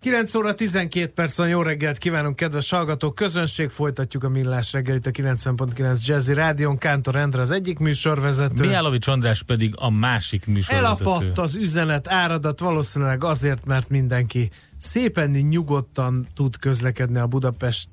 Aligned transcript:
9 0.00 0.34
óra 0.34 0.54
12 0.54 1.12
perc 1.12 1.36
van, 1.36 1.48
jó 1.48 1.62
reggelt 1.62 1.98
kívánunk, 1.98 2.36
kedves 2.36 2.70
hallgatók! 2.70 3.14
Közönség, 3.14 3.70
folytatjuk 3.70 4.24
a 4.24 4.28
Millás 4.28 4.72
reggelit 4.72 5.06
a 5.06 5.10
90.9 5.10 6.06
Jazzy 6.06 6.34
Rádion. 6.34 6.78
Kántor 6.78 7.16
Endre 7.16 7.40
az 7.40 7.50
egyik 7.50 7.78
műsorvezető. 7.78 8.66
Mihálovics 8.66 9.06
András 9.06 9.42
pedig 9.42 9.74
a 9.76 9.90
másik 9.90 10.46
műsorvezető. 10.46 11.10
Elapadt 11.10 11.38
az 11.38 11.56
üzenet, 11.56 12.08
áradat 12.08 12.60
valószínűleg 12.60 13.24
azért, 13.24 13.64
mert 13.66 13.88
mindenki 13.88 14.50
szépen 14.76 15.30
nyugodtan 15.30 16.26
tud 16.34 16.58
közlekedni 16.58 17.18
a 17.18 17.26
Budapest 17.26 17.88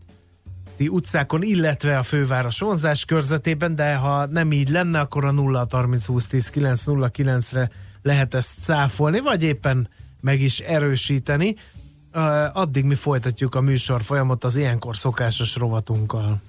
utcákon, 0.79 1.43
illetve 1.43 1.97
a 1.97 2.03
főváros 2.03 2.59
vonzás 2.59 3.05
körzetében, 3.05 3.75
de 3.75 3.95
ha 3.95 4.25
nem 4.25 4.51
így 4.51 4.69
lenne, 4.69 4.99
akkor 4.99 5.25
a 5.25 5.31
0 5.31 5.67
30 5.71 6.05
20 6.05 6.27
10 6.27 6.49
9 6.49 6.83
0 6.83 7.09
9-re 7.13 7.69
lehet 8.01 8.33
ezt 8.33 8.61
cáfolni, 8.61 9.19
vagy 9.19 9.43
éppen 9.43 9.89
meg 10.21 10.41
is 10.41 10.59
erősíteni 10.59 11.55
addig 12.53 12.85
mi 12.85 12.95
folytatjuk 12.95 13.55
a 13.55 13.61
műsor 13.61 14.01
folyamot 14.01 14.43
az 14.43 14.55
ilyenkor 14.55 14.95
szokásos 14.95 15.55
rovatunkkal. 15.55 16.41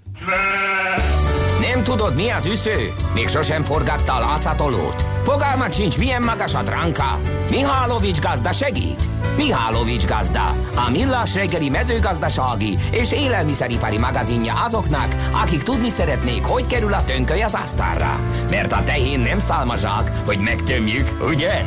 Nem 1.61 1.83
tudod, 1.83 2.15
mi 2.15 2.31
az 2.31 2.47
üsző? 2.47 2.93
Még 3.15 3.29
sosem 3.29 3.63
forgatta 3.63 4.15
a 4.15 4.21
látszatolót? 4.21 5.05
Fogalmat 5.23 5.75
sincs, 5.75 5.99
milyen 5.99 6.23
magas 6.23 6.55
a 6.55 6.63
dránka? 6.63 7.19
Mihálovics 7.51 8.21
gazda 8.21 8.53
segít? 8.53 9.09
Mihálovics 9.37 10.07
gazda, 10.07 10.45
a 10.87 10.91
millás 10.91 11.35
reggeli 11.35 11.69
mezőgazdasági 11.69 12.79
és 12.91 13.13
élelmiszeripari 13.13 13.99
magazinja 13.99 14.55
azoknak, 14.65 15.15
akik 15.43 15.63
tudni 15.63 15.89
szeretnék, 15.89 16.45
hogy 16.45 16.67
kerül 16.67 16.93
a 16.93 17.05
tönköly 17.05 17.43
az 17.43 17.55
asztalra. 17.55 18.21
Mert 18.51 18.73
a 18.73 18.85
tehén 18.85 19.21
nem 19.21 19.39
szálmazsák, 19.39 20.11
hogy 20.25 20.39
megtömjük, 20.39 21.27
ugye? 21.29 21.65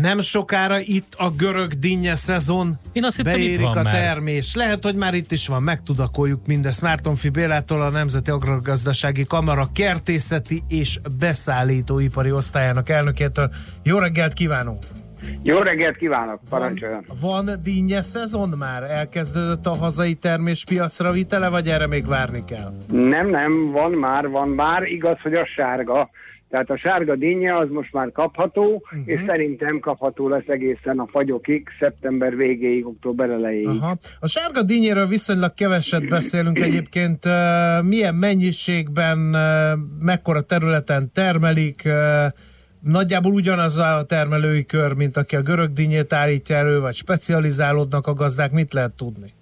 Nem 0.00 0.20
sokára 0.20 0.78
itt 0.80 1.14
a 1.16 1.30
görög 1.30 1.72
dinnye 1.72 2.14
szezon. 2.14 2.78
Én 2.92 3.04
azt 3.04 3.16
hittem, 3.16 3.32
Beérik 3.32 3.54
itt 3.54 3.60
van 3.60 3.76
a 3.76 3.82
már. 3.82 3.94
termés. 3.94 4.54
Lehet, 4.54 4.84
hogy 4.84 4.94
már 4.94 5.14
itt 5.14 5.32
is 5.32 5.48
van, 5.48 5.62
megtudakoljuk 5.62 6.46
mindezt. 6.46 6.82
Mártonfi 6.82 7.28
Bélától 7.28 7.82
a 7.82 7.88
Nemzeti 7.90 8.30
Agrargazdasági 8.30 9.24
Kamara 9.24 9.68
kertészeti 9.74 10.62
és 10.68 10.98
beszállítóipari 11.18 12.32
osztályának 12.32 12.88
elnökétől. 12.88 13.50
Jó 13.82 13.98
reggelt 13.98 14.32
kívánunk! 14.32 14.82
Jó 15.42 15.58
reggelt 15.58 15.96
kívánok, 15.96 16.40
parancsoljon! 16.50 17.04
Van, 17.20 17.44
van 17.44 17.60
dinnye 17.62 18.02
szezon 18.02 18.48
már? 18.48 18.82
Elkezdődött 18.82 19.66
a 19.66 19.76
hazai 19.76 20.14
termés 20.14 20.64
piacra 20.64 21.12
vitele, 21.12 21.48
vagy 21.48 21.68
erre 21.68 21.86
még 21.86 22.06
várni 22.06 22.44
kell? 22.44 22.72
Nem, 22.92 23.30
nem, 23.30 23.70
van 23.70 23.90
már, 23.90 24.28
van 24.28 24.48
már. 24.48 24.82
Igaz, 24.82 25.20
hogy 25.22 25.34
a 25.34 25.46
sárga 25.56 26.10
tehát 26.50 26.70
a 26.70 26.76
sárga 26.76 27.14
dinnye 27.14 27.54
az 27.54 27.68
most 27.70 27.92
már 27.92 28.12
kapható, 28.12 28.74
uh-huh. 28.74 29.00
és 29.04 29.20
szerintem 29.26 29.78
kapható 29.78 30.28
lesz 30.28 30.46
egészen 30.46 30.98
a 30.98 31.06
fagyokig, 31.06 31.68
szeptember 31.78 32.36
végéig, 32.36 32.86
október 32.86 33.30
elejéig. 33.30 33.66
Aha. 33.66 33.96
A 34.20 34.26
sárga 34.26 34.62
dinnyéről 34.62 35.06
viszonylag 35.06 35.54
keveset 35.54 36.08
beszélünk 36.08 36.60
egyébként. 36.60 37.24
Milyen 37.82 38.14
mennyiségben, 38.14 39.18
mekkora 40.00 40.40
területen 40.40 41.10
termelik, 41.12 41.82
nagyjából 42.80 43.32
ugyanaz 43.32 43.78
a 43.78 44.04
termelői 44.08 44.66
kör, 44.66 44.92
mint 44.92 45.16
aki 45.16 45.36
a 45.36 45.42
görög 45.42 45.72
dinnyét 45.72 46.12
állítja 46.12 46.56
elő, 46.56 46.80
vagy 46.80 46.94
specializálódnak 46.94 48.06
a 48.06 48.14
gazdák, 48.14 48.50
mit 48.50 48.72
lehet 48.72 48.92
tudni? 48.92 49.34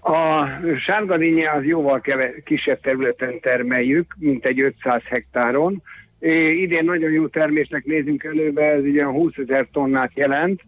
A 0.00 0.46
sárga 0.86 1.16
dinnye 1.16 1.50
az 1.50 1.64
jóval 1.64 2.00
keve- 2.00 2.42
kisebb 2.44 2.80
területen 2.80 3.40
termeljük, 3.40 4.14
mint 4.18 4.44
egy 4.44 4.60
500 4.60 5.02
hektáron, 5.04 5.82
idén 6.62 6.84
nagyon 6.84 7.10
jó 7.10 7.26
termésnek 7.26 7.84
nézünk 7.84 8.24
előbe, 8.24 8.62
ez 8.62 8.82
ugye 8.82 9.04
20 9.04 9.32
ezer 9.36 9.66
tonnát 9.72 10.10
jelent. 10.14 10.60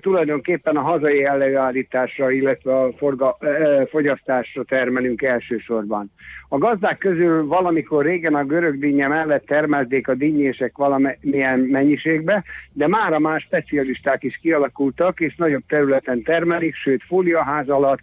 Tulajdonképpen 0.00 0.76
a 0.76 0.80
hazai 0.80 1.24
előállításra, 1.24 2.30
illetve 2.30 2.80
a 2.80 2.92
forga, 2.92 3.38
fogyasztásra 3.90 4.64
termelünk 4.64 5.22
elsősorban. 5.22 6.12
A 6.48 6.58
gazdák 6.58 6.98
közül 6.98 7.46
valamikor 7.46 8.04
régen 8.04 8.34
a 8.34 8.44
görög 8.44 8.78
dinnye 8.78 9.08
mellett 9.08 9.46
termelték 9.46 10.08
a 10.08 10.14
dinnyések 10.14 10.76
valamilyen 10.76 11.58
mennyiségbe, 11.58 12.44
de 12.72 12.86
már 12.86 13.12
a 13.12 13.18
más 13.18 13.42
specialisták 13.42 14.22
is 14.22 14.38
kialakultak, 14.42 15.20
és 15.20 15.34
nagyobb 15.36 15.62
területen 15.68 16.22
termelik, 16.22 16.74
sőt 16.74 17.02
fóliaház 17.06 17.68
alatt, 17.68 18.00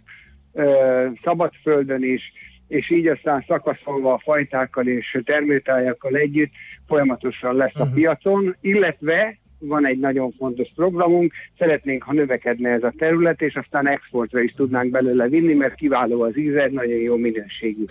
szabadföldön 1.22 2.02
is, 2.04 2.32
és 2.68 2.90
így 2.90 3.06
aztán 3.06 3.44
szakaszolva 3.48 4.12
a 4.12 4.20
fajtákkal 4.24 4.86
és 4.86 5.18
termőtájakkal 5.24 6.14
együtt 6.14 6.52
folyamatosan 6.86 7.54
lesz 7.54 7.74
a 7.74 7.80
uh-huh. 7.80 7.94
piacon, 7.94 8.56
illetve 8.60 9.38
van 9.58 9.86
egy 9.86 9.98
nagyon 9.98 10.34
fontos 10.38 10.68
programunk, 10.74 11.32
szeretnénk, 11.58 12.02
ha 12.02 12.12
növekedne 12.12 12.70
ez 12.70 12.82
a 12.82 12.92
terület, 12.98 13.42
és 13.42 13.54
aztán 13.54 13.88
exportra 13.88 14.40
is 14.40 14.52
tudnánk 14.52 14.90
belőle 14.90 15.28
vinni, 15.28 15.54
mert 15.54 15.74
kiváló 15.74 16.22
az 16.22 16.38
íze, 16.38 16.68
nagyon 16.72 16.98
jó 16.98 17.16
minőségű. 17.16 17.84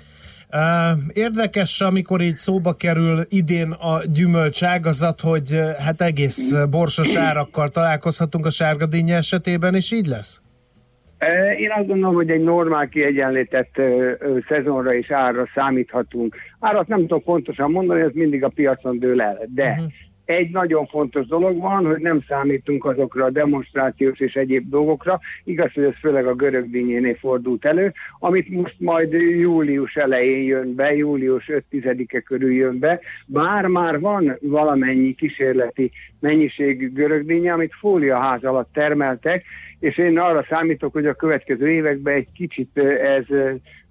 Érdekes, 1.14 1.82
amikor 1.82 2.22
így 2.22 2.38
szóba 2.38 2.74
kerül 2.74 3.26
idén 3.30 3.72
a 3.72 4.02
gyümölcságazat, 4.14 5.22
hogy 5.22 5.60
hát 5.78 6.02
egész 6.02 6.54
borsos 6.70 7.16
árakkal 7.16 7.68
találkozhatunk 7.68 8.46
a 8.46 8.50
sárga 8.50 8.86
dinnye 8.86 9.16
esetében, 9.16 9.76
és 9.76 9.92
így 9.92 10.06
lesz? 10.06 10.42
Én 11.58 11.72
azt 11.72 11.88
gondolom, 11.88 12.16
hogy 12.16 12.30
egy 12.30 12.44
normál 12.44 12.90
kiegyenlített 12.90 13.82
szezonra 14.48 14.94
és 14.94 15.12
árra 15.12 15.48
számíthatunk. 15.56 16.36
Árat 16.60 16.88
nem 16.88 17.00
tudom 17.00 17.24
pontosan 17.24 17.72
mondani, 17.72 18.02
ez 18.02 18.12
mindig 18.14 18.44
a 18.44 18.50
piacon 18.50 19.00
dől 19.00 19.22
el, 19.22 19.42
de 19.48 19.70
uh-huh. 19.70 19.86
Egy 20.26 20.52
nagyon 20.52 20.86
fontos 20.86 21.26
dolog 21.26 21.60
van, 21.60 21.86
hogy 21.86 22.00
nem 22.00 22.24
számítunk 22.28 22.86
azokra 22.86 23.26
a 23.26 23.30
demonstrációs 23.30 24.20
és 24.20 24.34
egyéb 24.34 24.70
dolgokra. 24.70 25.20
Igaz, 25.44 25.74
hogy 25.74 25.84
ez 25.84 25.94
főleg 26.00 26.26
a 26.28 26.36
görög 26.36 26.70
dinnyénél 26.70 27.16
fordult 27.16 27.66
elő, 27.66 27.94
amit 28.20 28.50
most 28.50 28.76
majd 28.78 29.14
július 29.14 29.96
elején 29.96 30.44
jön 30.44 30.76
be, 30.76 30.96
július 30.96 31.52
5-e 31.72 32.20
körül 32.20 32.54
jön 32.54 32.80
be, 32.80 33.00
bár 33.26 33.68
már 33.68 34.00
van 34.00 34.38
valamennyi 34.42 35.14
kísérleti 35.14 35.92
mennyiségű 36.20 36.92
görög 36.92 37.26
dinnye, 37.26 37.54
amit 37.54 37.74
fóliaház 37.80 38.44
alatt 38.44 38.74
termeltek, 38.74 39.44
és 39.80 39.98
én 39.98 40.18
arra 40.20 40.46
számítok, 40.50 40.94
hogy 40.94 41.06
a 41.06 41.14
következő 41.14 41.70
években 41.70 42.14
egy 42.14 42.28
kicsit 42.36 42.78
ez 43.04 43.26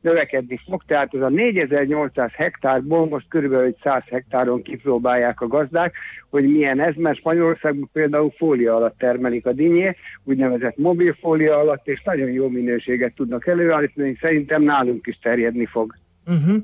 növekedni 0.04 0.60
fog, 0.68 0.82
tehát 0.86 1.14
ez 1.14 1.20
a 1.20 1.28
4800 1.28 2.30
hektárból 2.32 3.06
most 3.08 3.26
körülbelül 3.28 3.76
100 3.82 4.02
hektáron 4.10 4.62
kipróbálják 4.62 5.40
a 5.40 5.46
gazdák, 5.46 5.94
hogy 6.30 6.44
milyen 6.44 6.80
ez, 6.80 6.94
mert 6.96 7.18
Spanyolországban 7.18 7.90
például 7.92 8.32
fólia 8.36 8.76
alatt 8.76 8.98
termelik 8.98 9.46
a 9.46 9.52
dinnyét, 9.52 9.96
úgynevezett 10.24 10.76
mobilfólia 10.76 11.58
alatt, 11.58 11.86
és 11.86 12.02
nagyon 12.04 12.30
jó 12.30 12.48
minőséget 12.48 13.14
tudnak 13.14 13.46
előállítani, 13.46 14.18
szerintem 14.20 14.62
nálunk 14.62 15.06
is 15.06 15.18
terjedni 15.22 15.66
fog. 15.66 15.94
Uh-huh. 16.26 16.56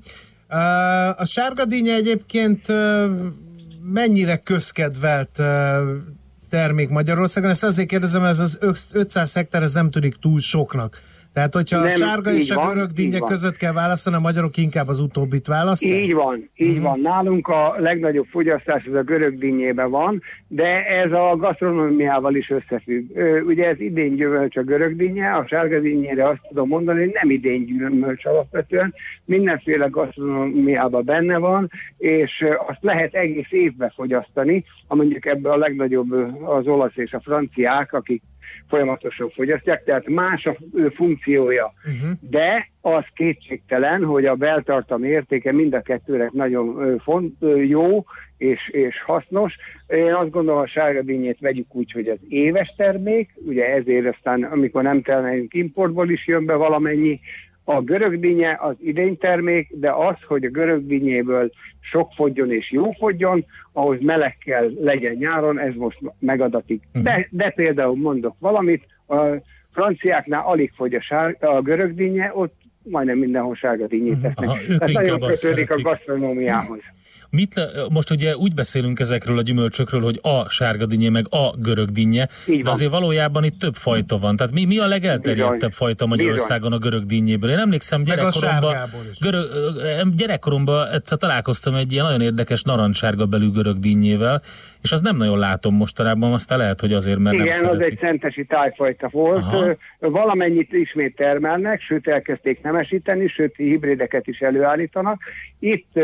Uh, 0.50 1.20
a 1.20 1.24
sárga 1.24 1.64
dinnye 1.64 1.94
egyébként 1.94 2.68
uh, 2.68 3.10
mennyire 3.92 4.36
közkedvelt 4.36 5.38
uh, 5.38 5.46
termék 6.48 6.88
Magyarországon. 6.88 7.50
Ezt 7.50 7.64
azért 7.64 7.88
kérdezem, 7.88 8.24
ez 8.24 8.38
az 8.38 8.58
500 8.92 9.34
hektár, 9.34 9.62
ez 9.62 9.74
nem 9.74 9.90
tűnik 9.90 10.14
túl 10.14 10.38
soknak. 10.38 11.02
Tehát, 11.32 11.54
hogyha 11.54 11.78
nem, 11.78 11.86
a 11.86 11.90
sárga 11.90 12.32
és 12.32 12.50
a 12.50 12.66
görög 12.66 12.90
dinnye 12.90 13.18
között 13.18 13.56
kell 13.56 13.72
választani, 13.72 14.16
a 14.16 14.20
magyarok 14.20 14.56
inkább 14.56 14.88
az 14.88 15.00
utóbbit 15.00 15.46
választják? 15.46 15.92
Így 15.92 16.14
van, 16.14 16.50
így 16.56 16.68
uh-huh. 16.68 16.84
van. 16.84 17.00
Nálunk 17.00 17.48
a 17.48 17.74
legnagyobb 17.78 18.26
fogyasztás 18.30 18.86
az 18.86 18.94
a 18.94 19.02
görög 19.02 19.38
dinnyében 19.38 19.90
van, 19.90 20.22
de 20.48 20.86
ez 20.86 21.12
a 21.12 21.36
gasztronómiával 21.36 22.34
is 22.34 22.50
összefügg. 22.50 23.16
Ugye 23.46 23.68
ez 23.68 23.80
idén 23.80 24.16
gyümölcs 24.16 24.56
a 24.56 24.62
görög 24.62 24.96
dinnye, 24.96 25.30
a 25.30 25.46
sárga 25.46 25.80
dinnyére 25.80 26.28
azt 26.28 26.40
tudom 26.48 26.68
mondani, 26.68 27.00
hogy 27.00 27.12
nem 27.20 27.30
idén 27.30 27.64
gyümölcs 27.64 28.24
alapvetően, 28.24 28.94
mindenféle 29.24 29.86
gasztronómiában 29.86 31.04
benne 31.04 31.38
van, 31.38 31.70
és 31.98 32.44
azt 32.66 32.82
lehet 32.82 33.14
egész 33.14 33.50
évbe 33.50 33.92
fogyasztani, 33.94 34.64
mondjuk 34.88 35.26
ebben 35.26 35.52
a 35.52 35.56
legnagyobb 35.56 36.12
az 36.44 36.66
olasz 36.66 36.96
és 36.96 37.12
a 37.12 37.20
franciák, 37.20 37.92
akik 37.92 38.22
folyamatosan 38.68 39.30
fogyasztják, 39.30 39.84
tehát 39.84 40.08
más 40.08 40.46
a 40.46 40.56
funkciója. 40.94 41.72
Uh-huh. 41.84 42.10
De 42.20 42.68
az 42.80 43.04
kétségtelen, 43.14 44.04
hogy 44.04 44.26
a 44.26 44.34
beltartam 44.34 45.04
értéke 45.04 45.52
mind 45.52 45.74
a 45.74 45.80
kettőnek 45.80 46.32
nagyon 46.32 46.98
font, 46.98 47.34
jó 47.66 48.04
és, 48.36 48.68
és 48.68 49.02
hasznos. 49.02 49.56
Én 49.88 50.12
azt 50.12 50.30
gondolom, 50.30 50.60
a 50.60 50.66
sárga 50.66 51.02
vegyük 51.40 51.74
úgy, 51.74 51.92
hogy 51.92 52.08
ez 52.08 52.18
éves 52.28 52.74
termék, 52.76 53.30
ugye 53.34 53.74
ezért 53.74 54.14
aztán, 54.14 54.42
amikor 54.42 54.82
nem 54.82 55.02
termelünk 55.02 55.54
importból 55.54 56.10
is 56.10 56.26
jön 56.26 56.44
be 56.44 56.54
valamennyi, 56.54 57.20
a 57.64 57.80
görögdínye 57.80 58.58
az 58.60 58.74
idénytermék, 58.80 59.68
de 59.74 59.90
az, 59.90 60.16
hogy 60.26 60.44
a 60.44 60.50
görögdínyéből 60.50 61.50
sok 61.80 62.12
fogjon 62.12 62.52
és 62.52 62.70
jó 62.70 62.92
fogjon, 62.92 63.44
ahhoz 63.72 63.98
meleg 64.00 64.38
kell 64.44 64.70
legyen 64.80 65.14
nyáron, 65.14 65.58
ez 65.58 65.74
most 65.74 65.98
megadatik. 66.18 66.82
Uh-huh. 66.88 67.02
De, 67.02 67.26
de 67.30 67.50
például 67.50 67.96
mondok 67.96 68.36
valamit, 68.38 68.86
a 69.08 69.16
franciáknál 69.72 70.42
alig 70.44 70.72
fogy 70.76 70.94
a, 70.94 71.00
sár, 71.00 71.36
a 71.40 71.60
görögdínye, 71.60 72.30
ott 72.34 72.54
majdnem 72.82 73.18
mindenhol 73.18 73.54
sárga 73.54 73.86
dinnyét 73.86 74.12
mhm. 74.12 74.22
tesznek. 74.22 74.48
Aha, 74.48 74.58
Tehát 74.78 74.92
nagyon 74.92 75.20
kötődik 75.20 75.70
a 75.70 75.80
gasztronómiához. 75.80 76.80
Mit, 77.30 77.70
most 77.88 78.10
ugye 78.10 78.36
úgy 78.36 78.54
beszélünk 78.54 79.00
ezekről 79.00 79.38
a 79.38 79.42
gyümölcsökről, 79.42 80.02
hogy 80.02 80.18
a 80.22 80.48
sárga 80.48 80.86
dinnye, 80.86 81.10
meg 81.10 81.26
a 81.30 81.54
görög 81.56 81.90
dinnye, 81.90 82.28
de 82.62 82.70
azért 82.70 82.90
valójában 82.90 83.44
itt 83.44 83.58
több 83.58 83.74
fajta 83.74 84.18
van. 84.18 84.36
Tehát 84.36 84.52
mi, 84.52 84.64
mi 84.64 84.78
a 84.78 84.86
legelterjedtebb 84.86 85.52
Bizony. 85.52 85.70
fajta 85.70 86.06
Magyarországon 86.06 86.72
a 86.72 86.78
görög 86.78 87.06
dinnyéből? 87.06 87.50
Én 87.50 87.58
emlékszem 87.58 88.04
gyerekkoromban, 88.04 88.76
görög, 89.20 89.48
gyerekkoromban 90.16 90.88
egyszer 90.88 91.18
találkoztam 91.18 91.74
egy 91.74 91.92
ilyen 91.92 92.04
nagyon 92.04 92.20
érdekes 92.20 92.62
narancssárga 92.62 93.26
belű 93.26 93.50
görög 93.50 93.78
dinnyével, 93.78 94.42
és 94.82 94.92
az 94.92 95.00
nem 95.00 95.16
nagyon 95.16 95.38
látom 95.38 95.74
mostanában, 95.74 96.32
aztán 96.32 96.58
lehet, 96.58 96.80
hogy 96.80 96.92
azért, 96.92 97.18
mert 97.18 97.34
Igen, 97.34 97.60
nem 97.60 97.70
az 97.70 97.80
egy 97.80 97.98
szentesi 98.00 98.44
tájfajta 98.44 99.08
volt. 99.12 99.42
Aha. 99.42 99.76
Valamennyit 99.98 100.72
ismét 100.72 101.16
termelnek, 101.16 101.80
sőt 101.80 102.08
elkezdték 102.08 102.62
nemesíteni, 102.62 103.28
sőt 103.28 103.56
hibrideket 103.56 104.26
is 104.26 104.38
előállítanak. 104.38 105.22
Itt 105.58 106.00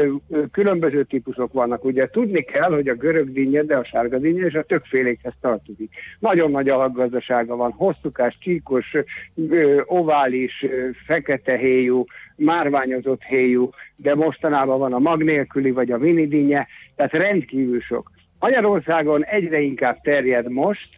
különböző 0.52 1.04
típusok 1.04 1.52
vannak. 1.52 1.84
Ugye 1.84 2.08
tudni 2.08 2.42
kell, 2.42 2.70
hogy 2.70 2.88
a 2.88 2.94
görög 2.94 3.32
dinnye, 3.32 3.62
de 3.62 3.76
a 3.76 3.84
sárga 3.84 4.18
dinnye 4.18 4.46
és 4.46 4.54
a 4.54 4.62
többfélékhez 4.62 5.34
tartozik. 5.40 5.90
Nagyon 6.18 6.50
nagy 6.50 6.68
alapgazdasága 6.68 7.56
van, 7.56 7.70
hosszúkás, 7.70 8.38
csíkos, 8.40 8.92
ovális, 9.84 10.66
fekete 11.06 11.56
héjú, 11.56 12.04
márványozott 12.36 13.22
héjú, 13.22 13.70
de 13.96 14.14
mostanában 14.14 14.78
van 14.78 14.92
a 14.92 14.98
mag 14.98 15.22
nélküli 15.22 15.70
vagy 15.70 15.90
a 15.90 15.98
vinidinye, 15.98 16.66
tehát 16.96 17.12
rendkívül 17.12 17.80
sok. 17.80 18.14
Magyarországon 18.38 19.24
egyre 19.24 19.60
inkább 19.60 20.00
terjed 20.00 20.50
most, 20.50 20.88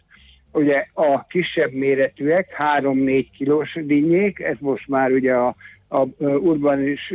ugye 0.53 0.87
a 0.93 1.27
kisebb 1.27 1.73
méretűek, 1.73 2.57
3-4 2.81 3.27
kilós 3.37 3.79
dinnyék, 3.83 4.41
ez 4.41 4.57
most 4.61 4.89
már 4.89 5.11
ugye 5.11 5.35
a, 5.35 5.55
a 5.89 6.05
urbanis 6.21 7.11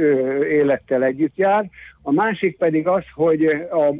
élettel 0.49 1.03
együtt 1.03 1.35
jár. 1.35 1.69
A 2.01 2.11
másik 2.11 2.57
pedig 2.57 2.87
az, 2.87 3.03
hogy 3.13 3.45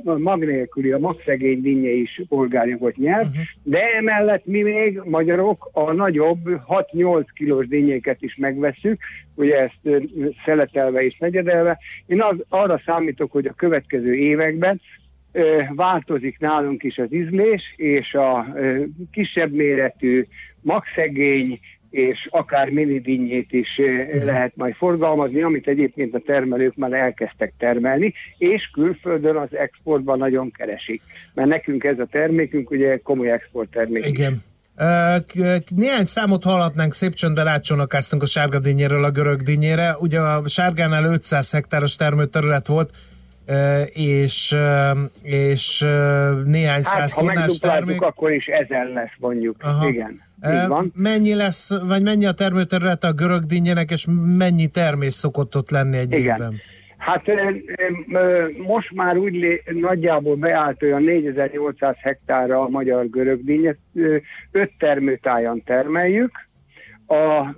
a 0.06 0.18
mag 0.18 0.46
nélküli, 0.46 0.92
a 0.92 1.00
magszegény 1.00 1.62
dinnye 1.62 1.90
is 1.90 2.22
polgárjogot 2.30 2.96
nyert, 2.96 3.28
uh-huh. 3.28 3.44
de 3.64 3.96
emellett 3.96 4.46
mi 4.46 4.62
még 4.62 5.02
magyarok 5.06 5.70
a 5.74 5.92
nagyobb 5.92 6.40
6-8 6.68 7.26
kilós 7.34 7.68
dinnyéket 7.68 8.22
is 8.22 8.36
megveszünk, 8.36 9.02
ugye 9.36 9.60
ezt 9.60 10.04
szeletelve 10.46 11.06
és 11.06 11.18
negyedelve. 11.18 11.80
Én 12.06 12.22
az, 12.22 12.36
arra 12.50 12.82
számítok, 12.86 13.32
hogy 13.32 13.46
a 13.46 13.54
következő 13.54 14.16
években 14.16 14.82
változik 15.76 16.40
nálunk 16.40 16.84
is 16.84 16.98
az 16.98 17.14
ízlés, 17.14 17.62
és 17.76 18.14
a 18.14 18.46
kisebb 19.12 19.52
méretű 19.52 20.28
magszegény 20.62 21.60
és 21.90 22.28
akár 22.30 22.70
minidinnyét 22.70 23.52
is 23.52 23.82
lehet 24.24 24.56
majd 24.56 24.76
forgalmazni, 24.76 25.42
amit 25.42 25.68
egyébként 25.68 26.14
a 26.14 26.22
termelők 26.26 26.76
már 26.76 26.94
elkezdtek 26.94 27.54
termelni, 27.58 28.14
és 28.38 28.70
külföldön 28.74 29.36
az 29.36 29.56
exportban 29.56 30.18
nagyon 30.18 30.52
keresik. 30.52 31.02
Mert 31.34 31.48
nekünk 31.48 31.84
ez 31.84 32.00
a 32.00 32.08
termékünk 32.12 32.72
ugye 32.72 32.98
komoly 32.98 33.32
exporttermék. 33.32 34.06
Igen. 34.06 34.42
Néhány 35.76 36.04
számot 36.04 36.44
hallhatnánk, 36.44 36.94
szép 36.94 37.14
csöndben 37.14 37.48
átcsónakáztunk 37.48 38.22
a 38.22 38.26
sárga 38.26 38.60
dinnyéről 38.60 39.04
a 39.04 39.12
görög 39.12 39.42
dinnyére. 39.42 39.96
Ugye 40.00 40.20
a 40.20 40.48
sárgánál 40.48 41.04
500 41.04 41.52
hektáros 41.52 41.96
termőterület 41.96 42.68
volt, 42.68 42.92
és, 43.94 44.56
és 45.22 45.80
néhány 46.46 46.84
hát, 46.84 46.84
száz 46.84 47.14
tonnás 47.14 47.58
termék. 47.58 48.02
akkor 48.02 48.32
is 48.32 48.46
ezer 48.46 48.88
lesz 48.88 49.14
mondjuk. 49.18 49.56
Aha. 49.60 49.88
Igen. 49.88 50.22
Így 50.52 50.68
van. 50.68 50.92
Mennyi 50.96 51.34
lesz, 51.34 51.70
vagy 51.88 52.04
mennyi 52.04 52.26
a 52.26 52.32
termőterület 52.32 53.04
a 53.04 53.14
görög 53.14 53.44
dinnyének, 53.44 53.92
és 53.92 54.06
mennyi 54.38 54.68
termés 54.68 55.14
szokott 55.14 55.56
ott 55.56 55.70
lenni 55.70 55.98
egy 55.98 56.14
Igen. 56.14 56.36
évben? 56.36 56.62
Hát 56.98 57.24
most 58.58 58.92
már 58.92 59.18
úgy 59.18 59.62
nagyjából 59.66 60.36
beállt 60.36 60.84
olyan 60.84 61.04
4800 61.04 61.96
hektárra 62.00 62.62
a 62.62 62.70
magyar 62.70 63.10
görög 63.10 63.44
dinnyet, 63.44 63.78
öt 64.52 64.72
termőtájan 64.78 65.64
termeljük, 65.66 66.32
a, 67.14 67.56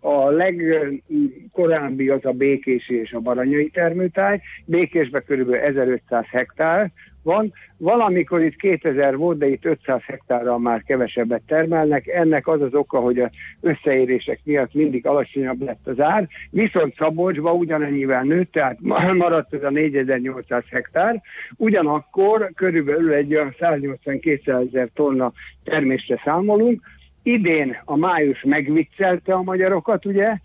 a 0.00 0.30
legkorábbi 0.30 2.08
az 2.08 2.24
a 2.24 2.32
Békési 2.32 3.00
és 3.00 3.12
a 3.12 3.20
Baranyai 3.20 3.70
termőtáj. 3.70 4.40
Békésben 4.64 5.22
kb. 5.26 5.52
1500 5.52 6.24
hektár 6.30 6.90
van. 7.22 7.52
Valamikor 7.76 8.42
itt 8.42 8.56
2000 8.56 9.16
volt, 9.16 9.38
de 9.38 9.46
itt 9.46 9.64
500 9.64 10.00
hektárral 10.02 10.58
már 10.58 10.82
kevesebbet 10.82 11.42
termelnek. 11.46 12.06
Ennek 12.06 12.46
az 12.46 12.60
az 12.60 12.74
oka, 12.74 12.98
hogy 12.98 13.18
az 13.18 13.30
összeérések 13.60 14.40
miatt 14.44 14.74
mindig 14.74 15.06
alacsonyabb 15.06 15.62
lett 15.62 15.86
az 15.86 16.00
ár. 16.00 16.28
Viszont 16.50 16.94
Szabolcsban 16.96 17.56
ugyanennyivel 17.56 18.22
nőtt, 18.22 18.52
tehát 18.52 18.78
maradt 19.14 19.54
ez 19.54 19.62
a 19.62 19.70
4800 19.70 20.62
hektár. 20.70 21.22
Ugyanakkor 21.56 22.50
körülbelül 22.54 23.12
egy 23.12 23.38
180-200 23.60 24.66
ezer 24.68 24.88
tonna 24.94 25.32
termésre 25.64 26.20
számolunk, 26.24 26.82
Idén 27.28 27.76
a 27.84 27.96
május 27.96 28.42
megviccelte 28.42 29.32
a 29.32 29.42
magyarokat, 29.42 30.06
ugye, 30.06 30.36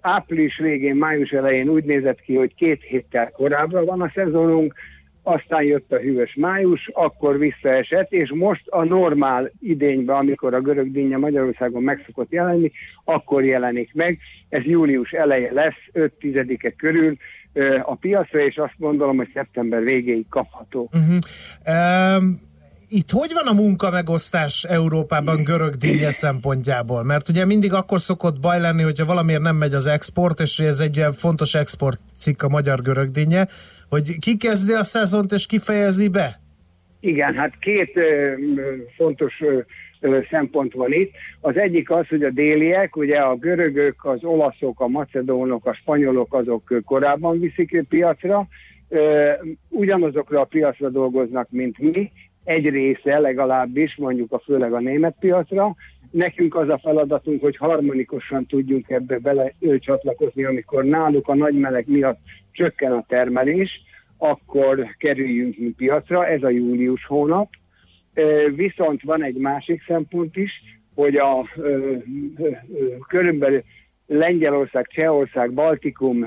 április 0.00 0.58
végén, 0.58 0.94
május 0.94 1.30
elején 1.30 1.68
úgy 1.68 1.84
nézett 1.84 2.20
ki, 2.20 2.34
hogy 2.34 2.54
két 2.54 2.82
héttel 2.82 3.30
korábbra 3.30 3.84
van 3.84 4.00
a 4.00 4.10
szezonunk, 4.14 4.74
aztán 5.22 5.62
jött 5.62 5.92
a 5.92 5.98
hűvös 5.98 6.34
május, 6.34 6.90
akkor 6.92 7.38
visszaesett, 7.38 8.12
és 8.12 8.30
most 8.34 8.68
a 8.68 8.84
normál 8.84 9.50
idényben, 9.60 10.16
amikor 10.16 10.54
a 10.54 10.60
görög 10.60 10.90
dinnye 10.92 11.16
Magyarországon 11.16 11.82
meg 11.82 12.02
szokott 12.06 12.32
jelenni, 12.32 12.72
akkor 13.04 13.44
jelenik 13.44 13.94
meg. 13.94 14.18
Ez 14.48 14.62
július 14.64 15.10
eleje 15.10 15.52
lesz, 15.52 15.90
5-10-e 15.92 16.70
körül 16.70 17.16
a 17.82 17.94
piacra, 17.94 18.40
és 18.40 18.56
azt 18.56 18.74
gondolom, 18.76 19.16
hogy 19.16 19.30
szeptember 19.34 19.82
végéig 19.82 20.28
kapható. 20.28 20.90
Uh-huh. 20.92 21.18
Um 22.18 22.45
itt 22.88 23.10
hogy 23.10 23.30
van 23.32 23.46
a 23.46 23.62
munka 23.62 23.90
megosztás 23.90 24.64
Európában 24.64 25.42
görög 25.44 25.74
dinnye 25.74 26.10
szempontjából? 26.10 27.02
Mert 27.02 27.28
ugye 27.28 27.44
mindig 27.44 27.72
akkor 27.72 28.00
szokott 28.00 28.40
baj 28.40 28.60
lenni, 28.60 28.82
hogyha 28.82 29.04
valamiért 29.04 29.42
nem 29.42 29.56
megy 29.56 29.74
az 29.74 29.86
export, 29.86 30.40
és 30.40 30.58
ez 30.58 30.80
egy 30.80 30.96
ilyen 30.96 31.12
fontos 31.12 31.54
export 31.54 32.00
cikk 32.14 32.42
a 32.42 32.48
magyar 32.48 32.82
görög 32.82 33.10
dinnye, 33.10 33.46
hogy 33.88 34.18
ki 34.18 34.36
kezdi 34.36 34.72
a 34.72 34.82
szezont 34.82 35.32
és 35.32 35.46
ki 35.46 35.58
fejezi 35.58 36.08
be? 36.08 36.40
Igen, 37.00 37.34
hát 37.34 37.58
két 37.58 37.96
ö, 37.96 38.32
fontos 38.96 39.40
ö, 40.00 40.18
szempont 40.30 40.72
van 40.72 40.92
itt. 40.92 41.12
Az 41.40 41.56
egyik 41.56 41.90
az, 41.90 42.08
hogy 42.08 42.22
a 42.22 42.30
déliek, 42.30 42.96
ugye 42.96 43.18
a 43.18 43.34
görögök, 43.34 44.04
az 44.04 44.24
olaszok, 44.24 44.80
a 44.80 44.88
macedónok, 44.88 45.66
a 45.66 45.74
spanyolok, 45.74 46.34
azok 46.34 46.82
korábban 46.84 47.40
viszik 47.40 47.84
piacra, 47.88 48.48
ugyanazokra 49.68 50.40
a 50.40 50.44
piacra 50.44 50.88
dolgoznak, 50.88 51.48
mint 51.50 51.78
mi, 51.78 52.12
egy 52.46 52.68
része 52.68 53.18
legalábbis, 53.18 53.96
mondjuk 53.96 54.32
a 54.32 54.38
főleg 54.38 54.72
a 54.72 54.80
német 54.80 55.16
piacra. 55.20 55.74
Nekünk 56.10 56.54
az 56.54 56.68
a 56.68 56.78
feladatunk, 56.78 57.40
hogy 57.40 57.56
harmonikusan 57.56 58.46
tudjunk 58.46 58.90
ebbe 58.90 59.18
bele 59.18 59.52
csatlakozni, 59.78 60.44
amikor 60.44 60.84
náluk 60.84 61.28
a 61.28 61.34
nagy 61.34 61.54
meleg 61.54 61.84
miatt 61.88 62.18
csökken 62.52 62.92
a 62.92 63.04
termelés, 63.08 63.82
akkor 64.18 64.86
kerüljünk 64.98 65.58
mi 65.58 65.74
piacra, 65.76 66.26
ez 66.26 66.42
a 66.42 66.48
július 66.48 67.06
hónap. 67.06 67.48
Viszont 68.54 69.02
van 69.02 69.22
egy 69.22 69.36
másik 69.36 69.82
szempont 69.86 70.36
is, 70.36 70.52
hogy 70.94 71.16
a 71.16 71.48
körülbelül 73.08 73.62
Lengyelország, 74.06 74.86
Csehország, 74.86 75.52
Baltikum, 75.52 76.26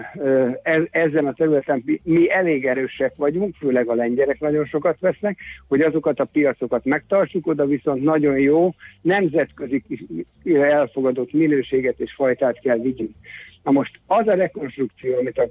ezen 0.92 1.26
a 1.26 1.34
területen 1.34 1.84
mi 2.04 2.32
elég 2.32 2.66
erősek 2.66 3.16
vagyunk, 3.16 3.56
főleg 3.56 3.88
a 3.88 3.94
lengyelek 3.94 4.40
nagyon 4.40 4.66
sokat 4.66 5.00
vesznek, 5.00 5.40
hogy 5.68 5.82
azokat 5.82 6.20
a 6.20 6.26
piacokat 6.26 6.86
megtartsuk, 6.86 7.48
oda 7.48 7.66
viszont 7.66 8.04
nagyon 8.04 8.40
jó 8.40 8.74
nemzetközi 9.02 9.84
elfogadott 10.54 11.34
minőséget 11.34 12.00
és 12.00 12.14
fajtát 12.14 12.60
kell 12.60 12.78
vigyünk. 12.78 13.12
Na 13.64 13.72
most 13.72 14.00
az 14.08 14.28
a 14.28 14.34
rekonstrukció, 14.34 15.18
amit 15.18 15.38
a, 15.38 15.48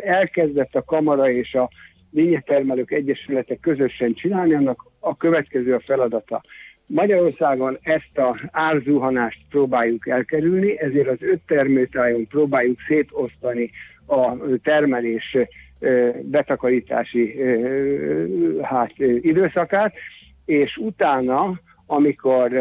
elkezdett 0.00 0.74
a 0.74 0.84
Kamara 0.84 1.30
és 1.30 1.54
a 1.54 1.70
Lényegtermelők 2.10 2.90
Egyesületek 2.90 3.60
közösen 3.60 4.14
csinálni, 4.14 4.54
annak 4.54 4.84
a 5.00 5.16
következő 5.16 5.74
a 5.74 5.80
feladata 5.80 6.42
Magyarországon 6.86 7.78
ezt 7.82 8.18
a 8.18 8.48
árzuhanást 8.50 9.38
próbáljuk 9.50 10.08
elkerülni, 10.08 10.80
ezért 10.80 11.08
az 11.08 11.18
öt 11.20 11.40
termőtájon 11.46 12.26
próbáljuk 12.26 12.78
szétosztani 12.88 13.70
a 14.06 14.36
termelés 14.62 15.36
betakarítási 16.22 17.40
hát, 18.62 18.92
időszakát, 19.20 19.94
és 20.44 20.76
utána, 20.76 21.60
amikor 21.86 22.52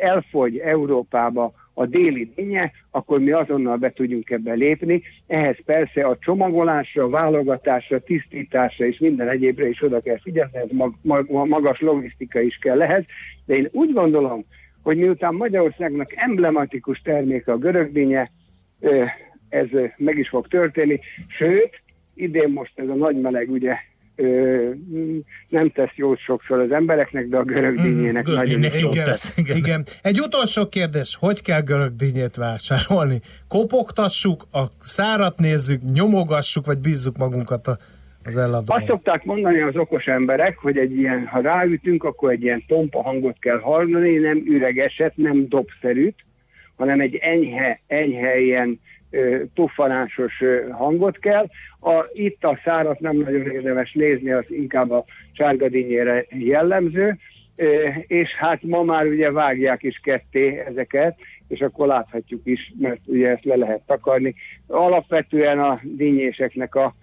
elfogy 0.00 0.58
Európába 0.58 1.52
a 1.78 1.86
déli 1.86 2.32
dinnye, 2.34 2.72
akkor 2.90 3.20
mi 3.20 3.30
azonnal 3.30 3.76
be 3.76 3.90
tudjunk 3.90 4.30
ebbe 4.30 4.52
lépni. 4.52 5.02
Ehhez 5.26 5.56
persze 5.64 6.06
a 6.06 6.18
csomagolásra, 6.20 7.08
válogatásra, 7.08 7.98
tisztításra 7.98 8.86
és 8.86 8.98
minden 8.98 9.28
egyébre 9.28 9.68
is 9.68 9.82
oda 9.82 10.00
kell 10.00 10.18
figyelni, 10.18 10.56
ez 10.56 10.70
mag, 10.70 10.94
mag, 11.02 11.30
magas 11.30 11.80
logisztika 11.80 12.40
is 12.40 12.56
kell 12.56 12.82
ehhez, 12.82 13.04
de 13.46 13.56
én 13.56 13.68
úgy 13.72 13.92
gondolom, 13.92 14.44
hogy 14.82 14.96
miután 14.96 15.34
Magyarországnak 15.34 16.12
emblematikus 16.14 17.00
terméke 17.00 17.52
a 17.52 17.58
görögdínye, 17.58 18.30
ez 19.48 19.66
meg 19.96 20.18
is 20.18 20.28
fog 20.28 20.48
történni, 20.48 21.00
sőt, 21.26 21.82
idén 22.14 22.50
most 22.50 22.72
ez 22.78 22.88
a 22.88 22.94
nagy 22.94 23.20
meleg 23.20 23.50
ugye 23.50 23.76
ö, 24.18 24.70
nem 25.48 25.70
tesz 25.70 25.94
jót 25.94 26.18
sokszor 26.18 26.60
az 26.60 26.70
embereknek, 26.70 27.28
de 27.28 27.36
a 27.36 27.42
görögdínyének 27.42 28.30
mm, 28.30 28.34
nagyon 28.34 28.62
jót 28.62 28.92
igen, 28.92 29.04
tesz. 29.04 29.36
Igen. 29.36 29.56
igen. 29.56 29.84
Egy 30.02 30.20
utolsó 30.20 30.68
kérdés, 30.68 31.16
hogy 31.20 31.42
kell 31.42 31.62
görögdínyét 31.62 32.36
vásárolni? 32.36 33.20
Kopogtassuk, 33.48 34.42
a 34.52 34.62
szárat 34.80 35.38
nézzük, 35.38 35.80
nyomogassuk, 35.92 36.66
vagy 36.66 36.78
bízzuk 36.78 37.16
magunkat 37.16 37.66
a 37.66 37.76
az 38.24 38.36
eladó. 38.36 38.74
Azt 38.74 38.86
szokták 38.86 39.24
mondani 39.24 39.60
az 39.60 39.76
okos 39.76 40.04
emberek, 40.04 40.58
hogy 40.58 40.76
egy 40.76 40.98
ilyen, 40.98 41.26
ha 41.26 41.40
ráütünk, 41.40 42.04
akkor 42.04 42.30
egy 42.30 42.42
ilyen 42.42 42.64
tompa 42.66 43.02
hangot 43.02 43.38
kell 43.38 43.58
hallani, 43.58 44.16
nem 44.16 44.42
üregeset, 44.46 45.16
nem 45.16 45.48
dobszerűt, 45.48 46.16
hanem 46.76 47.00
egy 47.00 47.14
enyhe, 47.14 47.80
enyhe 47.86 48.38
ilyen 48.38 48.80
tuffanásos 49.54 50.42
hangot 50.70 51.18
kell. 51.18 51.46
A, 51.80 52.04
itt 52.12 52.44
a 52.44 52.60
szárat 52.64 53.00
nem 53.00 53.16
nagyon 53.16 53.50
érdemes 53.50 53.92
nézni, 53.92 54.30
az 54.30 54.44
inkább 54.48 54.90
a 54.90 55.04
sárgadínyére 55.32 56.26
jellemző, 56.28 57.16
és 58.06 58.34
hát 58.34 58.62
ma 58.62 58.82
már 58.82 59.06
ugye 59.06 59.30
vágják 59.30 59.82
is 59.82 60.00
ketté 60.02 60.58
ezeket, 60.66 61.16
és 61.48 61.60
akkor 61.60 61.86
láthatjuk 61.86 62.40
is, 62.44 62.72
mert 62.78 63.00
ugye 63.04 63.28
ezt 63.28 63.44
le 63.44 63.56
lehet 63.56 63.82
takarni. 63.86 64.34
Alapvetően 64.66 65.58
a 65.58 65.80
dinnyéseknek 65.82 66.74
a 66.74 66.94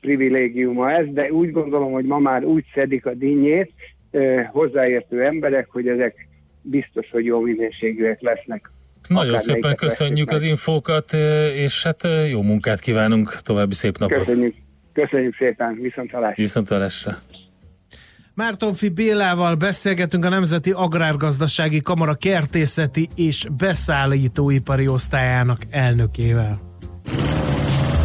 privilégiuma 0.00 0.90
ez, 0.90 1.06
de 1.08 1.32
úgy 1.32 1.50
gondolom, 1.50 1.92
hogy 1.92 2.04
ma 2.04 2.18
már 2.18 2.44
úgy 2.44 2.64
szedik 2.74 3.06
a 3.06 3.14
dinnyét 3.14 3.72
hozzáértő 4.50 5.24
emberek, 5.24 5.68
hogy 5.70 5.88
ezek 5.88 6.28
biztos, 6.62 7.10
hogy 7.10 7.24
jó 7.24 7.40
minőségűek 7.40 8.20
lesznek. 8.20 8.70
Nagyon 9.12 9.38
szépen 9.38 9.76
köszönjük 9.76 10.30
az 10.30 10.42
infókat, 10.42 11.12
és 11.54 11.82
hát 11.82 12.08
jó 12.30 12.42
munkát 12.42 12.80
kívánunk, 12.80 13.34
további 13.42 13.74
szép 13.74 13.98
napot. 13.98 14.18
Köszönjük, 14.18 14.54
köszönjük 14.92 15.36
szépen, 15.36 15.78
viszont 15.80 16.10
hallásra. 16.10 16.42
Viszont 16.42 16.68
hallásra. 16.68 17.18
Mártonfi 18.34 18.88
Bélával 18.88 19.54
beszélgetünk 19.54 20.24
a 20.24 20.28
Nemzeti 20.28 20.70
Agrárgazdasági 20.70 21.80
Kamara 21.80 22.14
kertészeti 22.14 23.08
és 23.14 23.46
beszállítóipari 23.56 24.88
osztályának 24.88 25.60
elnökével. 25.70 26.60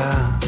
Kötszitán 0.00 0.38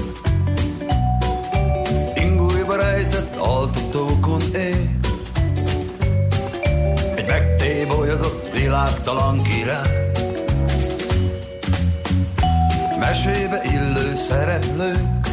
Ingújba 2.15 2.77
rejtett 2.77 3.37
altatókon 3.37 4.41
él 4.55 4.91
Egy 7.17 7.27
megtébolyodott 7.27 8.51
világtalan 8.55 9.43
király 9.43 10.01
Mesébe 12.99 13.61
illő 13.73 14.15
szereplők. 14.15 15.27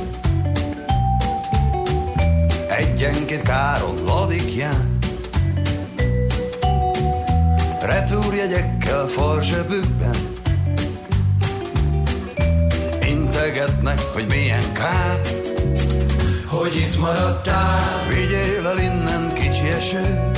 Egyenként 2.67 3.41
káron 3.41 3.95
ladikján 4.05 4.97
Retúrjegyekkel 7.81 9.07
farzsebükben 9.07 10.28
Integetnek, 13.49 13.99
hogy 13.99 14.25
milyen 14.27 14.73
kár. 14.73 15.21
Hogy 16.45 16.75
itt 16.75 16.99
maradtál. 16.99 18.07
Vigyél 18.07 18.67
el 18.67 18.77
innen 18.77 19.33
kicsi 19.33 19.67
eső. 19.67 20.31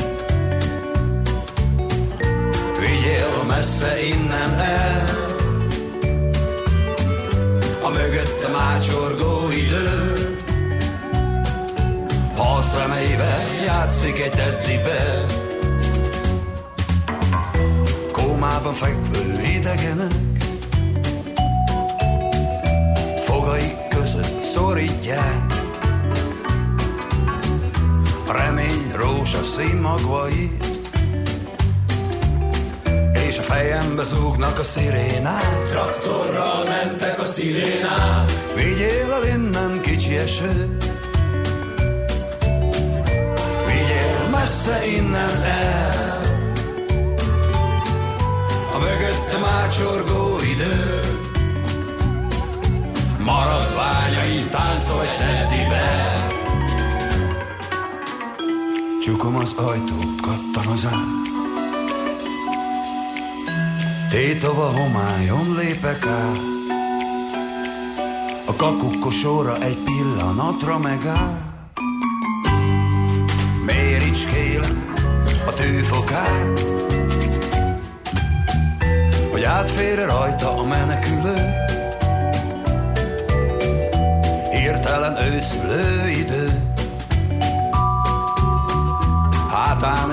Vigyél 2.79 3.43
messze 3.47 4.03
innen 4.03 4.59
el. 4.59 5.05
A 7.81 7.89
mögöttem 7.89 8.55
ácsorgó 8.55 9.49
idő. 9.49 10.13
Ha 12.35 12.55
a 12.57 12.61
szemeivel 12.61 13.53
játszik 13.65 14.19
egy 14.19 14.31
teddibe. 14.31 15.25
Kómában 18.11 18.73
fekvő 18.73 19.41
idegenek 19.55 20.20
A 28.27 28.31
remény 28.31 28.91
rózsaszín 28.95 29.75
magvait 29.75 30.65
És 33.27 33.37
a 33.37 33.41
fejembe 33.41 34.03
zúgnak 34.03 34.59
a 34.59 34.63
szirénák. 34.63 35.67
Traktorral 35.67 36.63
mentek 36.65 37.19
a 37.19 37.23
szirénák. 37.23 38.31
Vigyél 38.55 39.13
el 39.13 39.23
innen 39.23 39.81
kicsi 39.81 40.17
eső. 40.17 40.77
Vigyél 43.65 44.29
messze 44.31 44.85
innen 44.85 45.43
el. 45.43 46.01
Mögöttem 49.01 49.43
ácsorgó 49.43 50.30
Maradványaim 54.91 55.11
táncolj 55.11 55.15
teddi 55.17 55.67
be. 55.69 55.89
Csukom 59.01 59.35
az 59.35 59.53
ajtót, 59.53 60.21
kattan 60.21 60.71
az 60.71 60.85
át. 60.85 61.19
Tétova 64.09 64.65
homályon 64.65 65.55
lépek 65.55 66.05
át. 66.05 66.39
A 68.45 68.55
kakukkosóra 68.55 69.57
egy 69.57 69.77
pillanatra 69.77 70.77
megáll. 70.77 71.50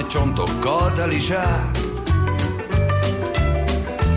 Csontokkal 0.09 0.93
teli 0.93 1.21
zsák, 1.21 1.79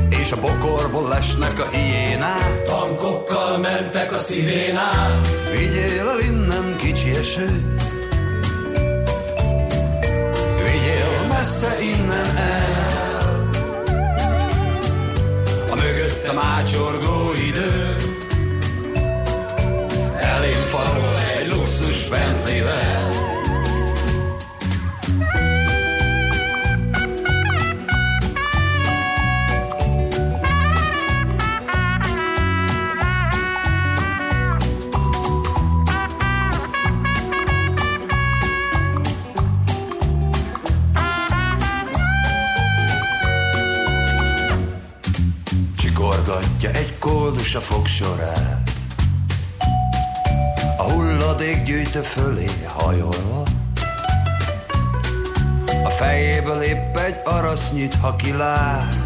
és 0.10 0.32
a 0.32 0.40
bokorból 0.40 1.08
lesnek 1.08 1.60
a 1.60 1.68
hiénák. 1.72 2.64
Tankokkal 2.64 3.58
mentek 3.58 4.14
a 4.14 4.18
szirénák. 4.18 5.12
Vigyél 5.52 6.10
el 6.10 6.20
innen 6.20 6.76
kicsi 6.78 7.10
eső, 7.10 7.78
vigyél 10.58 11.28
messze 11.30 11.78
innen 11.82 12.38
el. 12.38 12.72
a 16.32 16.34
mácsorgó 16.34 17.32
idő. 17.48 17.96
Elém 20.20 20.64
falol 20.64 21.20
egy 21.38 21.48
luxus 21.48 22.04
fent 22.04 22.40
koldus 47.52 47.56
a 47.56 47.74
fogsorát. 47.74 48.72
A 50.78 50.84
hulladék 50.84 51.64
gyűjtő 51.64 52.00
fölé 52.00 52.46
hajolva, 52.66 53.44
a 55.84 55.90
fejéből 55.90 56.62
épp 56.62 56.98
egy 56.98 57.20
arasz 57.24 57.72
nyit, 57.72 57.94
ha 57.94 58.16
kilát. 58.16 59.00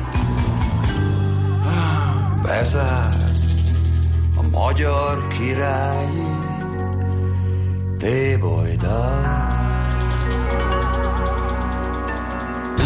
Bezár 2.41 3.31
a 4.37 4.41
magyar 4.51 5.27
királyi 5.27 6.27
tébolydát. 7.97 9.54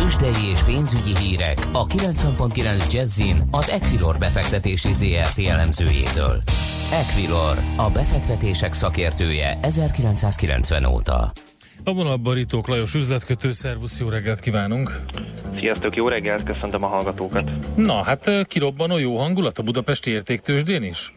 Tőzsdei 0.10 0.50
és 0.51 0.63
pénzügyi 0.63 1.18
hírek 1.18 1.58
a 1.72 1.88
90.9 1.88 2.94
Jazzin 2.94 3.42
az 3.51 3.70
Equilor 3.70 4.18
befektetési 4.18 4.94
ZRT 4.94 5.39
elemzőjétől. 5.48 6.42
Equilor, 6.92 7.58
a 7.78 7.89
befektetések 7.89 8.74
szakértője 8.74 9.60
1990 9.62 10.86
óta. 10.86 11.32
A 11.84 11.94
vonalban 11.94 12.34
Ritók 12.34 12.68
Lajos 12.68 12.94
üzletkötő, 12.94 13.51
szervusz, 13.51 14.00
jó 14.00 14.10
reggelt 14.10 14.39
kívánunk! 14.39 15.01
Sziasztok, 15.58 15.96
jó 15.96 16.08
reggelt, 16.08 16.44
köszöntöm 16.44 16.84
a 16.84 16.88
hallgatókat! 16.88 17.75
Na, 17.75 18.04
hát 18.04 18.48
kirobbanó 18.48 18.98
jó 18.98 19.18
hangulat 19.18 19.58
a 19.58 19.63
budapesti 19.63 20.12
értéktősdén 20.12 20.84
is? 20.84 21.13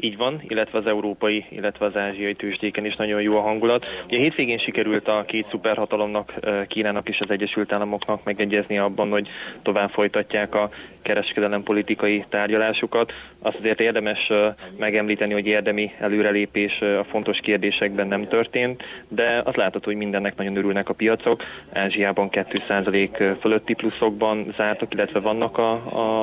Így 0.00 0.16
van, 0.16 0.42
illetve 0.48 0.78
az 0.78 0.86
európai, 0.86 1.44
illetve 1.48 1.86
az 1.86 1.96
ázsiai 1.96 2.34
tőzsdéken 2.34 2.84
is 2.84 2.96
nagyon 2.96 3.22
jó 3.22 3.36
a 3.36 3.40
hangulat. 3.40 3.86
Ugye 4.06 4.18
hétvégén 4.18 4.58
sikerült 4.58 5.08
a 5.08 5.24
két 5.26 5.46
szuperhatalomnak, 5.50 6.34
Kínának 6.68 7.08
és 7.08 7.20
az 7.20 7.30
Egyesült 7.30 7.72
Államoknak 7.72 8.24
megegyezni 8.24 8.78
abban, 8.78 9.10
hogy 9.10 9.28
tovább 9.62 9.90
folytatják 9.90 10.54
a 10.54 10.70
kereskedelem 11.02 11.62
politikai 11.62 12.24
tárgyalásukat. 12.28 13.12
Azt 13.38 13.58
azért 13.58 13.80
érdemes 13.80 14.30
megemlíteni, 14.78 15.32
hogy 15.32 15.46
érdemi 15.46 15.90
előrelépés 15.98 16.80
a 16.80 17.04
fontos 17.04 17.38
kérdésekben 17.38 18.06
nem 18.06 18.28
történt, 18.28 18.82
de 19.08 19.42
az 19.44 19.54
látható, 19.54 19.84
hogy 19.84 19.96
mindennek 19.96 20.36
nagyon 20.36 20.56
örülnek 20.56 20.88
a 20.88 20.94
piacok. 20.94 21.42
Ázsiában 21.72 22.28
2% 22.32 23.36
fölötti 23.40 23.74
pluszokban 23.74 24.54
zártak, 24.56 24.94
illetve 24.94 25.20
vannak 25.20 25.58
a, 25.58 25.72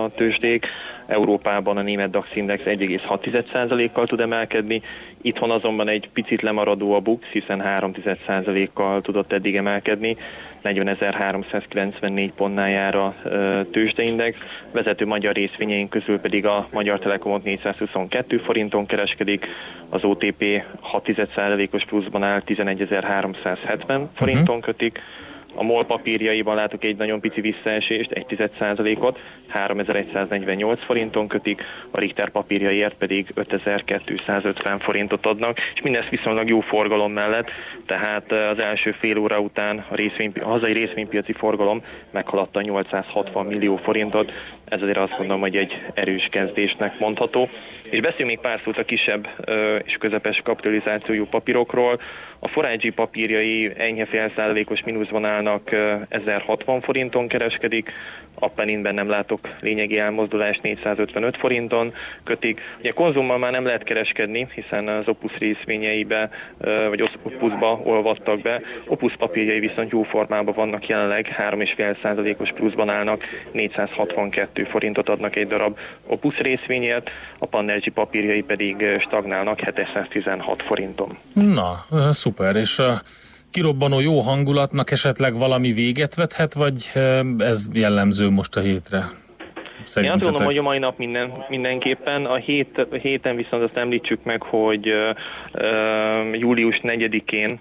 a 0.03 0.11
tőzsdék. 0.15 0.67
Európában 1.07 1.77
a 1.77 1.81
német 1.81 2.09
DAX 2.09 2.35
Index 2.35 2.63
1,6%-kal 2.65 4.07
tud 4.07 4.19
emelkedni, 4.19 4.81
itthon 5.21 5.51
azonban 5.51 5.87
egy 5.87 6.09
picit 6.13 6.41
lemaradó 6.41 6.93
a 6.93 6.99
BUX, 6.99 7.25
hiszen 7.25 7.63
3%-kal 7.65 9.01
tudott 9.01 9.31
eddig 9.33 9.55
emelkedni, 9.55 10.17
40.394 10.63 12.31
pontnál 12.35 12.69
jár 12.69 12.95
a 12.95 13.15
tőzsdeindex, 13.71 14.37
vezető 14.71 15.05
magyar 15.05 15.33
részvényeink 15.33 15.89
közül 15.89 16.19
pedig 16.19 16.45
a 16.45 16.67
Magyar 16.71 16.99
Telekomot 16.99 17.43
422 17.43 18.37
forinton 18.37 18.85
kereskedik, 18.85 19.47
az 19.89 20.03
OTP 20.03 20.63
6%-os 20.93 21.85
pluszban 21.85 22.23
áll 22.23 22.41
11.370 22.45 24.01
forinton 24.13 24.61
kötik, 24.61 24.99
a 25.55 25.63
MOL 25.63 25.85
papírjaiban 25.85 26.55
látok 26.55 26.83
egy 26.83 26.97
nagyon 26.97 27.19
pici 27.19 27.41
visszaesést, 27.41 28.11
egy 28.11 28.25
10%-ot, 28.29 29.19
3148 29.47 30.83
forinton 30.83 31.27
kötik, 31.27 31.61
a 31.91 31.99
Richter 31.99 32.29
papírjaiért 32.29 32.95
pedig 32.95 33.31
5250 33.33 34.79
forintot 34.79 35.25
adnak, 35.25 35.57
és 35.75 35.81
mindezt 35.81 36.09
viszonylag 36.09 36.49
jó 36.49 36.59
forgalom 36.59 37.11
mellett, 37.11 37.49
tehát 37.85 38.31
az 38.31 38.61
első 38.61 38.91
fél 38.91 39.17
óra 39.17 39.39
után 39.39 39.85
a, 39.89 39.95
részvény, 39.95 40.31
a 40.41 40.47
hazai 40.47 40.73
részvénypiaci 40.73 41.33
forgalom 41.33 41.83
meghaladta 42.11 42.61
860 42.61 43.45
millió 43.45 43.75
forintot, 43.75 44.31
ez 44.65 44.81
azért 44.81 44.97
azt 44.97 45.17
gondolom, 45.17 45.41
hogy 45.41 45.55
egy 45.55 45.81
erős 45.93 46.27
kezdésnek 46.31 46.99
mondható. 46.99 47.49
És 47.83 47.99
beszéljünk 47.99 48.29
még 48.29 48.39
pár 48.39 48.61
szót 48.63 48.77
a 48.77 48.83
kisebb 48.83 49.27
és 49.83 49.95
közepes 49.99 50.41
kapitalizációjú 50.43 51.25
papírokról. 51.25 51.99
A 52.45 52.47
Forágyi 52.47 52.89
papírjai 52.89 53.71
enyhe 53.77 54.05
fél 54.05 54.31
százalékos 54.35 54.83
mínuszban 54.83 55.25
állnak, 55.25 55.71
1060 56.09 56.81
forinton 56.81 57.27
kereskedik, 57.27 57.91
a 58.39 58.47
Peninben 58.47 58.93
nem 58.93 59.09
látok 59.09 59.39
lényegi 59.59 59.99
elmozdulást 59.99 60.61
455 60.61 61.37
forinton 61.37 61.93
kötik. 62.23 62.61
Ugye 62.79 62.91
konzummal 62.91 63.37
már 63.37 63.51
nem 63.51 63.65
lehet 63.65 63.83
kereskedni, 63.83 64.47
hiszen 64.53 64.87
az 64.87 65.07
Opus 65.07 65.37
részvényeibe, 65.37 66.29
vagy 66.89 67.01
Opusba 67.23 67.81
olvadtak 67.83 68.41
be. 68.41 68.61
Opus 68.87 69.15
papírjai 69.17 69.59
viszont 69.59 69.91
jó 69.91 70.03
formában 70.03 70.53
vannak 70.53 70.87
jelenleg, 70.87 71.35
3,5%-os 71.37 72.51
pluszban 72.51 72.89
állnak, 72.89 73.23
462 73.51 74.63
forintot 74.63 75.09
adnak 75.09 75.35
egy 75.35 75.47
darab 75.47 75.77
Opus 76.07 76.37
részvényért, 76.37 77.09
a 77.37 77.45
Pannergy 77.45 77.91
papírjai 77.91 78.41
pedig 78.41 78.85
stagnálnak 78.99 79.59
716 79.59 80.63
forinton. 80.63 81.17
Na, 81.33 81.85
szuper, 82.09 82.32
és 82.55 82.79
a 82.79 83.01
kirobbanó 83.51 83.99
jó 83.99 84.19
hangulatnak 84.19 84.91
esetleg 84.91 85.37
valami 85.37 85.71
véget 85.71 86.15
vethet, 86.15 86.53
vagy 86.53 86.91
ez 87.37 87.67
jellemző 87.73 88.29
most 88.29 88.55
a 88.55 88.59
hétre? 88.59 89.03
Én 89.95 90.11
azt 90.11 90.21
gondolom, 90.21 90.45
hogy 90.45 90.57
a 90.57 90.61
mai 90.61 90.77
nap 90.77 90.97
minden, 90.97 91.31
mindenképpen. 91.49 92.25
A, 92.25 92.35
hét, 92.35 92.87
a 92.91 92.95
héten 92.95 93.35
viszont 93.35 93.63
azt 93.63 93.77
említsük 93.77 94.23
meg, 94.23 94.41
hogy 94.41 94.89
uh, 94.89 96.37
július 96.39 96.79
4-én 96.83 97.59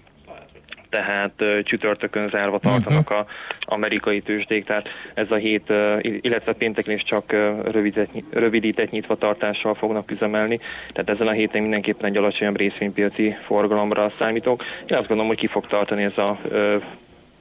tehát 0.92 1.32
csütörtökön 1.62 2.28
zárva 2.28 2.58
tartanak 2.58 3.10
uh-huh. 3.10 3.26
a 3.26 3.26
amerikai 3.60 4.20
tőzsdék, 4.20 4.64
tehát 4.64 4.88
ez 5.14 5.30
a 5.30 5.34
hét, 5.34 5.72
illetve 6.00 6.52
pénteken 6.52 6.94
is 6.94 7.02
csak 7.02 7.24
uh, 7.32 7.72
rövidített, 7.72 8.10
rövidített 8.30 8.90
nyitva 8.90 9.16
tartással 9.16 9.74
fognak 9.74 10.10
üzemelni, 10.10 10.58
tehát 10.92 11.10
ezen 11.10 11.26
a 11.26 11.32
héten 11.32 11.60
mindenképpen 11.62 12.10
egy 12.10 12.16
alacsonyabb 12.16 12.56
részvénypiaci 12.56 13.36
forgalomra 13.44 14.12
számítok. 14.18 14.62
Én 14.86 14.96
azt 14.96 15.06
gondolom, 15.06 15.26
hogy 15.26 15.38
ki 15.38 15.46
fog 15.46 15.66
tartani 15.66 16.02
ez 16.02 16.18
a 16.18 16.38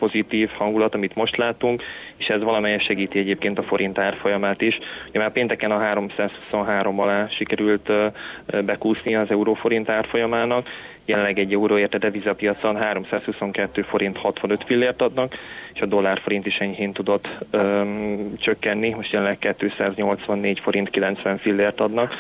pozitív 0.02 0.50
hangulat, 0.50 0.96
amit 0.96 1.16
most 1.16 1.38
látunk, 1.38 1.84
és 2.18 2.28
ez 2.28 2.42
valamelyes 2.44 2.84
segíti 2.84 3.20
egyébként 3.20 3.58
a 3.58 3.64
forint 3.64 3.98
árfolyamát 4.00 4.62
is. 4.62 4.80
Ugye 5.10 5.20
már 5.20 5.32
pénteken 5.32 5.72
a 5.72 5.80
323 5.80 7.00
alá 7.00 7.28
sikerült 7.30 7.92
bekúszni 8.66 9.16
az 9.16 9.32
euróforint 9.32 9.90
árfolyamának, 9.90 10.68
jelenleg 11.06 11.40
egy 11.40 11.54
euróért 11.54 11.94
a 11.94 11.98
devizapiacon 11.98 12.76
322 12.76 13.82
forint 13.82 14.18
65 14.18 14.64
fillért 14.66 15.02
adnak, 15.02 15.36
és 15.74 15.82
a 15.82 15.86
dollárforint 15.86 16.46
is 16.46 16.58
enyhén 16.58 16.94
tudott 16.94 17.28
öm, 17.52 18.34
csökkenni, 18.38 18.90
most 18.90 19.12
jelenleg 19.12 19.56
284 19.58 20.60
forint 20.60 20.90
90 20.90 21.38
fillért 21.38 21.80
adnak 21.80 22.14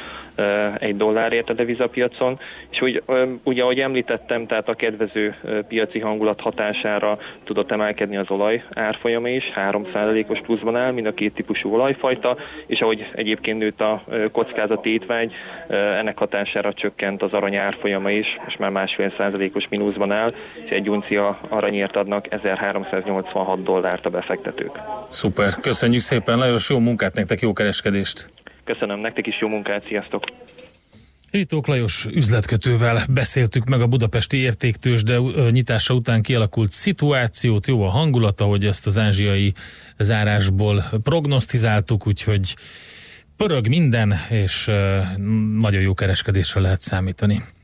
egy 0.80 0.98
dollárért 0.98 1.50
a 1.50 1.54
devizapiacon, 1.54 2.40
és 2.70 2.82
úgy, 2.82 3.04
ugye 3.44 3.62
ahogy 3.62 3.80
említettem, 3.80 4.48
tehát 4.48 4.70
a 4.70 4.74
kedvező 4.74 5.36
piaci 5.68 6.00
hangulat 6.00 6.42
hatására 6.42 7.18
tudott 7.44 7.72
emelkedni 7.72 8.18
az 8.18 8.30
olaj 8.30 8.64
árfolyama 8.74 9.28
is, 9.30 9.44
3%-os 9.56 10.40
pluszban 10.40 10.76
áll, 10.76 10.92
mind 10.92 11.06
a 11.06 11.14
két 11.14 11.34
típusú 11.34 11.74
olajfajta, 11.74 12.38
és 12.68 12.80
ahogy 12.80 13.10
egyébként 13.16 13.58
nőtt 13.58 13.82
a 13.82 14.04
kockázati 14.32 14.94
étvágy, 14.94 15.32
ennek 15.68 16.18
hatására 16.18 16.74
csökkent 16.74 17.22
az 17.22 17.34
arany 17.34 17.56
árfolyama 17.56 18.12
is, 18.12 18.28
és 18.48 18.56
már 18.58 18.70
másfél 18.70 19.14
százalékos 19.18 19.68
mínuszban 19.70 20.12
áll, 20.12 20.34
és 20.66 20.72
egy 20.72 20.90
uncia 20.90 21.40
aranyért 21.50 21.96
adnak 21.96 22.34
1386 22.34 23.64
dollárt 23.64 24.06
a 24.06 24.10
befektetők. 24.10 24.80
Szuper, 25.08 25.54
köszönjük 25.62 26.02
szépen, 26.02 26.38
Lajos, 26.38 26.70
jó 26.70 26.80
munkát 26.80 27.14
nektek, 27.14 27.40
jó 27.40 27.54
kereskedést! 27.54 28.41
Köszönöm 28.64 29.00
nektek 29.00 29.28
is, 29.28 29.40
jó 29.42 29.48
munkát, 29.48 29.86
sziasztok! 29.88 30.24
Ritók 31.32 31.68
Lajos 31.68 32.06
üzletkötővel 32.06 32.98
beszéltük 33.10 33.66
meg 33.66 33.82
a 33.82 33.88
budapesti 33.88 34.38
értéktős, 34.38 35.04
de 35.04 35.18
nyitása 35.50 35.94
után 35.94 36.22
kialakult 36.22 36.72
szituációt, 36.72 37.68
jó 37.68 37.84
a 37.84 37.90
hangulata, 37.90 38.46
hogy 38.46 38.66
ezt 38.66 38.86
az 38.86 38.98
ázsiai 38.98 39.54
zárásból 39.98 40.84
prognosztizáltuk, 41.04 42.08
úgyhogy 42.08 42.56
pörög 43.38 43.68
minden, 43.68 44.14
és 44.30 44.66
nagyon 45.58 45.82
jó 45.82 45.94
kereskedésre 45.94 46.60
lehet 46.60 46.82
számítani. 46.82 47.42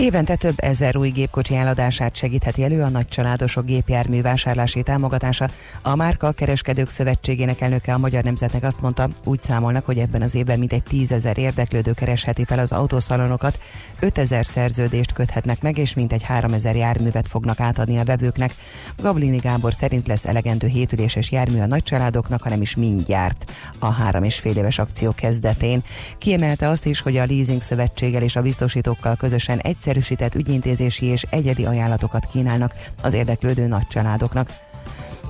Évente 0.00 0.36
több 0.36 0.54
ezer 0.56 0.96
új 0.96 1.08
gépkocsi 1.08 1.54
eladását 1.56 2.16
segítheti 2.16 2.62
elő 2.62 2.82
a 2.82 2.88
nagy 2.88 3.08
családosok 3.08 3.64
gépjármű 3.64 4.22
vásárlási 4.22 4.82
támogatása. 4.82 5.50
A 5.82 5.94
Márka 5.94 6.32
Kereskedők 6.32 6.88
Szövetségének 6.88 7.60
elnöke 7.60 7.94
a 7.94 7.98
Magyar 7.98 8.24
Nemzetnek 8.24 8.64
azt 8.64 8.80
mondta, 8.80 9.08
úgy 9.24 9.42
számolnak, 9.42 9.84
hogy 9.84 9.98
ebben 9.98 10.22
az 10.22 10.34
évben 10.34 10.58
mintegy 10.58 10.82
tízezer 10.82 11.38
érdeklődő 11.38 11.92
keresheti 11.92 12.44
fel 12.44 12.58
az 12.58 12.72
autószalonokat, 12.72 13.58
5000 13.98 14.46
szerződést 14.46 15.12
köthetnek 15.12 15.62
meg, 15.62 15.78
és 15.78 15.94
mintegy 15.94 16.22
3000 16.22 16.76
járművet 16.76 17.28
fognak 17.28 17.60
átadni 17.60 17.98
a 17.98 18.04
vevőknek. 18.04 18.54
Gablini 18.96 19.38
Gábor 19.38 19.74
szerint 19.74 20.06
lesz 20.06 20.26
elegendő 20.26 20.66
hétüléses 20.66 21.30
jármű 21.30 21.60
a 21.60 21.66
nagy 21.66 21.82
családoknak, 21.82 22.42
hanem 22.42 22.62
is 22.62 22.74
mindjárt 22.74 23.52
a 23.78 23.90
három 23.90 24.22
és 24.22 24.38
fél 24.38 24.56
éves 24.56 24.78
akció 24.78 25.12
kezdetén. 25.12 25.82
Kiemelte 26.18 26.68
azt 26.68 26.86
is, 26.86 27.00
hogy 27.00 27.16
a 27.16 27.26
Leasing 27.26 27.62
Szövetséggel 27.62 28.22
és 28.22 28.36
a 28.36 28.42
biztosítókkal 28.42 29.16
közösen 29.16 29.58
egyszer 29.58 29.88
egyszerűsített 29.90 30.34
ügyintézési 30.34 31.06
és 31.06 31.26
egyedi 31.30 31.64
ajánlatokat 31.64 32.26
kínálnak 32.26 32.74
az 33.02 33.12
érdeklődő 33.12 33.66
nagycsaládoknak. 33.66 34.50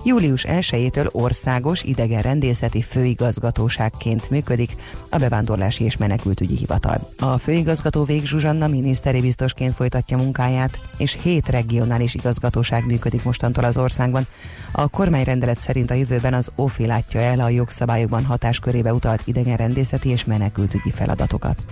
Július 0.05 0.45
1-től 0.49 1.11
országos 1.13 1.83
idegenrendészeti 1.83 2.83
főigazgatóságként 2.83 4.31
működik 4.31 4.77
a 5.09 5.17
Bevándorlási 5.17 5.85
és 5.85 5.97
Menekültügyi 5.97 6.57
Hivatal. 6.57 7.11
A 7.19 7.39
főigazgató 7.39 8.05
Vég 8.05 8.25
Zsuzsanna 8.25 8.67
miniszteri 8.67 9.21
biztosként 9.21 9.75
folytatja 9.75 10.17
munkáját, 10.17 10.79
és 10.99 11.19
hét 11.23 11.49
regionális 11.49 12.15
igazgatóság 12.15 12.87
működik 12.87 13.23
mostantól 13.23 13.65
az 13.65 13.79
országban. 13.79 14.27
A 14.73 14.89
kormányrendelet 14.89 15.61
szerint 15.61 15.91
a 15.91 15.95
jövőben 15.95 16.35
az 16.35 16.51
OFI 16.55 16.87
látja 16.87 17.21
el 17.21 17.41
a 17.41 17.49
jogszabályokban 17.49 18.25
hatáskörébe 18.25 18.93
utalt 18.93 19.23
idegenrendészeti 19.25 20.09
és 20.09 20.25
menekültügyi 20.25 20.91
feladatokat. 20.91 21.63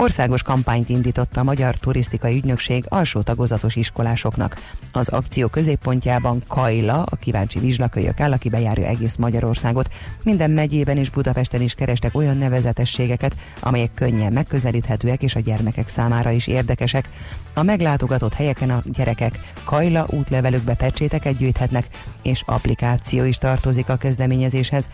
Országos 0.00 0.42
kampányt 0.42 0.88
indított 0.88 1.36
a 1.36 1.42
Magyar 1.42 1.76
Turisztikai 1.76 2.36
Ügynökség 2.36 2.84
alsó 2.88 3.20
tagozatos 3.20 3.76
iskolásoknak. 3.76 4.56
Az 4.92 5.08
akció 5.08 5.48
középpontjában 5.48 6.42
Kajla, 6.46 7.02
a 7.02 7.16
kíváncsi 7.16 7.58
vizslakölyök 7.58 8.20
áll, 8.20 8.32
aki 8.32 8.48
bejárja 8.48 8.86
egész 8.86 9.16
Magyarországot. 9.16 9.94
Minden 10.22 10.50
megyében 10.50 10.96
és 10.96 11.10
Budapesten 11.10 11.60
is 11.60 11.74
kerestek 11.74 12.14
olyan 12.14 12.36
nevezetességeket, 12.36 13.36
amelyek 13.60 13.94
könnyen 13.94 14.32
megközelíthetőek 14.32 15.22
és 15.22 15.34
a 15.34 15.40
gyermekek 15.40 15.88
számára 15.88 16.30
is 16.30 16.46
érdekesek. 16.46 17.08
A 17.54 17.62
meglátogatott 17.62 18.34
helyeken 18.34 18.70
a 18.70 18.82
gyerekek 18.84 19.38
Kajla 19.64 20.06
útlevelükbe 20.08 20.74
pecséteket 20.74 21.36
gyűjthetnek, 21.36 21.88
és 22.22 22.42
applikáció 22.46 23.24
is 23.24 23.38
tartozik 23.38 23.88
a 23.88 23.96
kezdeményezéshez. 23.96 24.88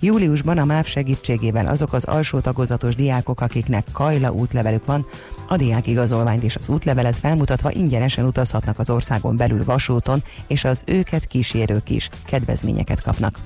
Júliusban 0.00 0.58
a 0.58 0.64
MÁV 0.64 0.84
segítségével 0.86 1.66
azok 1.66 1.92
az 1.92 2.04
alsó 2.04 2.38
tagozatos 2.38 2.94
diákok, 2.94 3.40
akiknek 3.40 3.84
Kajla 3.92 4.32
útlevelük 4.32 4.84
van, 4.84 5.06
a 5.48 5.56
diák 5.56 5.86
igazolványt 5.86 6.42
és 6.42 6.56
az 6.56 6.68
útlevelet 6.68 7.16
felmutatva 7.16 7.70
ingyenesen 7.70 8.24
utazhatnak 8.24 8.78
az 8.78 8.90
országon 8.90 9.36
belül 9.36 9.64
vasúton, 9.64 10.22
és 10.46 10.64
az 10.64 10.82
őket 10.86 11.26
kísérők 11.26 11.90
is 11.90 12.08
kedvezményeket 12.24 13.02
kapnak. 13.02 13.38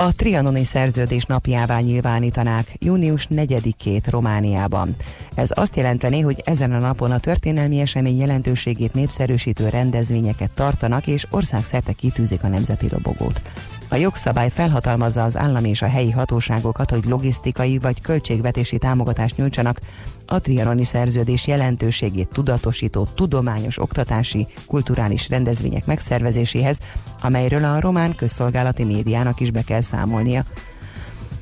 A 0.00 0.14
trianoni 0.14 0.64
szerződés 0.64 1.24
napjává 1.24 1.78
nyilvánítanák 1.78 2.74
június 2.78 3.26
4-ét 3.30 4.02
Romániában. 4.10 4.96
Ez 5.34 5.50
azt 5.54 5.76
jelenteni, 5.76 6.20
hogy 6.20 6.42
ezen 6.44 6.72
a 6.72 6.78
napon 6.78 7.10
a 7.10 7.18
történelmi 7.18 7.80
esemény 7.80 8.18
jelentőségét 8.18 8.94
népszerűsítő 8.94 9.68
rendezvényeket 9.68 10.50
tartanak, 10.50 11.06
és 11.06 11.26
országszerte 11.30 11.92
kitűzik 11.92 12.42
a 12.42 12.48
nemzeti 12.48 12.88
robogót. 12.88 13.40
A 13.90 13.96
jogszabály 13.96 14.50
felhatalmazza 14.50 15.22
az 15.24 15.36
állami 15.36 15.68
és 15.68 15.82
a 15.82 15.88
helyi 15.88 16.10
hatóságokat, 16.10 16.90
hogy 16.90 17.04
logisztikai 17.04 17.78
vagy 17.78 18.00
költségvetési 18.00 18.78
támogatást 18.78 19.36
nyújtsanak 19.36 19.80
a 20.26 20.40
trianoni 20.40 20.84
szerződés 20.84 21.46
jelentőségét 21.46 22.28
tudatosító 22.32 23.06
tudományos, 23.14 23.78
oktatási, 23.78 24.46
kulturális 24.66 25.28
rendezvények 25.28 25.86
megszervezéséhez, 25.86 26.78
amelyről 27.22 27.64
a 27.64 27.80
román 27.80 28.14
közszolgálati 28.14 28.84
médiának 28.84 29.40
is 29.40 29.50
be 29.50 29.62
kell 29.62 29.80
számolnia. 29.80 30.44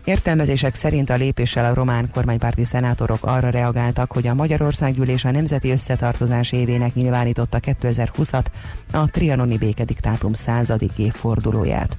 Értelmezések 0.05 0.75
szerint 0.75 1.11
a 1.11 1.15
lépéssel 1.15 1.65
a 1.65 1.75
román 1.75 2.11
kormánypárti 2.11 2.65
szenátorok 2.65 3.25
arra 3.25 3.51
reagáltak, 3.51 4.13
hogy 4.13 4.27
a 4.27 4.35
Magyarországgyűlés 4.35 5.25
a 5.25 5.31
Nemzeti 5.31 5.71
Összetartozás 5.71 6.53
évének 6.53 6.95
nyilvánította 6.95 7.59
2020-at, 7.63 8.45
a 8.93 9.11
trianoni 9.11 9.59
békediktátum 9.59 10.33
századik 10.33 10.93
évfordulóját. 10.97 11.97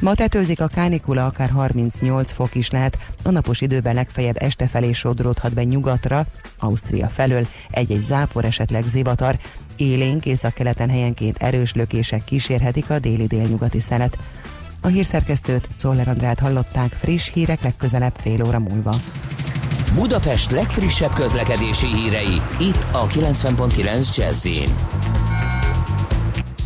Ma 0.00 0.14
tetőzik 0.14 0.60
a 0.60 0.66
kánikula, 0.66 1.24
akár 1.24 1.50
38 1.50 2.32
fok 2.32 2.54
is 2.54 2.70
lehet, 2.70 2.98
a 3.22 3.30
napos 3.30 3.60
időben 3.60 3.94
legfeljebb 3.94 4.42
este 4.42 4.66
felé 4.66 4.92
sodródhat 4.92 5.54
be 5.54 5.64
nyugatra, 5.64 6.26
Ausztria 6.58 7.08
felől 7.08 7.46
egy-egy 7.70 8.02
zápor, 8.02 8.44
esetleg 8.44 8.84
zivatar, 8.84 9.36
élénk 9.76 10.26
észak-keleten 10.26 10.90
helyenként 10.90 11.42
erős 11.42 11.74
lökések 11.74 12.24
kísérhetik 12.24 12.90
a 12.90 12.98
déli-délnyugati 12.98 13.80
szelet. 13.80 14.18
A 14.80 14.86
hírszerkesztőt, 14.86 15.68
Czoller 15.76 16.08
Andrát 16.08 16.38
hallották, 16.38 16.92
friss 16.92 17.32
hírek 17.32 17.62
legközelebb 17.62 18.14
fél 18.16 18.44
óra 18.44 18.58
múlva. 18.58 18.96
Budapest 19.94 20.50
legfrissebb 20.50 21.14
közlekedési 21.14 21.86
hírei, 21.86 22.40
itt 22.58 22.86
a 22.92 23.06
90.9 23.06 24.16
jazz 24.16 24.46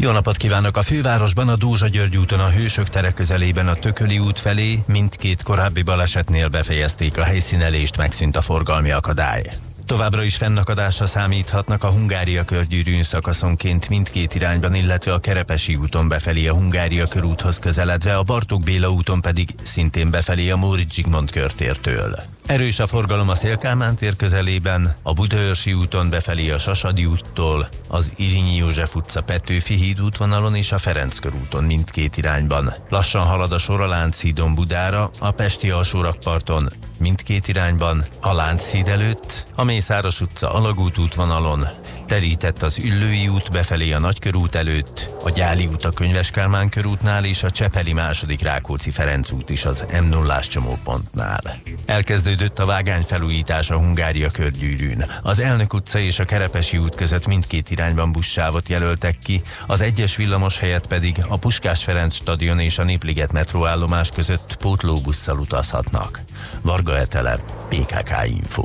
jó 0.02 0.10
napot 0.10 0.36
kívánok! 0.36 0.76
A 0.76 0.82
fővárosban 0.82 1.48
a 1.48 1.56
Dózsa 1.56 1.88
György 1.88 2.16
úton 2.16 2.40
a 2.40 2.50
Hősök 2.50 2.88
tere 2.88 3.12
közelében 3.12 3.68
a 3.68 3.74
Tököli 3.74 4.18
út 4.18 4.40
felé 4.40 4.82
mindkét 4.86 5.42
korábbi 5.42 5.82
balesetnél 5.82 6.48
befejezték 6.48 7.18
a 7.18 7.22
helyszínelést, 7.22 7.96
megszűnt 7.96 8.36
a 8.36 8.40
forgalmi 8.40 8.90
akadály. 8.90 9.42
Továbbra 9.86 10.22
is 10.22 10.36
fennakadásra 10.36 11.06
számíthatnak 11.06 11.84
a 11.84 11.90
Hungária 11.90 12.44
körgyűrűn 12.44 13.02
szakaszonként 13.02 13.88
mindkét 13.88 14.34
irányban, 14.34 14.74
illetve 14.74 15.12
a 15.12 15.18
Kerepesi 15.18 15.76
úton 15.76 16.08
befelé 16.08 16.46
a 16.46 16.54
Hungária 16.54 17.06
körúthoz 17.06 17.58
közeledve, 17.58 18.16
a 18.16 18.22
Bartók 18.22 18.62
Béla 18.62 18.90
úton 18.90 19.20
pedig 19.20 19.54
szintén 19.62 20.10
befelé 20.10 20.50
a 20.50 20.56
Móricz 20.56 20.94
Zsigmond 20.94 21.30
körtértől. 21.30 22.39
Erős 22.50 22.78
a 22.78 22.86
forgalom 22.86 23.28
a 23.28 23.34
Szélkámán 23.34 23.96
tér 23.96 24.16
közelében, 24.16 24.94
a 25.02 25.12
Budaörsi 25.12 25.72
úton 25.72 26.10
befelé 26.10 26.50
a 26.50 26.58
Sasadi 26.58 27.04
úttól, 27.06 27.68
az 27.88 28.12
Irinyi 28.16 28.56
József 28.56 28.94
utca 28.94 29.22
Petőfi 29.22 29.74
híd 29.74 30.00
útvonalon 30.00 30.54
és 30.54 30.72
a 30.72 30.78
Ferenc 30.78 31.18
körúton 31.18 31.64
mindkét 31.64 32.16
irányban. 32.16 32.74
Lassan 32.88 33.26
halad 33.26 33.52
a 33.52 33.58
sor 33.58 33.80
a 33.80 33.86
Lánchídon 33.86 34.54
Budára, 34.54 35.10
a 35.18 35.30
Pesti 35.30 35.70
alsórakparton 35.70 36.72
mindkét 36.98 37.48
irányban, 37.48 38.06
a 38.20 38.32
Lánchíd 38.32 38.88
előtt, 38.88 39.46
a 39.54 39.64
Mészáros 39.64 40.20
utca 40.20 40.52
Alagút 40.52 40.98
útvonalon, 40.98 41.66
Terített 42.10 42.62
az 42.62 42.78
Üllői 42.78 43.28
út 43.28 43.50
befelé 43.50 43.92
a 43.92 43.98
Nagykörút 43.98 44.54
előtt, 44.54 45.10
a 45.22 45.30
Gyáli 45.30 45.66
út 45.66 45.84
a 45.84 45.90
Könyves 45.90 46.30
Kálmán 46.30 46.68
körútnál 46.68 47.24
és 47.24 47.42
a 47.42 47.50
Csepeli 47.50 47.92
második 47.92 48.42
Rákóczi 48.42 48.90
Ferenc 48.90 49.30
út 49.30 49.50
is 49.50 49.64
az 49.64 49.84
m 50.02 50.04
0 50.04 50.40
csomópontnál. 50.40 51.60
Elkezdődött 51.86 52.58
a 52.58 52.66
vágány 52.66 53.02
felújítás 53.02 53.70
a 53.70 53.78
Hungária 53.78 54.30
körgyűrűn. 54.30 55.04
Az 55.22 55.38
Elnök 55.38 55.74
utca 55.74 55.98
és 55.98 56.18
a 56.18 56.24
Kerepesi 56.24 56.78
út 56.78 56.94
között 56.94 57.26
mindkét 57.26 57.70
irányban 57.70 58.12
buszsávot 58.12 58.68
jelöltek 58.68 59.18
ki, 59.18 59.42
az 59.66 59.80
egyes 59.80 60.16
villamos 60.16 60.58
helyett 60.58 60.86
pedig 60.86 61.24
a 61.28 61.36
Puskás 61.36 61.84
Ferenc 61.84 62.14
stadion 62.14 62.58
és 62.58 62.78
a 62.78 62.84
Népliget 62.84 63.32
metróállomás 63.32 64.10
között 64.10 64.56
pótlóbusszal 64.56 65.38
utazhatnak. 65.38 66.22
Varga 66.62 66.98
Etele, 66.98 67.36
PKK 67.68 68.10
Info. 68.26 68.64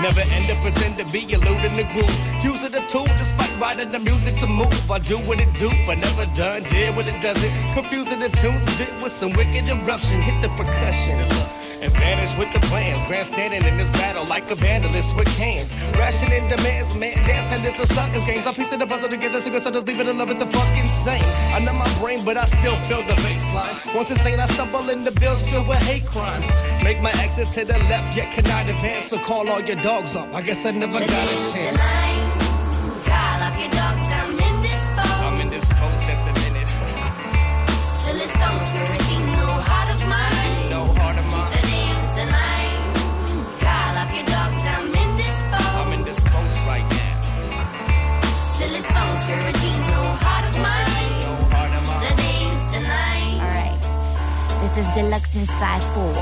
Never 0.00 0.20
end 0.20 0.48
up 0.48 0.58
pretend 0.58 0.96
to 0.98 1.04
be 1.12 1.24
eluding 1.32 1.74
the 1.74 1.82
groove. 1.92 2.44
Using 2.44 2.70
the 2.70 2.80
tool 2.88 3.06
despite 3.18 3.50
writing 3.58 3.90
the 3.90 3.98
music 3.98 4.36
to 4.36 4.46
move. 4.46 4.90
I 4.90 5.00
do 5.00 5.18
what 5.18 5.40
it 5.40 5.52
do, 5.54 5.68
but 5.86 5.98
never 5.98 6.26
done. 6.36 6.62
Did 6.62 6.94
what 6.94 7.08
it 7.08 7.20
doesn't. 7.20 7.52
Confusing 7.74 8.20
the 8.20 8.28
tunes, 8.28 8.64
bit 8.78 8.92
with 9.02 9.10
some 9.10 9.32
wicked 9.32 9.68
eruption. 9.68 10.20
Hit 10.20 10.40
the 10.40 10.50
percussion 10.50 11.57
vanish 11.98 12.36
with 12.36 12.52
the 12.52 12.60
plans. 12.68 12.98
Grandstanding 13.06 13.64
in 13.64 13.76
this 13.76 13.90
battle 13.90 14.24
like 14.26 14.50
a 14.50 14.56
vandalist 14.56 15.16
with 15.16 15.28
cans. 15.36 15.76
Rationing 15.98 16.48
demands, 16.48 16.94
man, 16.96 17.16
dancing 17.26 17.64
is 17.64 17.78
a 17.78 17.86
sucker's 17.86 18.24
games. 18.24 18.46
I 18.46 18.52
piece 18.52 18.72
of 18.72 18.78
the 18.78 18.86
puzzle 18.86 19.08
together, 19.08 19.40
so 19.40 19.58
so 19.58 19.70
just 19.70 19.86
leave 19.86 20.00
it 20.00 20.06
love 20.06 20.30
it 20.30 20.38
the 20.38 20.46
fucking 20.46 20.86
same. 20.86 21.24
I 21.54 21.58
know 21.60 21.72
my 21.72 21.90
brain, 21.98 22.24
but 22.24 22.36
I 22.36 22.44
still 22.44 22.76
feel 22.88 23.02
the 23.02 23.14
baseline. 23.26 23.94
Once 23.94 24.10
insane, 24.10 24.40
I 24.40 24.46
stumble 24.46 24.88
in 24.90 25.04
the 25.04 25.12
bills 25.12 25.46
filled 25.46 25.68
with 25.68 25.78
hate 25.78 26.06
crimes. 26.06 26.46
Make 26.82 27.00
my 27.00 27.12
exit 27.24 27.48
to 27.56 27.64
the 27.64 27.78
left, 27.90 28.16
yet 28.16 28.34
cannot 28.34 28.68
advance, 28.68 29.06
so 29.06 29.18
call 29.18 29.48
all 29.48 29.60
your 29.60 29.76
dogs 29.76 30.16
off. 30.16 30.32
I 30.34 30.42
guess 30.42 30.64
I 30.66 30.70
never 30.72 30.98
got 31.00 31.28
a 31.28 31.52
chance. 31.52 32.17
Inside 55.58 55.82
4. 55.92 56.14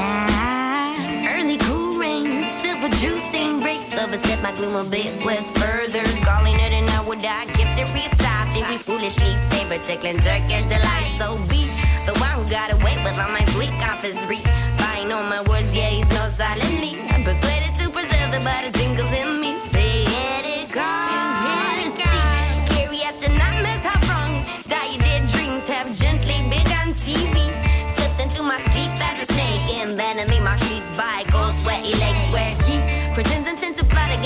Now, 0.00 1.28
Early 1.28 1.58
cool 1.58 1.98
rain, 1.98 2.42
silver 2.56 2.88
juice 2.96 3.22
stain 3.24 3.60
breaks 3.60 3.94
overstep 3.98 4.40
my 4.40 4.50
gloom 4.54 4.76
a 4.76 4.82
bit 4.82 5.22
west 5.26 5.54
further. 5.58 6.02
Calling 6.24 6.54
it 6.54 6.72
an 6.72 6.88
hour 6.88 7.16
die, 7.16 7.44
top. 8.16 8.48
Think 8.48 8.66
we 8.70 8.78
foolishly 8.78 9.36
favor 9.50 9.76
tickling 9.82 10.20
Turkish 10.20 10.64
delight. 10.72 11.12
So 11.18 11.36
be 11.52 11.68
the 12.06 12.16
one 12.16 12.32
who 12.40 12.48
got 12.48 12.72
away 12.72 12.96
with 13.04 13.18
all 13.18 13.28
my 13.28 13.44
sweet 13.52 13.78
compass 13.78 14.16
read. 14.24 14.44
Buying 14.78 15.12
on 15.12 15.28
my 15.28 15.42
words, 15.42 15.74
yeah, 15.74 15.90
he's 15.90 16.08
no 16.08 16.26
silently. 16.30 16.96
I'm 17.10 17.22
persuaded 17.22 17.74
to 17.74 17.90
preserve 17.90 18.32
the 18.32 18.40
body 18.40 18.72
tingles 18.72 19.12
in 19.12 19.38
me. 19.42 19.49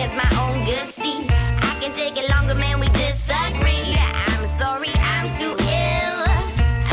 Against 0.05 0.17
my 0.23 0.31
own 0.43 0.57
good 0.65 0.89
seed. 0.99 1.31
I 1.71 1.77
can 1.81 1.93
take 1.93 2.17
it 2.17 2.29
longer, 2.29 2.55
man, 2.55 2.81
we 2.81 2.89
disagree. 2.89 3.97
I'm 4.29 4.47
sorry, 4.59 4.93
I'm 5.13 5.27
too 5.39 5.55
ill. 5.59 6.21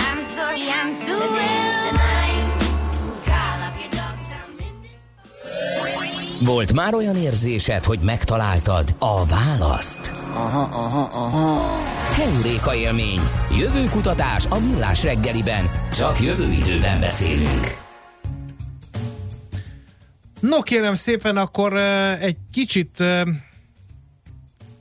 I'm 0.07 0.21
sorry, 0.37 0.65
I'm 0.69 0.95
too 1.05 1.23
ill. 1.23 1.71
Tonight, 1.85 2.45
call 3.25 3.59
up 3.67 3.75
your 3.81 3.91
dogs, 3.91 4.27
I'm 4.31 4.51
Volt 6.45 6.73
már 6.73 6.93
olyan 6.93 7.15
érzésed, 7.15 7.83
hogy 7.83 7.99
megtaláltad 7.99 8.95
a 8.99 9.25
választ? 9.25 10.11
Aha, 10.33 10.61
aha, 10.61 11.09
aha. 11.13 11.79
Heuréka 12.15 12.75
élmény. 12.75 13.21
Jövő 13.57 13.83
kutatás 13.89 14.45
a 14.49 14.59
millás 14.59 15.03
reggeliben. 15.03 15.69
Csak 15.93 16.21
jövő 16.21 16.51
időben 16.51 16.99
beszélünk. 16.99 17.89
No 20.41 20.61
kérem 20.61 20.93
szépen, 20.93 21.37
akkor 21.37 21.77
egy 22.19 22.37
kicsit, 22.51 22.97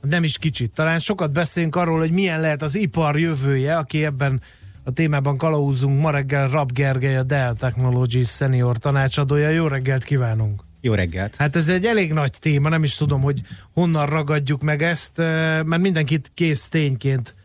nem 0.01 0.23
is 0.23 0.37
kicsit, 0.37 0.71
talán 0.71 0.99
sokat 0.99 1.31
beszélünk 1.31 1.75
arról, 1.75 1.99
hogy 1.99 2.11
milyen 2.11 2.39
lehet 2.41 2.61
az 2.61 2.75
ipar 2.75 3.19
jövője, 3.19 3.77
aki 3.77 4.05
ebben 4.05 4.41
a 4.83 4.91
témában 4.91 5.37
kalauzunk. 5.37 6.01
Ma 6.01 6.09
reggel 6.09 6.47
Rab 6.47 6.71
Gergely, 6.71 7.17
a 7.17 7.23
Dell 7.23 7.55
Technologies 7.55 8.29
senior 8.29 8.77
tanácsadója. 8.77 9.49
Jó 9.49 9.67
reggelt 9.67 10.03
kívánunk! 10.03 10.63
Jó 10.81 10.93
reggelt! 10.93 11.35
Hát 11.35 11.55
ez 11.55 11.69
egy 11.69 11.85
elég 11.85 12.13
nagy 12.13 12.33
téma, 12.39 12.69
nem 12.69 12.83
is 12.83 12.95
tudom, 12.95 13.21
hogy 13.21 13.41
honnan 13.73 14.05
ragadjuk 14.05 14.61
meg 14.61 14.81
ezt, 14.81 15.17
mert 15.17 15.77
mindenkit 15.77 16.31
kész 16.33 16.67
tényként 16.67 17.35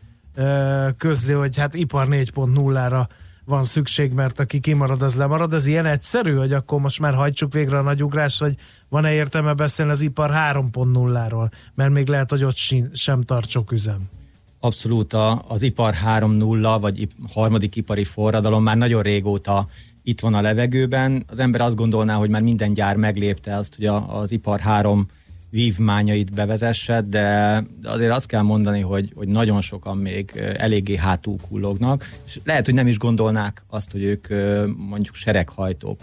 közli, 0.97 1.33
hogy 1.33 1.57
hát 1.57 1.75
ipar 1.75 2.07
4.0-ra 2.09 3.07
van 3.47 3.63
szükség, 3.63 4.11
mert 4.11 4.39
aki 4.39 4.59
kimarad, 4.59 5.01
az 5.01 5.15
lemarad. 5.15 5.53
Ez 5.53 5.65
ilyen 5.65 5.85
egyszerű, 5.85 6.35
hogy 6.35 6.53
akkor 6.53 6.79
most 6.79 6.99
már 6.99 7.13
hajtsuk 7.13 7.53
végre 7.53 7.77
a 7.77 7.81
nagy 7.81 8.03
ugrás, 8.03 8.39
hogy 8.39 8.55
van-e 8.89 9.13
értelme 9.13 9.53
beszélni 9.53 9.91
az 9.91 10.01
ipar 10.01 10.31
3.0-ról, 10.31 11.51
mert 11.75 11.91
még 11.91 12.07
lehet, 12.07 12.29
hogy 12.29 12.43
ott 12.43 12.55
sem 12.93 13.21
tart 13.21 13.49
sok 13.49 13.71
üzem. 13.71 14.09
Abszolút 14.59 15.13
a, 15.13 15.43
az 15.47 15.61
ipar 15.61 15.93
3.0, 15.93 16.77
vagy 16.81 17.07
harmadik 17.33 17.75
ipari 17.75 18.03
forradalom 18.03 18.63
már 18.63 18.77
nagyon 18.77 19.01
régóta 19.01 19.67
itt 20.03 20.19
van 20.19 20.33
a 20.33 20.41
levegőben. 20.41 21.23
Az 21.27 21.39
ember 21.39 21.61
azt 21.61 21.75
gondolná, 21.75 22.15
hogy 22.15 22.29
már 22.29 22.41
minden 22.41 22.73
gyár 22.73 22.95
meglépte 22.95 23.55
azt, 23.55 23.75
hogy 23.75 23.85
a, 23.85 24.19
az 24.19 24.31
ipar 24.31 24.59
3 24.59 25.07
vívmányait 25.49 26.33
bevezesse, 26.33 27.01
de 27.01 27.63
azért 27.83 28.11
azt 28.11 28.27
kell 28.27 28.41
mondani, 28.41 28.81
hogy, 28.81 29.11
hogy 29.15 29.27
nagyon 29.27 29.61
sokan 29.61 29.97
még 29.97 30.31
eléggé 30.57 30.95
hátul 30.95 31.37
kullognak, 31.49 32.09
és 32.25 32.39
lehet, 32.43 32.65
hogy 32.65 32.73
nem 32.73 32.87
is 32.87 32.97
gondolnák 32.97 33.63
azt, 33.67 33.91
hogy 33.91 34.03
ők 34.03 34.27
mondjuk 34.77 35.15
sereghajtók. 35.15 36.01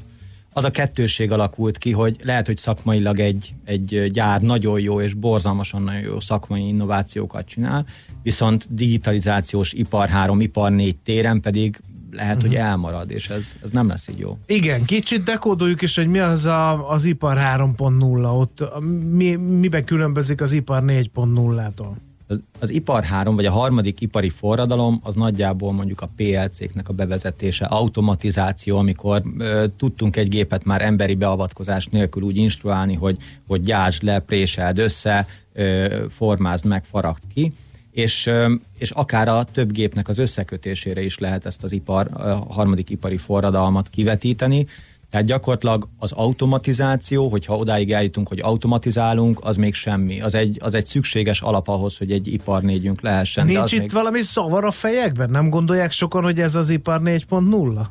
Az 0.57 0.65
a 0.65 0.71
kettőség 0.71 1.33
alakult 1.33 1.79
ki, 1.79 1.91
hogy 1.93 2.17
lehet, 2.23 2.47
hogy 2.47 2.57
szakmailag 2.57 3.19
egy, 3.19 3.55
egy 3.65 4.07
gyár 4.11 4.41
nagyon 4.41 4.81
jó 4.81 5.01
és 5.01 5.15
borzalmasan 5.15 5.83
nagyon 5.83 6.03
jó 6.03 6.21
szakmai 6.21 6.67
innovációkat 6.67 7.47
csinál, 7.47 7.87
viszont 8.23 8.67
digitalizációs 8.71 9.73
ipar 9.73 10.09
3, 10.09 10.41
ipar 10.41 10.73
4 10.73 10.97
téren 10.97 11.41
pedig 11.41 11.81
lehet, 12.15 12.37
uh-huh. 12.37 12.51
hogy 12.51 12.61
elmarad, 12.61 13.11
és 13.11 13.29
ez, 13.29 13.57
ez 13.63 13.71
nem 13.71 13.89
lesz 13.89 14.09
így 14.09 14.19
jó. 14.19 14.39
Igen, 14.47 14.85
kicsit 14.85 15.23
dekódoljuk 15.23 15.83
is, 15.83 15.97
hogy 15.97 16.09
mi 16.09 16.19
az 16.19 16.45
a, 16.45 16.91
az 16.91 17.05
ipar 17.05 17.37
3.0, 17.37 18.39
ott 18.39 18.65
mi, 19.11 19.35
miben 19.35 19.85
különbözik 19.85 20.41
az 20.41 20.53
ipar 20.53 20.83
4.0-tól? 20.87 21.93
Az, 22.27 22.41
az 22.59 22.71
ipar 22.71 23.05
3, 23.05 23.35
vagy 23.35 23.47
a 23.47 23.51
harmadik 23.51 24.01
ipari 24.01 24.29
forradalom, 24.29 25.01
az 25.03 25.15
nagyjából 25.15 25.73
mondjuk 25.73 26.01
a 26.01 26.11
PLC-knek 26.17 26.89
a 26.89 26.93
bevezetése, 26.93 27.65
automatizáció, 27.65 28.79
amikor 28.79 29.23
ö, 29.39 29.65
tudtunk 29.77 30.17
egy 30.17 30.29
gépet 30.29 30.65
már 30.65 30.83
emberi 30.83 31.15
beavatkozás 31.15 31.87
nélkül 31.87 32.23
úgy 32.23 32.37
instruálni, 32.37 32.95
hogy, 32.95 33.17
hogy 33.47 33.61
gyártsd 33.61 34.03
le, 34.03 34.19
préseld 34.19 34.79
össze, 34.79 35.27
ö, 35.53 36.05
formázd 36.09 36.65
meg, 36.65 36.85
faragd 36.85 37.23
ki 37.35 37.53
és, 37.95 38.31
és 38.79 38.91
akár 38.91 39.29
a 39.29 39.45
több 39.45 39.73
gépnek 39.73 40.09
az 40.09 40.19
összekötésére 40.19 41.03
is 41.03 41.19
lehet 41.19 41.47
ezt 41.47 41.63
az 41.63 41.73
ipar, 41.73 42.09
a 42.13 42.53
harmadik 42.53 42.91
ipari 42.91 43.17
forradalmat 43.17 43.89
kivetíteni. 43.89 44.67
Tehát 45.11 45.27
gyakorlatilag 45.27 45.89
az 45.99 46.13
automatizáció, 46.13 47.29
hogyha 47.29 47.57
odáig 47.57 47.93
eljutunk, 47.93 48.29
hogy 48.29 48.41
automatizálunk, 48.41 49.39
az 49.43 49.57
még 49.57 49.75
semmi. 49.75 50.21
Az 50.21 50.35
egy, 50.35 50.57
az 50.61 50.75
egy 50.75 50.87
szükséges 50.87 51.41
alap 51.41 51.69
ahhoz, 51.69 51.97
hogy 51.97 52.13
egy 52.13 52.33
ipar 52.33 52.63
négyünk 52.63 53.01
lehessen. 53.01 53.47
Nincs 53.47 53.73
itt 53.73 53.81
még... 53.81 53.91
valami 53.91 54.21
szavar 54.23 54.65
a 54.65 54.71
fejekben? 54.71 55.31
Nem 55.31 55.49
gondolják 55.49 55.93
sokan, 55.93 56.23
hogy 56.23 56.41
ez 56.41 56.55
az 56.55 56.71
ipar 56.71 57.01
4.0? 57.05 57.87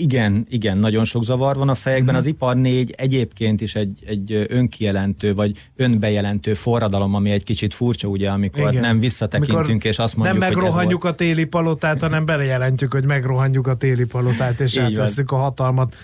Igen, 0.00 0.46
igen, 0.48 0.78
nagyon 0.78 1.04
sok 1.04 1.24
zavar 1.24 1.56
van 1.56 1.68
a 1.68 1.74
fejekben. 1.74 2.14
Uh-huh. 2.14 2.20
Az 2.20 2.32
ipar 2.32 2.56
4 2.56 2.94
egyébként 2.96 3.60
is 3.60 3.74
egy, 3.74 4.02
egy 4.06 4.46
önkijelentő, 4.48 5.34
vagy 5.34 5.68
önbejelentő 5.76 6.54
forradalom, 6.54 7.14
ami 7.14 7.30
egy 7.30 7.44
kicsit 7.44 7.74
furcsa, 7.74 8.08
ugye, 8.08 8.30
amikor 8.30 8.70
igen. 8.70 8.80
nem 8.80 9.00
visszatekintünk, 9.00 9.68
amikor 9.68 9.90
és 9.90 9.98
azt 9.98 10.16
mondjuk, 10.16 10.38
Nem 10.38 10.48
megrohanjuk 10.48 11.04
a 11.04 11.14
téli 11.14 11.44
palotát, 11.44 12.00
hanem 12.00 12.24
bejelentjük, 12.24 12.92
hogy 12.92 13.04
megrohanjuk 13.04 13.66
a 13.66 13.74
téli 13.74 14.04
palotát, 14.04 14.60
és 14.60 14.76
átveszünk 14.76 15.30
a 15.30 15.36
hatalmat 15.36 15.96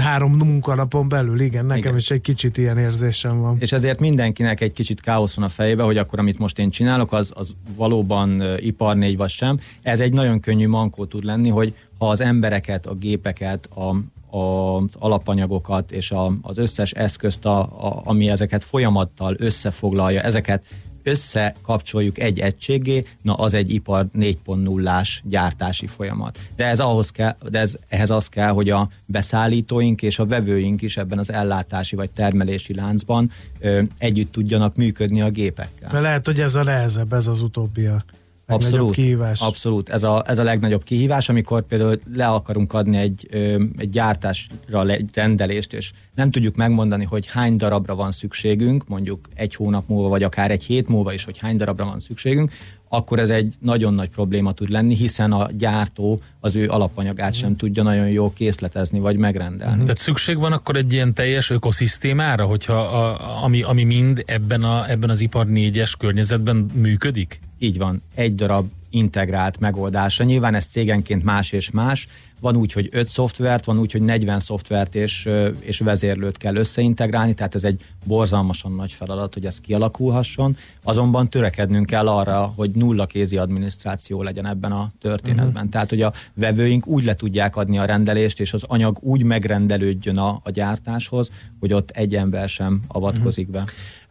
három 0.00 0.32
munkanapon 0.32 1.08
belül, 1.08 1.40
igen, 1.40 1.66
nekem 1.66 1.82
igen. 1.82 1.96
is 1.96 2.10
egy 2.10 2.20
kicsit 2.20 2.56
ilyen 2.56 2.78
érzésem 2.78 3.40
van. 3.40 3.56
És 3.58 3.72
ezért 3.72 4.00
mindenkinek 4.00 4.60
egy 4.60 4.72
kicsit 4.72 5.00
káosz 5.00 5.34
van 5.34 5.44
a 5.44 5.48
fejébe, 5.48 5.82
hogy 5.82 5.98
akkor 5.98 6.18
amit 6.18 6.38
most 6.38 6.58
én 6.58 6.70
csinálok, 6.70 7.12
az, 7.12 7.32
az 7.34 7.54
valóban 7.76 8.42
ipar 8.58 8.96
négy 8.96 9.16
vagy 9.16 9.30
sem. 9.30 9.58
Ez 9.82 10.00
egy 10.00 10.12
nagyon 10.12 10.40
könnyű 10.40 10.68
mankó 10.68 11.04
tud 11.04 11.24
lenni, 11.24 11.48
hogy 11.48 11.74
az 11.98 12.20
embereket, 12.20 12.86
a 12.86 12.94
gépeket, 12.94 13.68
a, 13.74 13.96
a, 14.36 14.76
az 14.76 14.88
alapanyagokat 14.98 15.92
és 15.92 16.10
a, 16.10 16.32
az 16.42 16.58
összes 16.58 16.92
eszközt, 16.92 17.44
a, 17.44 17.60
a, 17.60 18.00
ami 18.04 18.28
ezeket 18.28 18.64
folyamattal 18.64 19.34
összefoglalja, 19.38 20.20
ezeket 20.20 20.64
összekapcsoljuk 21.06 22.18
egy 22.18 22.38
egységé, 22.38 23.02
na 23.22 23.34
az 23.34 23.54
egy 23.54 23.70
ipar 23.70 24.06
4.0-ás 24.18 25.22
gyártási 25.24 25.86
folyamat. 25.86 26.38
De, 26.56 26.66
ez 26.66 26.80
ahhoz 26.80 27.10
kell, 27.10 27.36
de 27.50 27.58
ez, 27.58 27.76
ehhez 27.88 28.10
az 28.10 28.28
kell, 28.28 28.50
hogy 28.50 28.70
a 28.70 28.88
beszállítóink 29.04 30.02
és 30.02 30.18
a 30.18 30.26
vevőink 30.26 30.82
is 30.82 30.96
ebben 30.96 31.18
az 31.18 31.32
ellátási 31.32 31.96
vagy 31.96 32.10
termelési 32.10 32.74
láncban 32.74 33.30
ö, 33.60 33.82
együtt 33.98 34.32
tudjanak 34.32 34.76
működni 34.76 35.20
a 35.20 35.30
gépekkel. 35.30 35.90
De 35.90 36.00
lehet, 36.00 36.26
hogy 36.26 36.40
ez 36.40 36.54
a 36.54 36.62
nehezebb, 36.62 37.12
ez 37.12 37.26
az 37.26 37.42
utóbbi 37.42 37.86
a 37.86 38.02
Abszolút, 38.46 38.94
kihívás. 38.94 39.40
abszolút. 39.40 39.88
Ez 39.88 40.02
a, 40.02 40.22
ez 40.26 40.38
a 40.38 40.42
legnagyobb 40.42 40.82
kihívás, 40.82 41.28
amikor 41.28 41.62
például 41.62 42.00
le 42.14 42.26
akarunk 42.26 42.72
adni 42.72 42.96
egy, 42.96 43.26
ö, 43.30 43.62
egy 43.78 43.90
gyártásra 43.90 44.86
egy 44.86 45.10
rendelést, 45.14 45.72
és 45.72 45.92
nem 46.14 46.30
tudjuk 46.30 46.56
megmondani, 46.56 47.04
hogy 47.04 47.26
hány 47.26 47.56
darabra 47.56 47.94
van 47.94 48.10
szükségünk, 48.10 48.88
mondjuk 48.88 49.28
egy 49.34 49.54
hónap 49.54 49.88
múlva, 49.88 50.08
vagy 50.08 50.22
akár 50.22 50.50
egy 50.50 50.64
hét 50.64 50.88
múlva 50.88 51.12
is, 51.12 51.24
hogy 51.24 51.38
hány 51.38 51.56
darabra 51.56 51.84
van 51.84 52.00
szükségünk, 52.00 52.52
akkor 52.88 53.18
ez 53.18 53.30
egy 53.30 53.54
nagyon 53.60 53.94
nagy 53.94 54.08
probléma 54.08 54.52
tud 54.52 54.68
lenni, 54.68 54.94
hiszen 54.94 55.32
a 55.32 55.48
gyártó 55.52 56.20
az 56.40 56.56
ő 56.56 56.68
alapanyagát 56.68 57.34
sem 57.34 57.56
tudja 57.56 57.82
nagyon 57.82 58.08
jól 58.08 58.32
készletezni 58.32 58.98
vagy 58.98 59.16
megrendelni. 59.16 59.82
Tehát 59.82 59.98
szükség 59.98 60.38
van 60.38 60.52
akkor 60.52 60.76
egy 60.76 60.92
ilyen 60.92 61.14
teljes 61.14 61.50
ökoszisztémára, 61.50 62.44
hogyha 62.44 62.74
a, 62.74 63.44
ami, 63.44 63.62
ami 63.62 63.84
mind 63.84 64.22
ebben, 64.26 64.62
a, 64.62 64.90
ebben 64.90 65.10
az 65.10 65.20
ipar 65.20 65.46
négyes 65.46 65.96
környezetben 65.96 66.70
működik? 66.74 67.40
Így 67.58 67.78
van, 67.78 68.02
egy 68.14 68.34
darab 68.34 68.68
integrált 68.90 69.58
megoldása. 69.58 70.24
Nyilván 70.24 70.54
ez 70.54 70.64
cégenként 70.64 71.24
más 71.24 71.52
és 71.52 71.70
más. 71.70 72.08
Van 72.40 72.56
úgy, 72.56 72.72
hogy 72.72 72.88
5 72.92 73.08
szoftvert, 73.08 73.64
van 73.64 73.78
úgy, 73.78 73.92
hogy 73.92 74.02
40 74.02 74.38
szoftvert 74.38 74.94
és, 74.94 75.28
és 75.60 75.78
vezérlőt 75.78 76.36
kell 76.36 76.56
összeintegrálni, 76.56 77.34
tehát 77.34 77.54
ez 77.54 77.64
egy 77.64 77.84
borzalmasan 78.04 78.72
nagy 78.72 78.92
feladat, 78.92 79.34
hogy 79.34 79.46
ez 79.46 79.60
kialakulhasson. 79.60 80.56
Azonban 80.82 81.30
törekednünk 81.30 81.86
kell 81.86 82.08
arra, 82.08 82.52
hogy 82.56 82.70
nulla 82.70 83.06
kézi 83.06 83.36
adminisztráció 83.36 84.22
legyen 84.22 84.46
ebben 84.46 84.72
a 84.72 84.90
történetben. 85.00 85.54
Uh-huh. 85.54 85.70
Tehát, 85.70 85.90
hogy 85.90 86.02
a 86.02 86.12
vevőink 86.34 86.86
úgy 86.86 87.04
le 87.04 87.14
tudják 87.14 87.56
adni 87.56 87.78
a 87.78 87.84
rendelést, 87.84 88.40
és 88.40 88.52
az 88.52 88.62
anyag 88.66 88.98
úgy 89.00 89.22
megrendelődjön 89.22 90.18
a, 90.18 90.40
a 90.44 90.50
gyártáshoz, 90.50 91.30
hogy 91.60 91.72
ott 91.72 91.90
egy 91.90 92.14
ember 92.14 92.48
sem 92.48 92.82
avatkozik 92.86 93.48
uh-huh. 93.48 93.64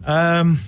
be. 0.05 0.39
Um, 0.39 0.61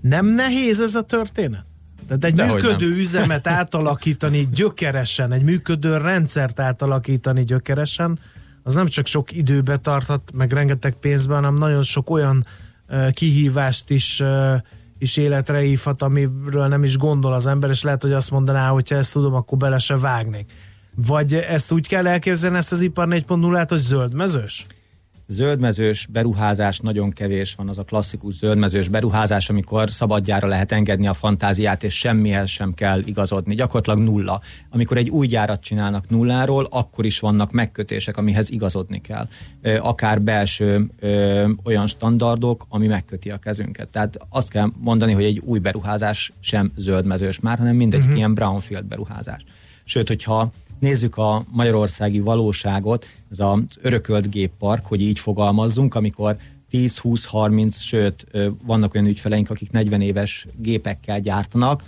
nem 0.00 0.26
nehéz 0.26 0.80
ez 0.80 0.94
a 0.94 1.02
történet? 1.02 1.69
Tehát 2.10 2.24
egy 2.24 2.34
De 2.34 2.52
működő 2.52 2.96
üzemet 2.96 3.46
átalakítani 3.46 4.48
gyökeresen, 4.52 5.32
egy 5.32 5.42
működő 5.42 5.96
rendszert 5.96 6.60
átalakítani 6.60 7.44
gyökeresen, 7.44 8.18
az 8.62 8.74
nem 8.74 8.86
csak 8.86 9.06
sok 9.06 9.32
időbe 9.32 9.76
tarthat, 9.76 10.30
meg 10.34 10.52
rengeteg 10.52 10.92
pénzben, 10.92 11.36
hanem 11.36 11.54
nagyon 11.54 11.82
sok 11.82 12.10
olyan 12.10 12.46
uh, 12.88 13.10
kihívást 13.10 13.90
is, 13.90 14.20
uh, 14.20 14.54
is 14.98 15.16
életre 15.16 15.58
hívhat, 15.58 16.02
amiről 16.02 16.66
nem 16.66 16.84
is 16.84 16.96
gondol 16.96 17.32
az 17.32 17.46
ember, 17.46 17.70
és 17.70 17.82
lehet, 17.82 18.02
hogy 18.02 18.12
azt 18.12 18.30
mondaná, 18.30 18.68
hogy 18.68 18.88
ha 18.88 18.96
ezt 18.96 19.12
tudom, 19.12 19.34
akkor 19.34 19.58
bele 19.58 19.78
se 19.78 19.96
vágnék. 19.96 20.52
Vagy 20.94 21.34
ezt 21.34 21.72
úgy 21.72 21.88
kell 21.88 22.06
elképzelni 22.06 22.56
ezt 22.56 22.72
az 22.72 22.80
ipar 22.80 23.06
4.0-át, 23.10 23.68
hogy 23.68 23.78
zöldmezős? 23.78 24.66
Zöldmezős 25.30 26.06
beruházás 26.06 26.78
nagyon 26.78 27.10
kevés 27.10 27.54
van, 27.54 27.68
az 27.68 27.78
a 27.78 27.82
klasszikus 27.82 28.34
zöldmezős 28.34 28.88
beruházás, 28.88 29.48
amikor 29.50 29.90
szabadjára 29.90 30.48
lehet 30.48 30.72
engedni 30.72 31.06
a 31.06 31.14
fantáziát, 31.14 31.82
és 31.82 31.98
semmihez 31.98 32.48
sem 32.48 32.74
kell 32.74 33.00
igazodni. 33.04 33.54
Gyakorlatilag 33.54 33.98
nulla. 33.98 34.40
Amikor 34.70 34.96
egy 34.96 35.08
új 35.08 35.26
gyárat 35.26 35.60
csinálnak 35.60 36.08
nulláról, 36.08 36.66
akkor 36.70 37.04
is 37.04 37.20
vannak 37.20 37.52
megkötések, 37.52 38.16
amihez 38.16 38.50
igazodni 38.50 39.00
kell. 39.00 39.28
Akár 39.78 40.22
belső 40.22 40.90
ö, 40.98 41.48
olyan 41.64 41.86
standardok, 41.86 42.66
ami 42.68 42.86
megköti 42.86 43.30
a 43.30 43.36
kezünket. 43.36 43.88
Tehát 43.88 44.18
azt 44.28 44.50
kell 44.50 44.68
mondani, 44.78 45.12
hogy 45.12 45.24
egy 45.24 45.38
új 45.44 45.58
beruházás 45.58 46.32
sem 46.40 46.72
zöldmezős 46.76 47.40
már, 47.40 47.58
hanem 47.58 47.76
mindegy 47.76 48.00
uh-huh. 48.00 48.16
ilyen 48.16 48.34
brownfield 48.34 48.84
beruházás. 48.84 49.44
Sőt, 49.84 50.08
hogyha 50.08 50.52
nézzük 50.80 51.16
a 51.16 51.44
magyarországi 51.50 52.20
valóságot, 52.20 53.06
ez 53.30 53.38
az 53.38 53.58
örökölt 53.80 54.30
géppark, 54.30 54.86
hogy 54.86 55.00
így 55.00 55.18
fogalmazzunk, 55.18 55.94
amikor 55.94 56.36
10, 56.70 56.98
20, 56.98 57.24
30, 57.24 57.80
sőt, 57.80 58.26
vannak 58.64 58.94
olyan 58.94 59.06
ügyfeleink, 59.06 59.50
akik 59.50 59.70
40 59.70 60.00
éves 60.00 60.46
gépekkel 60.56 61.20
gyártanak, 61.20 61.82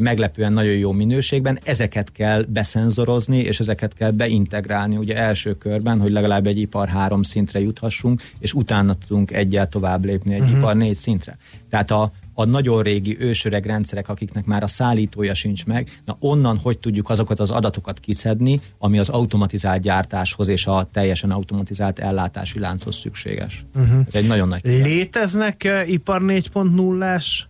meglepően 0.00 0.52
nagyon 0.52 0.74
jó 0.74 0.92
minőségben, 0.92 1.58
ezeket 1.62 2.12
kell 2.12 2.44
beszenzorozni, 2.48 3.38
és 3.38 3.60
ezeket 3.60 3.94
kell 3.94 4.10
beintegrálni 4.10 4.96
ugye 4.96 5.16
első 5.16 5.54
körben, 5.54 6.00
hogy 6.00 6.10
legalább 6.10 6.46
egy 6.46 6.58
ipar 6.58 6.88
három 6.88 7.22
szintre 7.22 7.60
juthassunk, 7.60 8.22
és 8.38 8.52
utána 8.52 8.94
tudunk 8.94 9.32
egyel 9.32 9.68
tovább 9.68 10.04
lépni 10.04 10.34
egy 10.34 10.40
uh-huh. 10.40 10.58
ipar 10.58 10.76
négy 10.76 10.96
szintre. 10.96 11.36
Tehát 11.70 11.90
a, 11.90 12.12
a 12.34 12.44
nagyon 12.44 12.82
régi 12.82 13.16
ősöreg 13.20 13.66
rendszerek, 13.66 14.08
akiknek 14.08 14.44
már 14.44 14.62
a 14.62 14.66
szállítója 14.66 15.34
sincs 15.34 15.66
meg, 15.66 16.00
na 16.04 16.16
onnan 16.20 16.58
hogy 16.58 16.78
tudjuk 16.78 17.10
azokat 17.10 17.40
az 17.40 17.50
adatokat 17.50 17.98
kiszedni, 17.98 18.60
ami 18.78 18.98
az 18.98 19.08
automatizált 19.08 19.80
gyártáshoz 19.80 20.48
és 20.48 20.66
a 20.66 20.88
teljesen 20.92 21.30
automatizált 21.30 21.98
ellátási 21.98 22.58
lánchoz 22.58 22.96
szükséges. 22.96 23.64
Uh-huh. 23.74 23.98
Ez 24.06 24.14
egy 24.14 24.26
nagyon 24.26 24.48
nagy 24.48 24.62
kérdés. 24.62 24.84
Léteznek 24.84 25.62
uh, 25.64 25.90
ipar 25.90 26.22
4.0-ás 26.22 27.46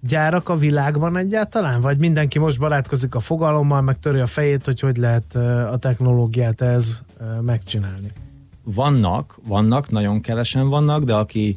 gyárak 0.00 0.48
a 0.48 0.56
világban 0.56 1.16
egyáltalán? 1.16 1.80
Vagy 1.80 1.98
mindenki 1.98 2.38
most 2.38 2.58
barátkozik 2.58 3.14
a 3.14 3.20
fogalommal, 3.20 3.80
meg 3.80 3.98
töri 3.98 4.18
a 4.18 4.26
fejét, 4.26 4.64
hogy 4.64 4.80
hogy 4.80 4.96
lehet 4.96 5.34
a 5.70 5.76
technológiát 5.80 6.60
ez 6.60 6.94
megcsinálni? 7.40 8.12
Vannak, 8.64 9.38
vannak, 9.46 9.90
nagyon 9.90 10.20
kevesen 10.20 10.68
vannak, 10.68 11.04
de 11.04 11.14
aki 11.14 11.56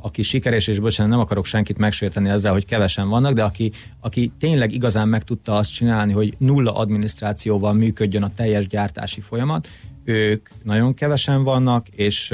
aki 0.00 0.22
sikeres, 0.22 0.66
és 0.66 0.78
bocsánat, 0.78 1.12
nem 1.12 1.20
akarok 1.20 1.46
senkit 1.46 1.78
megsérteni 1.78 2.28
ezzel, 2.28 2.52
hogy 2.52 2.66
kevesen 2.66 3.08
vannak, 3.08 3.32
de 3.32 3.42
aki, 3.42 3.72
aki 4.00 4.32
tényleg 4.38 4.72
igazán 4.72 5.08
meg 5.08 5.24
tudta 5.24 5.56
azt 5.56 5.72
csinálni, 5.72 6.12
hogy 6.12 6.34
nulla 6.38 6.74
adminisztrációval 6.74 7.72
működjön 7.72 8.22
a 8.22 8.34
teljes 8.34 8.66
gyártási 8.66 9.20
folyamat, 9.20 9.68
ők 10.04 10.48
nagyon 10.62 10.94
kevesen 10.94 11.44
vannak, 11.44 11.88
és 11.88 12.30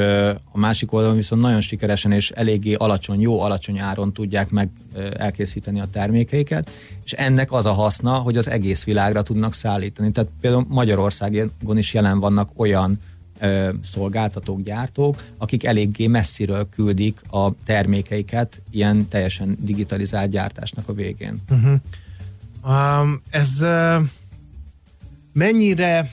a 0.53 0.59
másik 0.59 0.93
oldalon 0.93 1.17
viszont 1.17 1.43
nagyon 1.43 1.61
sikeresen 1.61 2.13
és 2.13 2.31
eléggé 2.31 2.75
alacsony, 2.75 3.21
jó 3.21 3.41
alacsony 3.41 3.79
áron 3.79 4.13
tudják 4.13 4.51
meg 4.51 4.71
elkészíteni 5.17 5.81
a 5.81 5.89
termékeiket, 5.93 6.71
és 7.05 7.13
ennek 7.13 7.53
az 7.53 7.67
a 7.67 7.73
haszna, 7.73 8.13
hogy 8.13 8.37
az 8.37 8.49
egész 8.49 8.85
világra 8.85 9.23
tudnak 9.23 9.55
szállítani. 9.55 10.11
Tehát 10.11 10.31
például 10.41 10.65
Magyarországon 10.69 11.77
is 11.79 11.95
jelen 11.95 12.21
vannak 12.21 12.49
olyan 12.57 12.99
szolgáltatók, 13.83 14.63
gyártók, 14.63 15.23
akik 15.39 15.65
eléggé 15.65 16.07
messziről 16.07 16.69
küldik 16.69 17.21
a 17.31 17.53
termékeiket 17.65 18.63
ilyen 18.71 19.09
teljesen 19.09 19.57
digitalizált 19.61 20.31
gyártásnak 20.31 20.89
a 20.89 20.93
végén. 20.93 21.43
Uh-huh. 21.51 21.81
Um, 22.65 23.23
ez 23.31 23.63
uh, 23.63 24.03
mennyire 25.33 26.11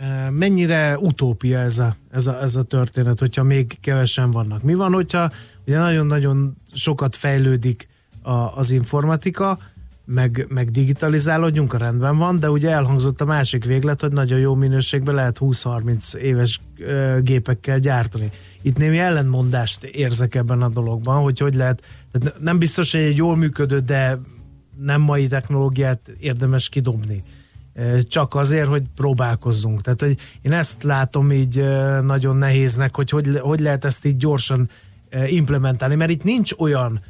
uh, 0.00 0.30
mennyire 0.30 0.98
utópia 0.98 1.58
ez 1.58 1.78
a, 1.78 1.96
ez, 2.10 2.26
a, 2.26 2.42
ez 2.42 2.56
a 2.56 2.62
történet, 2.62 3.18
hogyha 3.18 3.42
még 3.42 3.76
kevesen 3.80 4.30
vannak? 4.30 4.62
Mi 4.62 4.74
van, 4.74 4.92
hogyha 4.92 5.30
ugye 5.66 5.78
nagyon-nagyon 5.78 6.56
sokat 6.72 7.16
fejlődik 7.16 7.88
a, 8.22 8.32
az 8.32 8.70
informatika, 8.70 9.58
meg, 10.04 10.46
meg 10.48 10.70
digitalizálódjunk, 10.70 11.72
a 11.72 11.78
rendben 11.78 12.16
van, 12.16 12.40
de 12.40 12.50
ugye 12.50 12.70
elhangzott 12.70 13.20
a 13.20 13.24
másik 13.24 13.64
véglet, 13.64 14.00
hogy 14.00 14.12
nagyon 14.12 14.38
jó 14.38 14.54
minőségben 14.54 15.14
lehet 15.14 15.38
20-30 15.40 16.14
éves 16.14 16.60
ö, 16.78 17.18
gépekkel 17.22 17.78
gyártani. 17.78 18.30
Itt 18.62 18.76
némi 18.76 18.98
ellentmondást 18.98 19.84
érzek 19.84 20.34
ebben 20.34 20.62
a 20.62 20.68
dologban, 20.68 21.22
hogy 21.22 21.38
hogy 21.38 21.54
lehet, 21.54 21.82
tehát 22.12 22.40
nem 22.40 22.58
biztos, 22.58 22.92
hogy 22.92 23.00
egy 23.00 23.16
jól 23.16 23.36
működő, 23.36 23.78
de 23.78 24.18
nem 24.78 25.00
mai 25.00 25.26
technológiát 25.26 26.10
érdemes 26.18 26.68
kidobni. 26.68 27.22
Csak 28.02 28.34
azért, 28.34 28.68
hogy 28.68 28.82
próbálkozzunk. 28.94 29.80
Tehát, 29.80 30.00
hogy 30.00 30.18
én 30.42 30.52
ezt 30.52 30.82
látom 30.82 31.32
így 31.32 31.64
nagyon 32.02 32.36
nehéznek, 32.36 32.96
hogy 32.96 33.10
hogy, 33.10 33.38
hogy 33.40 33.60
lehet 33.60 33.84
ezt 33.84 34.04
így 34.04 34.16
gyorsan 34.16 34.68
implementálni, 35.26 35.94
mert 35.94 36.10
itt 36.10 36.24
nincs 36.24 36.52
olyan 36.58 37.00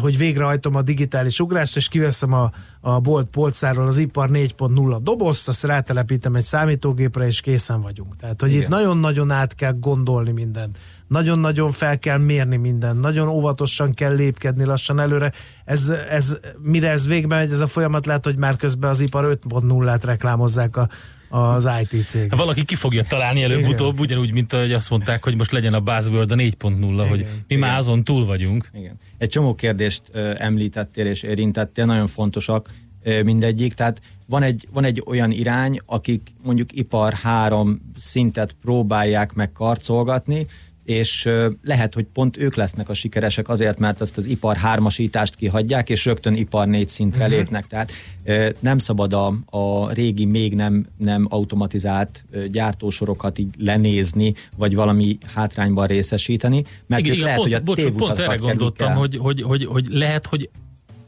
hogy 0.00 0.18
végrehajtom 0.18 0.74
a 0.74 0.82
digitális 0.82 1.40
ugrást, 1.40 1.76
és 1.76 1.88
kiveszem 1.88 2.32
a, 2.32 2.50
a 2.80 3.00
bolt 3.00 3.26
polcáról 3.26 3.86
az 3.86 3.98
ipar 3.98 4.28
4.0 4.32 4.98
dobozt, 5.02 5.48
azt 5.48 5.64
rátelepítem 5.64 6.34
egy 6.34 6.44
számítógépre, 6.44 7.26
és 7.26 7.40
készen 7.40 7.80
vagyunk. 7.80 8.16
Tehát, 8.16 8.40
hogy 8.40 8.50
Igen. 8.50 8.62
itt 8.62 8.68
nagyon-nagyon 8.68 9.30
át 9.30 9.54
kell 9.54 9.72
gondolni 9.72 10.30
mindent. 10.30 10.78
Nagyon-nagyon 11.06 11.70
fel 11.70 11.98
kell 11.98 12.18
mérni 12.18 12.56
mindent. 12.56 13.00
Nagyon 13.00 13.28
óvatosan 13.28 13.94
kell 13.94 14.14
lépkedni 14.14 14.64
lassan 14.64 15.00
előre. 15.00 15.32
Ez, 15.64 15.92
ez, 16.10 16.38
mire 16.58 16.90
ez 16.90 17.06
végbe 17.06 17.36
megy, 17.36 17.50
ez 17.50 17.60
a 17.60 17.66
folyamat 17.66 18.06
lehet, 18.06 18.24
hogy 18.24 18.36
már 18.36 18.56
közben 18.56 18.90
az 18.90 19.00
ipar 19.00 19.38
5.0-át 19.48 20.04
reklámozzák 20.04 20.76
a, 20.76 20.88
az 21.28 21.68
IT 21.80 22.06
cég. 22.06 22.36
Valaki 22.36 22.64
ki 22.64 22.74
fogja 22.74 23.02
találni 23.02 23.42
előbb-utóbb, 23.42 23.98
ugyanúgy, 24.00 24.32
mint 24.32 24.52
ahogy 24.52 24.72
azt 24.72 24.90
mondták, 24.90 25.24
hogy 25.24 25.36
most 25.36 25.52
legyen 25.52 25.74
a 25.74 25.80
buzzword 25.80 26.32
a 26.32 26.34
4.0, 26.34 27.06
hogy 27.08 27.18
mi 27.18 27.26
Igen. 27.46 27.68
már 27.68 27.78
azon 27.78 28.04
túl 28.04 28.26
vagyunk. 28.26 28.70
Igen. 28.74 28.96
Egy 29.18 29.28
csomó 29.28 29.54
kérdést 29.54 30.02
említettél 30.36 31.06
és 31.06 31.22
érintettél, 31.22 31.84
nagyon 31.84 32.06
fontosak 32.06 32.70
mindegyik, 33.24 33.74
tehát 33.74 34.00
van 34.26 34.42
egy, 34.42 34.68
van 34.72 34.84
egy 34.84 35.02
olyan 35.06 35.30
irány, 35.30 35.78
akik 35.86 36.30
mondjuk 36.42 36.72
ipar 36.72 37.12
három 37.12 37.92
szintet 37.98 38.56
próbálják 38.60 39.32
meg 39.32 39.52
karcolgatni, 39.52 40.46
és 40.88 41.28
lehet, 41.62 41.94
hogy 41.94 42.06
pont 42.12 42.36
ők 42.36 42.54
lesznek 42.54 42.88
a 42.88 42.94
sikeresek 42.94 43.48
azért, 43.48 43.78
mert 43.78 44.00
ezt 44.00 44.16
az 44.16 44.26
ipar 44.26 44.56
hármasítást 44.56 45.34
kihagyják, 45.34 45.90
és 45.90 46.04
rögtön 46.04 46.34
ipar 46.34 46.66
négy 46.66 46.88
szintre 46.88 47.24
uh-huh. 47.24 47.38
lépnek. 47.38 47.66
Tehát 47.66 47.92
nem 48.60 48.78
szabad 48.78 49.12
a, 49.12 49.34
a 49.46 49.92
régi, 49.92 50.24
még 50.24 50.54
nem, 50.54 50.86
nem 50.98 51.26
automatizált 51.30 52.24
gyártósorokat 52.50 53.38
így 53.38 53.54
lenézni, 53.58 54.34
vagy 54.56 54.74
valami 54.74 55.18
hátrányban 55.34 55.86
részesíteni, 55.86 56.64
mert 56.86 57.02
igen, 57.02 57.14
igen, 57.14 57.24
lehet, 57.24 57.40
pont, 57.40 57.52
hogy 57.52 57.60
a 57.60 57.64
bocs, 57.64 57.86
pont 57.96 58.18
erre 58.18 58.34
gondoltam, 58.34 58.94
hogy, 58.94 59.16
hogy, 59.16 59.42
hogy, 59.42 59.64
hogy 59.64 59.86
lehet, 59.88 60.26
hogy 60.26 60.50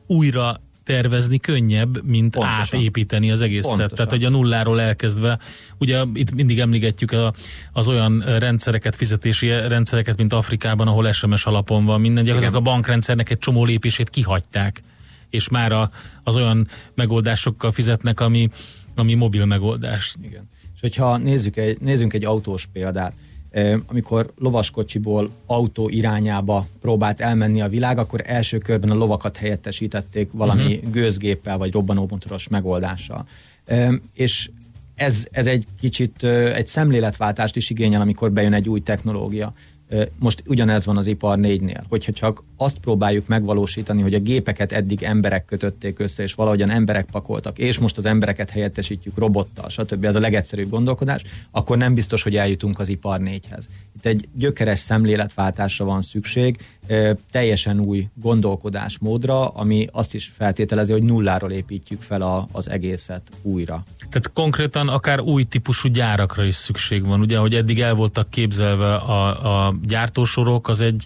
újra 0.07 0.61
tervezni 0.91 1.39
könnyebb, 1.39 2.05
mint 2.05 2.33
Pontosan. 2.33 2.59
átépíteni 2.61 3.31
az 3.31 3.41
egészet. 3.41 3.69
Pontosan. 3.69 3.97
Tehát, 3.97 4.11
hogy 4.11 4.25
a 4.25 4.29
nulláról 4.29 4.81
elkezdve, 4.81 5.39
ugye 5.79 6.03
itt 6.15 6.35
mindig 6.35 6.59
emlegetjük 6.59 7.13
a, 7.13 7.33
az 7.73 7.89
olyan 7.89 8.25
rendszereket, 8.39 8.97
fizetési 8.97 9.49
rendszereket, 9.49 10.17
mint 10.17 10.33
Afrikában, 10.33 10.89
ahol 10.89 11.13
SMS 11.13 11.47
alapon 11.47 11.85
van 11.85 12.01
minden, 12.01 12.25
gyakorlatilag 12.25 12.67
a 12.67 12.71
bankrendszernek 12.71 13.31
egy 13.31 13.39
csomó 13.39 13.65
lépését 13.65 14.11
kihagyták, 14.11 14.83
és 15.31 15.49
már 15.49 15.73
a, 15.73 15.91
az 16.23 16.37
olyan 16.37 16.69
megoldásokkal 16.95 17.73
fizetnek, 17.73 18.21
ami, 18.21 18.49
ami 18.95 19.15
mobil 19.15 19.45
megoldás. 19.45 20.15
Igen. 20.23 20.49
És 20.75 20.81
hogyha 20.81 21.17
nézzük 21.17 21.57
egy, 21.57 21.81
nézzünk 21.81 22.13
egy 22.13 22.25
autós 22.25 22.67
példát, 22.73 23.13
amikor 23.87 24.33
lovaskocsiból 24.39 25.31
autó 25.47 25.89
irányába 25.89 26.67
próbált 26.81 27.21
elmenni 27.21 27.61
a 27.61 27.69
világ, 27.69 27.99
akkor 27.99 28.23
első 28.25 28.59
körben 28.59 28.91
a 28.91 28.95
lovakat 28.95 29.37
helyettesítették 29.37 30.29
valami 30.33 30.75
uh-huh. 30.75 30.91
gőzgéppel 30.91 31.59
vagy 31.59 31.73
robbanómotoros 31.73 32.49
megoldással. 32.49 33.27
És 34.15 34.51
ez, 34.95 35.27
ez 35.31 35.47
egy 35.47 35.65
kicsit 35.81 36.25
egy 36.55 36.67
szemléletváltást 36.67 37.57
is 37.57 37.71
igényel, 37.71 38.01
amikor 38.01 38.33
bejön 38.33 38.53
egy 38.53 38.69
új 38.69 38.81
technológia. 38.81 39.53
Most 40.19 40.43
ugyanez 40.47 40.87
van 40.87 40.97
az 40.97 41.07
ipar 41.07 41.39
négynél, 41.39 41.85
hogyha 41.89 42.13
csak 42.13 42.43
azt 42.63 42.79
próbáljuk 42.79 43.27
megvalósítani, 43.27 44.03
hogy 44.03 44.15
a 44.15 44.19
gépeket 44.19 44.73
eddig 44.73 45.03
emberek 45.03 45.45
kötötték 45.45 45.99
össze, 45.99 46.23
és 46.23 46.35
valahogyan 46.35 46.71
emberek 46.71 47.07
pakoltak, 47.11 47.59
és 47.59 47.79
most 47.79 47.99
az 47.99 48.07
embereket 48.07 48.51
helyettesítjük 48.51 49.19
robottal, 49.19 49.69
stb. 49.69 50.05
Ez 50.05 50.15
a 50.15 50.21
legegyszerűbb 50.21 50.71
gondolkodás, 50.71 51.23
akkor 51.51 51.77
nem 51.77 51.95
biztos, 51.95 52.23
hogy 52.23 52.37
eljutunk 52.37 52.79
az 52.79 52.89
ipar 52.89 53.21
négyhez. 53.21 53.69
Itt 53.97 54.07
egy 54.07 54.29
gyökeres 54.35 54.79
szemléletváltásra 54.79 55.85
van 55.85 56.03
szükség, 56.03 56.57
teljesen 57.31 57.81
új 57.81 58.09
gondolkodásmódra, 58.15 59.49
ami 59.49 59.87
azt 59.93 60.15
is 60.15 60.33
feltételezi, 60.37 60.93
hogy 60.93 61.03
nulláról 61.03 61.51
építjük 61.51 62.03
fel 62.03 62.23
a, 62.23 62.49
az 62.53 62.71
egészet 62.71 63.23
újra. 63.43 63.83
Tehát 63.99 64.33
konkrétan 64.33 64.89
akár 64.89 65.21
új 65.21 65.45
típusú 65.45 65.89
gyárakra 65.89 66.45
is 66.45 66.55
szükség 66.55 67.07
van, 67.07 67.21
ugye, 67.21 67.39
hogy 67.39 67.55
eddig 67.55 67.81
el 67.81 67.95
voltak 67.95 68.31
képzelve 68.31 68.95
a, 68.95 69.67
a 69.67 69.75
gyártósorok, 69.87 70.69
az 70.69 70.81
egy 70.81 71.05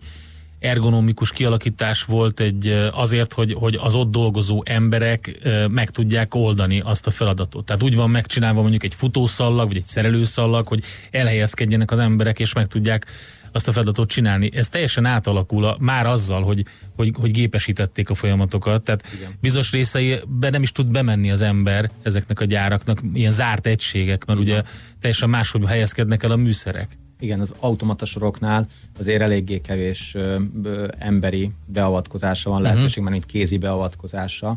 ergonomikus 0.64 1.30
kialakítás 1.30 2.02
volt 2.02 2.40
egy 2.40 2.88
azért, 2.92 3.32
hogy, 3.32 3.52
hogy 3.52 3.78
az 3.82 3.94
ott 3.94 4.10
dolgozó 4.10 4.62
emberek 4.66 5.48
meg 5.68 5.90
tudják 5.90 6.34
oldani 6.34 6.80
azt 6.80 7.06
a 7.06 7.10
feladatot. 7.10 7.64
Tehát 7.64 7.82
úgy 7.82 7.94
van 7.94 8.10
megcsinálva 8.10 8.60
mondjuk 8.60 8.84
egy 8.84 8.94
futószallag, 8.94 9.68
vagy 9.68 9.76
egy 9.76 9.86
szerelőszallag, 9.86 10.66
hogy 10.66 10.82
elhelyezkedjenek 11.10 11.90
az 11.90 11.98
emberek, 11.98 12.38
és 12.38 12.52
meg 12.52 12.66
tudják 12.66 13.06
azt 13.52 13.68
a 13.68 13.72
feladatot 13.72 14.08
csinálni. 14.08 14.50
Ez 14.54 14.68
teljesen 14.68 15.04
átalakul 15.04 15.64
a, 15.64 15.76
már 15.80 16.06
azzal, 16.06 16.42
hogy, 16.42 16.64
hogy, 16.96 17.12
hogy 17.20 17.30
gépesítették 17.30 18.10
a 18.10 18.14
folyamatokat, 18.14 18.82
tehát 18.82 19.08
Igen. 19.14 19.32
bizonyos 19.40 19.72
részeibe 19.72 20.50
nem 20.50 20.62
is 20.62 20.72
tud 20.72 20.86
bemenni 20.86 21.30
az 21.30 21.40
ember 21.40 21.90
ezeknek 22.02 22.40
a 22.40 22.44
gyáraknak, 22.44 23.00
ilyen 23.14 23.32
zárt 23.32 23.66
egységek, 23.66 24.24
mert 24.24 24.40
Igen. 24.40 24.52
ugye 24.52 24.62
teljesen 25.00 25.30
máshogy 25.30 25.66
helyezkednek 25.66 26.22
el 26.22 26.30
a 26.30 26.36
műszerek. 26.36 26.88
Igen, 27.24 27.40
az 27.40 27.52
automatasoroknál 27.60 28.66
azért 28.98 29.22
eléggé 29.22 29.60
kevés 29.60 30.14
ö, 30.14 30.36
ö, 30.62 30.86
emberi 30.98 31.50
beavatkozása 31.66 32.50
van 32.50 32.62
lehetőség, 32.62 33.02
uh-huh. 33.02 33.10
mert 33.10 33.24
itt 33.24 33.30
kézi 33.30 33.58
beavatkozása. 33.58 34.56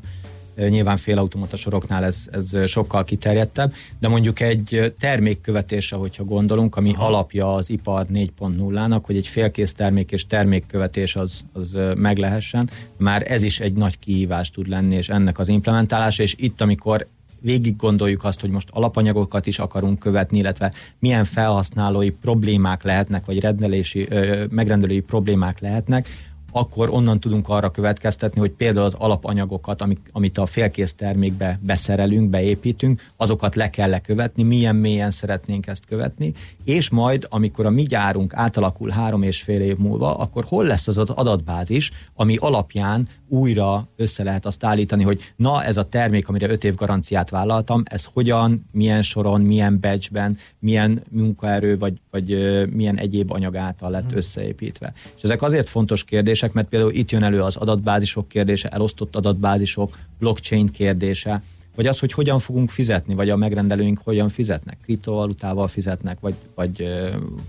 Nyilván 0.55 0.97
félautomata 0.97 1.57
soroknál 1.57 2.03
ez, 2.03 2.27
ez 2.31 2.69
sokkal 2.69 3.03
kiterjedtebb, 3.03 3.73
de 3.99 4.07
mondjuk 4.07 4.39
egy 4.39 4.93
termékkövetése, 4.99 5.95
hogyha 5.95 6.23
gondolunk, 6.23 6.75
ami 6.75 6.93
Aha. 6.93 7.05
alapja 7.05 7.53
az 7.53 7.69
ipar 7.69 8.05
4.0-nak, 8.13 9.01
hogy 9.03 9.17
egy 9.17 9.27
félkész 9.27 9.73
termék 9.73 10.11
és 10.11 10.27
termékkövetés 10.27 11.15
az, 11.15 11.41
az 11.53 11.77
meg 11.95 12.17
lehessen, 12.17 12.69
már 12.97 13.23
ez 13.31 13.41
is 13.41 13.59
egy 13.59 13.73
nagy 13.73 13.99
kihívás 13.99 14.49
tud 14.49 14.67
lenni, 14.67 14.95
és 14.95 15.09
ennek 15.09 15.39
az 15.39 15.47
implementálása, 15.47 16.23
és 16.23 16.35
itt, 16.37 16.61
amikor 16.61 17.07
végig 17.41 17.75
gondoljuk 17.75 18.23
azt, 18.23 18.41
hogy 18.41 18.49
most 18.49 18.69
alapanyagokat 18.71 19.47
is 19.47 19.59
akarunk 19.59 19.99
követni, 19.99 20.37
illetve 20.37 20.73
milyen 20.99 21.25
felhasználói 21.25 22.09
problémák 22.09 22.83
lehetnek, 22.83 23.25
vagy 23.25 23.39
rendelési, 23.39 24.07
megrendelői 24.49 24.99
problémák 24.99 25.59
lehetnek, 25.59 26.07
akkor 26.51 26.89
onnan 26.89 27.19
tudunk 27.19 27.49
arra 27.49 27.69
következtetni, 27.69 28.39
hogy 28.39 28.51
például 28.51 28.85
az 28.85 28.93
alapanyagokat, 28.93 29.81
amik, 29.81 29.99
amit 30.11 30.37
a 30.37 30.45
félkész 30.45 30.93
termékbe 30.93 31.59
beszerelünk, 31.61 32.29
beépítünk, 32.29 33.01
azokat 33.15 33.55
le 33.55 33.69
kell 33.69 33.89
lekövetni, 33.89 34.43
milyen 34.43 34.75
mélyen 34.75 35.11
szeretnénk 35.11 35.67
ezt 35.67 35.85
követni, 35.85 36.33
és 36.63 36.89
majd, 36.89 37.27
amikor 37.29 37.65
a 37.65 37.69
mi 37.69 37.83
gyárunk 37.83 38.33
átalakul 38.33 38.89
három 38.89 39.23
és 39.23 39.41
fél 39.41 39.61
év 39.61 39.77
múlva, 39.77 40.17
akkor 40.17 40.43
hol 40.43 40.65
lesz 40.65 40.87
az 40.87 40.97
az 40.97 41.09
adatbázis, 41.09 41.91
ami 42.13 42.35
alapján 42.35 43.07
újra 43.27 43.87
össze 43.95 44.23
lehet 44.23 44.45
azt 44.45 44.63
állítani, 44.63 45.03
hogy 45.03 45.33
na, 45.35 45.63
ez 45.63 45.77
a 45.77 45.83
termék, 45.83 46.27
amire 46.27 46.49
öt 46.49 46.63
év 46.63 46.75
garanciát 46.75 47.29
vállaltam, 47.29 47.83
ez 47.85 48.07
hogyan, 48.13 48.65
milyen 48.71 49.01
soron, 49.01 49.41
milyen 49.41 49.79
batchben, 49.79 50.37
milyen 50.59 51.03
munkaerő, 51.09 51.77
vagy, 51.77 52.01
vagy 52.11 52.27
milyen 52.73 52.97
egyéb 52.97 53.31
anyag 53.31 53.55
által 53.55 53.89
lett 53.89 54.07
hmm. 54.07 54.17
összeépítve. 54.17 54.93
És 55.15 55.21
ezek 55.21 55.41
azért 55.41 55.69
fontos 55.69 56.03
kérdések, 56.03 56.46
mert 56.53 56.67
például 56.67 56.91
itt 56.91 57.11
jön 57.11 57.23
elő 57.23 57.41
az 57.41 57.55
adatbázisok 57.55 58.27
kérdése, 58.27 58.69
elosztott 58.69 59.15
adatbázisok, 59.15 59.97
blockchain 60.19 60.67
kérdése, 60.67 61.41
vagy 61.77 61.87
az, 61.87 61.99
hogy 61.99 62.11
hogyan 62.11 62.39
fogunk 62.39 62.69
fizetni, 62.69 63.13
vagy 63.15 63.29
a 63.29 63.35
megrendelőink 63.35 63.99
hogyan 64.03 64.29
fizetnek, 64.29 64.77
kriptovalutával 64.83 65.67
fizetnek, 65.67 66.19
vagy, 66.19 66.35
vagy 66.55 66.87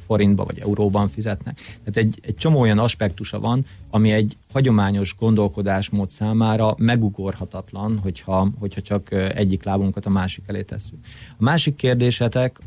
forintba, 0.07 0.45
vagy 0.45 0.59
euróban 0.59 1.09
fizetnek. 1.09 1.57
Tehát 1.57 1.97
egy, 1.97 2.19
egy 2.23 2.35
csomó 2.35 2.61
olyan 2.61 2.79
aspektusa 2.79 3.41
van, 3.41 3.65
ami 3.91 4.13
egy 4.13 4.37
hagyományos 4.53 5.15
gondolkodásmód 5.19 6.11
számára 6.11 6.75
megugorhatatlan, 6.79 7.99
hogyha, 7.99 8.49
hogyha 8.59 8.81
csak 8.81 9.13
egyik 9.35 9.65
lábunkat 9.65 10.07
a 10.07 10.11
másik 10.11 10.45
elé 10.47 10.63
tesszük. 10.63 10.99
A 11.31 11.43
másik 11.43 11.77
kérdésetek 11.77 12.61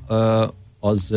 az 0.79 1.15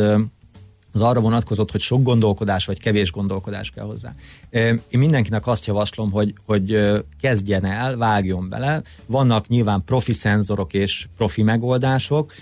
az 0.95 1.01
arra 1.01 1.19
vonatkozott, 1.19 1.71
hogy 1.71 1.81
sok 1.81 2.03
gondolkodás 2.03 2.65
vagy 2.65 2.79
kevés 2.79 3.11
gondolkodás 3.11 3.69
kell 3.69 3.85
hozzá. 3.85 4.13
Én 4.49 4.81
mindenkinek 4.89 5.47
azt 5.47 5.65
javaslom, 5.65 6.11
hogy, 6.11 6.33
hogy 6.45 6.79
kezdjen 7.21 7.65
el, 7.65 7.97
vágjon 7.97 8.49
bele. 8.49 8.81
Vannak 9.05 9.47
nyilván 9.47 9.83
profi 9.85 10.13
szenzorok 10.13 10.73
és 10.73 11.07
profi 11.17 11.43
megoldások, 11.43 12.33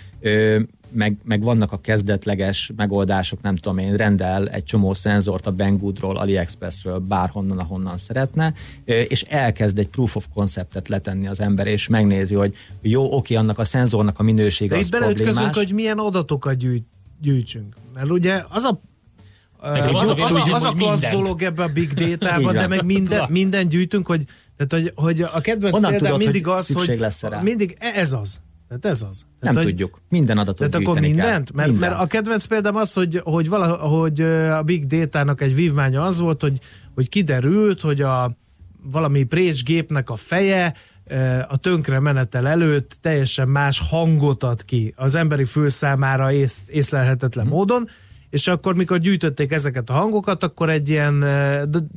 meg, 0.94 1.16
meg 1.24 1.42
vannak 1.42 1.72
a 1.72 1.80
kezdetleges 1.80 2.70
megoldások, 2.76 3.42
nem 3.42 3.56
tudom 3.56 3.78
én, 3.78 3.96
rendel 3.96 4.48
egy 4.48 4.64
csomó 4.64 4.94
szenzort 4.94 5.46
a 5.46 5.52
Banggoodról, 5.52 6.16
AliExpressről, 6.16 6.98
bárhonnan, 6.98 7.58
ahonnan 7.58 7.98
szeretne, 7.98 8.52
és 8.84 9.22
elkezd 9.22 9.78
egy 9.78 9.88
proof 9.88 10.16
of 10.16 10.26
conceptet 10.34 10.88
letenni 10.88 11.26
az 11.26 11.40
ember, 11.40 11.66
és 11.66 11.88
megnézi, 11.88 12.34
hogy 12.34 12.54
jó, 12.80 13.16
oké, 13.16 13.34
annak 13.34 13.58
a 13.58 13.64
szenzornak 13.64 14.18
a 14.18 14.22
minősége 14.22 14.74
De 14.74 14.78
az 14.78 14.86
itt 14.86 14.96
problémás. 14.96 15.56
hogy 15.56 15.72
milyen 15.72 15.98
adatokat 15.98 16.56
gyűjt, 16.56 16.86
gyűjtsünk. 17.24 17.74
Mert 17.94 18.10
ugye 18.10 18.44
az 18.48 18.64
a 18.64 18.80
az, 19.56 19.78
az, 19.92 20.08
a, 20.08 20.24
az, 20.24 20.34
a, 20.34 20.54
az 20.54 20.62
a 20.62 20.72
klassz 20.72 21.10
dolog 21.10 21.42
ebbe 21.42 21.62
a 21.62 21.68
big 21.68 21.92
data-ban, 21.92 22.54
de 22.54 22.66
meg 22.66 22.84
minden, 22.84 23.30
minden 23.30 23.68
gyűjtünk, 23.68 24.06
hogy, 24.06 24.24
tehát, 24.56 24.72
hogy, 24.72 24.92
hogy 24.94 25.20
a 25.22 25.40
kedvenc 25.40 25.74
Honnan 25.74 25.96
tudod, 25.96 26.18
mindig 26.18 26.46
hogy 26.46 26.56
az, 26.56 26.72
hogy 26.72 26.98
lesz 26.98 27.22
rá? 27.22 27.40
mindig 27.40 27.76
e- 27.78 28.00
ez 28.00 28.12
az. 28.12 28.40
Tehát 28.68 28.84
ez 28.84 29.02
az. 29.08 29.26
Tehát, 29.40 29.54
Nem 29.54 29.64
hogy, 29.64 29.64
tudjuk. 29.72 30.00
Minden 30.08 30.38
adatot 30.38 30.70
Tehát 30.70 30.86
akkor 30.86 31.00
mindent? 31.00 31.20
Kell. 31.50 31.54
Mert, 31.54 31.70
mindent? 31.70 31.92
mert 31.92 32.02
a 32.02 32.06
kedvenc 32.06 32.44
példám 32.44 32.76
az, 32.76 32.92
hogy, 32.92 33.20
hogy, 33.24 33.48
valahogy 33.48 34.20
a 34.50 34.62
big 34.62 34.86
data-nak 34.86 35.40
egy 35.40 35.54
vívmánya 35.54 36.02
az 36.04 36.18
volt, 36.18 36.40
hogy, 36.40 36.58
hogy 36.94 37.08
kiderült, 37.08 37.80
hogy 37.80 38.00
a 38.00 38.36
valami 38.82 39.26
gépnek 39.64 40.10
a 40.10 40.16
feje 40.16 40.74
a 41.48 41.56
tönkre 41.56 42.00
menetel 42.00 42.48
előtt 42.48 42.96
teljesen 43.00 43.48
más 43.48 43.82
hangot 43.90 44.42
ad 44.42 44.64
ki 44.64 44.94
az 44.96 45.14
emberi 45.14 45.44
fül 45.44 45.68
számára 45.68 46.32
ész, 46.32 46.58
észlelhetetlen 46.66 47.44
hmm. 47.44 47.54
módon, 47.54 47.88
és 48.30 48.48
akkor 48.48 48.74
mikor 48.74 48.98
gyűjtötték 48.98 49.52
ezeket 49.52 49.90
a 49.90 49.92
hangokat, 49.92 50.42
akkor 50.42 50.70
egy 50.70 50.88
ilyen 50.88 51.18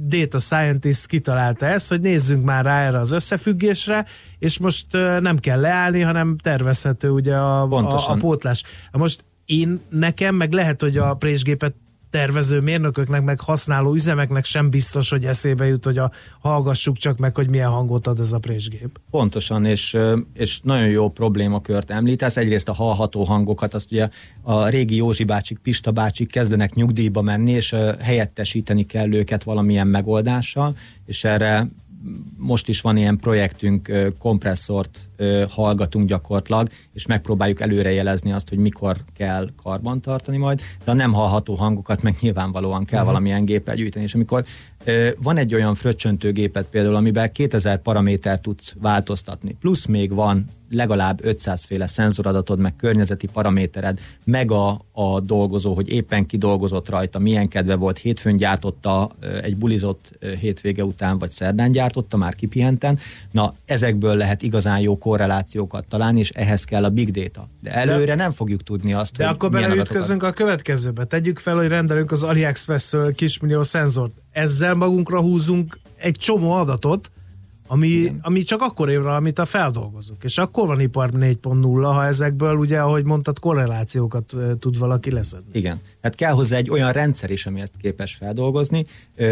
data 0.07 0.39
scientist 0.39 1.07
kitalálta 1.07 1.65
ezt, 1.65 1.89
hogy 1.89 2.01
nézzünk 2.01 2.45
már 2.45 2.63
rá 2.63 2.85
erre 2.85 2.97
az 2.99 3.11
összefüggésre, 3.11 4.05
és 4.39 4.59
most 4.59 4.85
nem 5.19 5.37
kell 5.37 5.59
leállni, 5.59 6.01
hanem 6.01 6.37
tervezhető 6.37 7.09
ugye 7.09 7.35
a, 7.35 7.61
a, 7.61 8.11
a 8.11 8.15
pótlás. 8.15 8.63
Most 8.91 9.25
én 9.45 9.81
nekem, 9.89 10.35
meg 10.35 10.51
lehet, 10.51 10.81
hogy 10.81 10.97
a 10.97 11.13
présgépet 11.13 11.75
tervező 12.09 12.59
mérnököknek, 12.59 13.21
meg 13.21 13.39
használó 13.39 13.93
üzemeknek 13.93 14.45
sem 14.45 14.69
biztos, 14.69 15.09
hogy 15.09 15.25
eszébe 15.25 15.65
jut, 15.65 15.85
hogy 15.85 15.97
a, 15.97 16.11
hallgassuk 16.39 16.97
csak 16.97 17.17
meg, 17.17 17.35
hogy 17.35 17.49
milyen 17.49 17.69
hangot 17.69 18.07
ad 18.07 18.19
ez 18.19 18.31
a 18.31 18.39
présgép. 18.39 18.99
Pontosan, 19.11 19.65
és, 19.65 19.97
és 20.33 20.59
nagyon 20.63 20.87
jó 20.87 21.09
problémakört 21.09 21.91
említesz. 21.91 22.37
Egyrészt 22.37 22.69
a 22.69 22.73
hallható 22.73 23.23
hangokat, 23.23 23.73
azt 23.73 23.91
ugye 23.91 24.09
a 24.41 24.67
régi 24.67 24.95
Józsi 24.95 25.23
bácsik, 25.23 25.57
Pista 25.57 25.91
bácsik 25.91 26.31
kezdenek 26.31 26.73
nyugdíjba 26.73 27.21
menni, 27.21 27.51
és 27.51 27.75
helyettesíteni 27.99 28.83
kell 28.83 29.13
őket 29.13 29.43
valamilyen 29.43 29.87
megoldással, 29.87 30.75
és 31.05 31.23
erre 31.23 31.67
most 32.37 32.67
is 32.67 32.81
van 32.81 32.97
ilyen 32.97 33.17
projektünk, 33.17 33.91
kompresszort 34.19 35.09
hallgatunk 35.49 36.07
gyakorlag, 36.07 36.67
és 36.93 37.05
megpróbáljuk 37.05 37.61
előrejelezni 37.61 38.31
azt, 38.31 38.49
hogy 38.49 38.57
mikor 38.57 38.97
kell 39.15 39.49
karban 39.63 40.01
tartani 40.01 40.37
majd, 40.37 40.61
de 40.83 40.91
a 40.91 40.93
nem 40.93 41.13
hallható 41.13 41.53
hangokat 41.53 42.01
meg 42.01 42.15
nyilvánvalóan 42.19 42.85
kell 42.85 42.99
uh-huh. 42.99 43.13
valamilyen 43.13 43.45
géppel 43.45 43.75
gyűjteni, 43.75 44.05
és 44.05 44.13
amikor 44.13 44.45
van 45.21 45.37
egy 45.37 45.53
olyan 45.53 45.75
fröccsöntőgépet 45.75 46.65
például, 46.65 46.95
amiben 46.95 47.31
2000 47.31 47.81
paramétert 47.81 48.41
tudsz 48.41 48.73
változtatni, 48.79 49.55
plusz 49.59 49.85
még 49.85 50.13
van 50.13 50.45
legalább 50.69 51.25
500 51.25 51.63
féle 51.63 51.85
szenzoradatod, 51.85 52.59
meg 52.59 52.75
környezeti 52.75 53.27
paramétered, 53.27 53.99
meg 54.23 54.51
a, 54.51 54.81
a 54.91 55.19
dolgozó, 55.19 55.73
hogy 55.73 55.89
éppen 55.89 56.25
kidolgozott 56.25 56.89
rajta, 56.89 57.19
milyen 57.19 57.47
kedve 57.47 57.75
volt, 57.75 57.97
hétfőn 57.97 58.35
gyártotta, 58.35 59.11
egy 59.41 59.57
bulizott 59.57 60.17
hétvége 60.39 60.83
után, 60.83 61.17
vagy 61.17 61.31
szerdán 61.31 61.71
gyártotta, 61.71 62.17
már 62.17 62.35
kipihenten. 62.35 62.99
Na, 63.31 63.55
ezekből 63.65 64.15
lehet 64.15 64.41
igazán 64.41 64.79
jó 64.79 64.97
korrelációkat 65.07 65.85
találni, 65.87 66.19
és 66.19 66.29
ehhez 66.29 66.63
kell 66.63 66.83
a 66.83 66.89
big 66.89 67.11
data. 67.11 67.49
De 67.61 67.73
előre 67.73 68.15
nem 68.15 68.31
fogjuk 68.31 68.63
tudni 68.63 68.93
azt, 68.93 69.17
De 69.17 69.25
hogy 69.25 69.33
akkor 69.33 69.49
beleütközünk 69.49 70.23
a 70.23 70.31
következőbe. 70.31 71.05
Tegyük 71.05 71.39
fel, 71.39 71.55
hogy 71.55 71.67
rendelünk 71.67 72.11
az 72.11 72.23
AliExpress-ről 72.23 73.13
kismillió 73.13 73.63
szenzort. 73.63 74.13
Ezzel 74.31 74.73
magunkra 74.73 75.21
húzunk 75.21 75.79
egy 75.97 76.15
csomó 76.15 76.51
adatot, 76.51 77.11
ami, 77.67 78.11
ami 78.21 78.43
csak 78.43 78.61
akkor 78.61 78.89
ér 78.89 79.05
amit 79.05 79.39
a 79.39 79.45
feldolgozunk. 79.45 80.23
És 80.23 80.37
akkor 80.37 80.67
van 80.67 80.79
ipar 80.79 81.09
4.0, 81.09 81.91
ha 81.93 82.05
ezekből 82.05 82.55
ugye, 82.55 82.79
ahogy 82.79 83.03
mondtad, 83.03 83.39
korrelációkat 83.39 84.35
tud 84.59 84.77
valaki 84.77 85.11
leszedni. 85.11 85.49
Igen. 85.51 85.81
Tehát 86.07 86.21
kell 86.21 86.33
hozzá 86.33 86.57
egy 86.57 86.69
olyan 86.69 86.91
rendszer 86.91 87.29
is, 87.29 87.45
ami 87.45 87.61
ezt 87.61 87.71
képes 87.81 88.15
feldolgozni. 88.15 88.83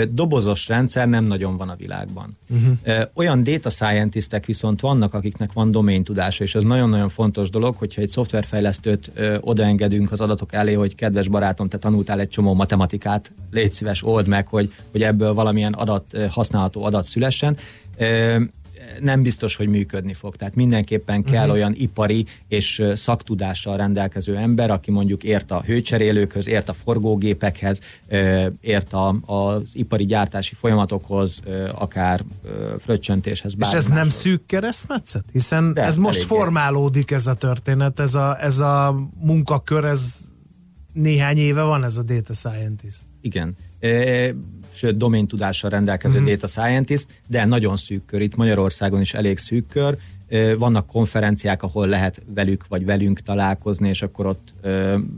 Dobozos 0.09 0.67
rendszer 0.67 1.07
nem 1.07 1.23
nagyon 1.23 1.57
van 1.57 1.69
a 1.69 1.75
világban. 1.75 2.37
Uh-huh. 2.49 3.01
Olyan 3.13 3.43
data 3.43 3.69
scientistek 3.69 4.45
viszont 4.45 4.81
vannak, 4.81 5.13
akiknek 5.13 5.53
van 5.53 5.71
domain 5.71 6.03
tudása, 6.03 6.43
és 6.43 6.55
ez 6.55 6.63
nagyon-nagyon 6.63 7.09
fontos 7.09 7.49
dolog, 7.49 7.75
hogyha 7.75 8.01
egy 8.01 8.09
szoftverfejlesztőt 8.09 9.11
odaengedünk 9.39 10.11
az 10.11 10.21
adatok 10.21 10.53
elé, 10.53 10.73
hogy 10.73 10.95
kedves 10.95 11.27
barátom, 11.27 11.67
te 11.67 11.77
tanultál 11.77 12.19
egy 12.19 12.29
csomó 12.29 12.53
matematikát, 12.53 13.31
légy 13.51 13.71
szíves, 13.71 14.03
old 14.03 14.27
meg, 14.27 14.47
hogy, 14.47 14.73
hogy 14.91 15.03
ebből 15.03 15.33
valamilyen 15.33 15.73
adat, 15.73 16.17
használható 16.29 16.83
adat 16.83 17.05
szülessen 17.05 17.57
nem 19.01 19.21
biztos, 19.21 19.55
hogy 19.55 19.67
működni 19.67 20.13
fog. 20.13 20.35
Tehát 20.35 20.55
mindenképpen 20.55 21.23
kell 21.23 21.41
uh-huh. 21.41 21.53
olyan 21.53 21.73
ipari 21.75 22.25
és 22.47 22.83
szaktudással 22.93 23.77
rendelkező 23.77 24.35
ember, 24.35 24.69
aki 24.69 24.91
mondjuk 24.91 25.23
ért 25.23 25.51
a 25.51 25.61
hőcserélőkhöz, 25.61 26.47
ért 26.47 26.69
a 26.69 26.73
forgógépekhez, 26.73 27.79
ért 28.61 28.93
a, 28.93 29.15
az 29.25 29.61
ipari 29.73 30.05
gyártási 30.05 30.55
folyamatokhoz, 30.55 31.41
akár 31.71 32.23
fröccsöntéshez. 32.79 33.53
És 33.59 33.71
ez 33.71 33.87
nem 33.87 34.09
szűk 34.09 34.45
keresztmetszet? 34.45 35.23
Hiszen 35.31 35.73
De, 35.73 35.83
ez 35.83 35.97
most 35.97 36.21
formálódik 36.23 37.11
ez 37.11 37.27
a 37.27 37.33
történet, 37.33 37.99
ez 37.99 38.15
a, 38.15 38.43
ez 38.43 38.59
a 38.59 38.95
munkakör, 39.19 39.85
ez 39.85 40.15
néhány 40.93 41.37
éve 41.37 41.61
van 41.61 41.83
ez 41.83 41.97
a 41.97 42.03
data 42.03 42.33
scientist. 42.33 43.01
Igen 43.21 43.55
sőt 44.75 44.97
domain 44.97 45.27
tudással 45.27 45.69
rendelkező 45.69 46.17
mm-hmm. 46.17 46.25
data 46.25 46.47
scientist, 46.47 47.21
de 47.27 47.45
nagyon 47.45 47.77
szűk 47.77 48.05
kör, 48.05 48.21
itt 48.21 48.35
Magyarországon 48.35 49.01
is 49.01 49.13
elég 49.13 49.37
szűk 49.37 49.67
kör, 49.67 49.97
vannak 50.57 50.87
konferenciák, 50.87 51.63
ahol 51.63 51.87
lehet 51.87 52.21
velük 52.33 52.67
vagy 52.67 52.85
velünk 52.85 53.19
találkozni, 53.19 53.89
és 53.89 54.01
akkor 54.01 54.25
ott 54.25 54.53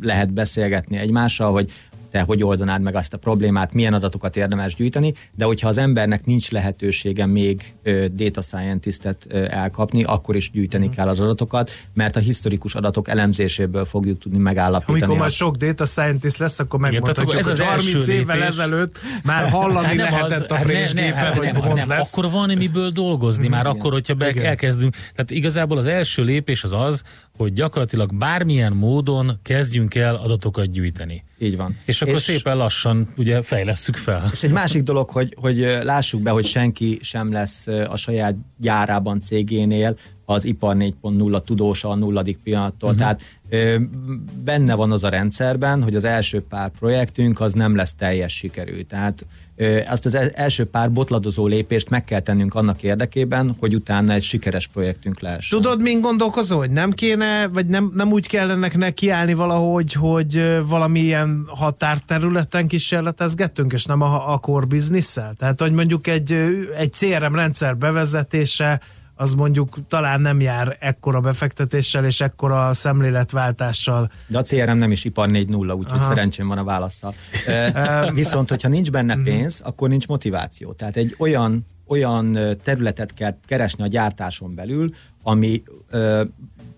lehet 0.01 0.33
beszélgetni 0.33 0.97
egymással, 0.97 1.51
hogy 1.51 1.71
te 2.11 2.21
hogy 2.21 2.43
oldanád 2.43 2.81
meg 2.81 2.95
azt 2.95 3.13
a 3.13 3.17
problémát, 3.17 3.73
milyen 3.73 3.93
adatokat 3.93 4.35
érdemes 4.35 4.75
gyűjteni, 4.75 5.13
de 5.35 5.45
hogyha 5.45 5.67
az 5.67 5.77
embernek 5.77 6.25
nincs 6.25 6.51
lehetősége 6.51 7.25
még 7.25 7.73
data 8.11 8.41
scientistet 8.41 9.27
elkapni, 9.49 10.03
akkor 10.03 10.35
is 10.35 10.51
gyűjteni 10.51 10.85
hmm. 10.85 10.95
kell 10.95 11.07
az 11.07 11.19
adatokat, 11.19 11.71
mert 11.93 12.15
a 12.15 12.19
historikus 12.19 12.75
adatok 12.75 13.07
elemzéséből 13.07 13.85
fogjuk 13.85 14.19
tudni 14.19 14.37
megállapítani. 14.37 15.01
Amikor 15.01 15.17
már 15.17 15.29
sok 15.29 15.55
data 15.55 15.85
scientist 15.85 16.37
lesz, 16.37 16.59
akkor 16.59 16.79
megmondhatjuk, 16.79 17.35
ez 17.35 17.47
az 17.47 17.59
30 17.59 18.07
évvel 18.07 18.35
lépés. 18.35 18.49
ezelőtt 18.49 18.99
már 19.23 19.49
hallani 19.49 19.85
hát 19.85 19.95
lehetett 19.95 20.51
az, 20.51 20.61
a 20.61 20.63
présgépen, 20.63 21.13
hát 21.13 21.37
hogy 21.37 21.53
nem, 21.53 21.73
nem, 21.73 21.87
lesz. 21.87 22.17
Akkor 22.17 22.31
van 22.31 22.51
miből 22.57 22.89
dolgozni, 22.89 23.47
már 23.47 23.65
igen. 23.65 23.71
akkor, 23.71 23.91
hogyha 23.91 24.13
be 24.13 24.33
elkezdünk. 24.33 24.95
Tehát 24.95 25.31
igazából 25.31 25.77
az 25.77 25.85
első 25.85 26.23
lépés 26.23 26.63
az 26.63 26.73
az, 26.73 27.03
hogy 27.37 27.53
gyakorlatilag 27.53 28.15
bármilyen 28.15 28.73
módon 28.73 29.39
kezdjünk 29.43 29.95
el 29.95 30.15
adatokat 30.15 30.71
gyűjteni. 30.71 31.23
Így 31.37 31.57
van. 31.57 31.77
És 31.85 32.01
akkor 32.01 32.15
és, 32.15 32.21
szépen 32.21 32.57
lassan 32.57 33.13
ugye 33.17 33.41
fejlesszük 33.41 33.95
fel. 33.95 34.29
És 34.33 34.43
egy 34.43 34.51
másik 34.51 34.83
dolog, 34.83 35.09
hogy, 35.09 35.35
hogy 35.39 35.57
lássuk 35.83 36.21
be, 36.21 36.29
hogy 36.29 36.45
senki 36.45 36.97
sem 37.01 37.31
lesz 37.31 37.67
a 37.67 37.95
saját 37.95 38.35
gyárában, 38.57 39.21
cégénél 39.21 39.97
az 40.29 40.45
ipar 40.45 40.75
4.0 40.79 41.43
tudósa 41.43 41.89
a 41.89 41.95
nulladik 41.95 42.37
pillanattól. 42.43 42.89
Uh-huh. 42.89 42.97
Tehát 42.97 43.21
ö, 43.49 43.77
benne 44.43 44.75
van 44.75 44.91
az 44.91 45.03
a 45.03 45.09
rendszerben, 45.09 45.83
hogy 45.83 45.95
az 45.95 46.05
első 46.05 46.41
pár 46.49 46.71
projektünk 46.79 47.39
az 47.39 47.53
nem 47.53 47.75
lesz 47.75 47.93
teljes 47.93 48.33
sikerű. 48.33 48.81
Tehát 48.81 49.25
azt 49.87 50.05
az 50.05 50.15
első 50.33 50.65
pár 50.65 50.91
botladozó 50.91 51.47
lépést 51.47 51.89
meg 51.89 52.03
kell 52.03 52.19
tennünk 52.19 52.53
annak 52.53 52.83
érdekében, 52.83 53.55
hogy 53.59 53.75
utána 53.75 54.13
egy 54.13 54.23
sikeres 54.23 54.67
projektünk 54.67 55.19
lehessen. 55.19 55.61
Tudod, 55.61 55.81
mint 55.81 56.01
gondolkozó, 56.01 56.57
hogy 56.57 56.71
nem 56.71 56.91
kéne, 56.91 57.47
vagy 57.47 57.65
nem, 57.65 57.91
nem 57.95 58.11
úgy 58.11 58.27
kellene 58.27 58.71
nekiállni 58.73 59.33
valahogy, 59.33 59.93
hogy 59.93 60.59
valamilyen 60.67 61.43
határterületen 61.47 62.67
kísérletezgettünk, 62.67 63.73
és 63.73 63.85
nem 63.85 64.01
a, 64.01 64.33
a 64.33 64.37
core 64.37 64.65
business-szel? 64.65 65.33
Tehát, 65.37 65.61
hogy 65.61 65.71
mondjuk 65.71 66.07
egy, 66.07 66.31
egy 66.77 66.91
CRM 66.91 67.33
rendszer 67.33 67.77
bevezetése, 67.77 68.81
az 69.17 69.33
mondjuk 69.33 69.77
talán 69.87 70.21
nem 70.21 70.41
jár 70.41 70.77
ekkora 70.79 71.19
befektetéssel 71.19 72.05
és 72.05 72.21
ekkora 72.21 72.73
szemléletváltással. 72.73 74.11
De 74.27 74.37
a 74.37 74.41
CRM 74.41 74.77
nem 74.77 74.91
is 74.91 75.05
ipar 75.05 75.29
4.0, 75.31 75.77
úgyhogy 75.77 76.01
szerencsém 76.01 76.47
van 76.47 76.57
a 76.57 76.63
válaszsal. 76.63 77.13
Viszont, 78.13 78.49
hogyha 78.49 78.69
nincs 78.69 78.91
benne 78.91 79.15
mhm. 79.15 79.23
pénz, 79.23 79.61
akkor 79.63 79.89
nincs 79.89 80.07
motiváció. 80.07 80.73
Tehát 80.73 80.95
egy 80.97 81.15
olyan 81.17 81.65
olyan 81.89 82.37
területet 82.63 83.13
kell 83.13 83.37
keresni 83.45 83.83
a 83.83 83.87
gyártáson 83.87 84.55
belül, 84.55 84.89
ami 85.23 85.63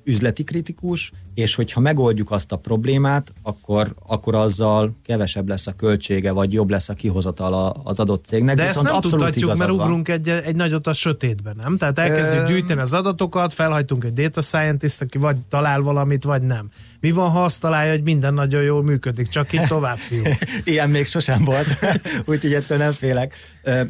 üzleti 0.03 0.43
kritikus, 0.43 1.11
és 1.33 1.55
hogyha 1.55 1.79
megoldjuk 1.79 2.31
azt 2.31 2.51
a 2.51 2.55
problémát, 2.55 3.33
akkor, 3.41 3.95
akkor 4.07 4.35
azzal 4.35 4.95
kevesebb 5.03 5.47
lesz 5.47 5.67
a 5.67 5.73
költsége, 5.73 6.31
vagy 6.31 6.53
jobb 6.53 6.69
lesz 6.69 6.89
a 6.89 6.93
kihozatal 6.93 7.81
az 7.83 7.99
adott 7.99 8.25
cégnek. 8.25 8.55
De 8.55 8.67
ezt 8.67 8.81
nem 8.81 9.01
tudhatjuk, 9.01 9.57
mert 9.57 9.71
ugrunk 9.71 10.07
egy, 10.07 10.29
egy 10.29 10.55
nagyot 10.55 10.87
a 10.87 10.93
sötétbe, 10.93 11.53
nem? 11.61 11.77
Tehát 11.77 11.99
elkezdjük 11.99 12.47
gyűjteni 12.47 12.81
az 12.81 12.93
adatokat, 12.93 13.53
felhajtunk 13.53 14.03
egy 14.03 14.13
data 14.13 14.41
scientist, 14.41 15.01
aki 15.01 15.17
vagy 15.17 15.37
talál 15.49 15.81
valamit, 15.81 16.23
vagy 16.23 16.41
nem. 16.41 16.69
Mi 16.99 17.11
van, 17.11 17.29
ha 17.29 17.43
azt 17.43 17.59
találja, 17.59 17.91
hogy 17.91 18.03
minden 18.03 18.33
nagyon 18.33 18.63
jól 18.63 18.83
működik, 18.83 19.27
csak 19.27 19.53
itt 19.53 19.67
tovább, 19.67 19.97
fiú? 19.97 20.23
Ilyen 20.63 20.89
még 20.89 21.05
sosem 21.05 21.43
volt, 21.43 21.67
úgyhogy 22.25 22.53
ettől 22.53 22.77
nem 22.77 22.91
félek. 22.91 23.33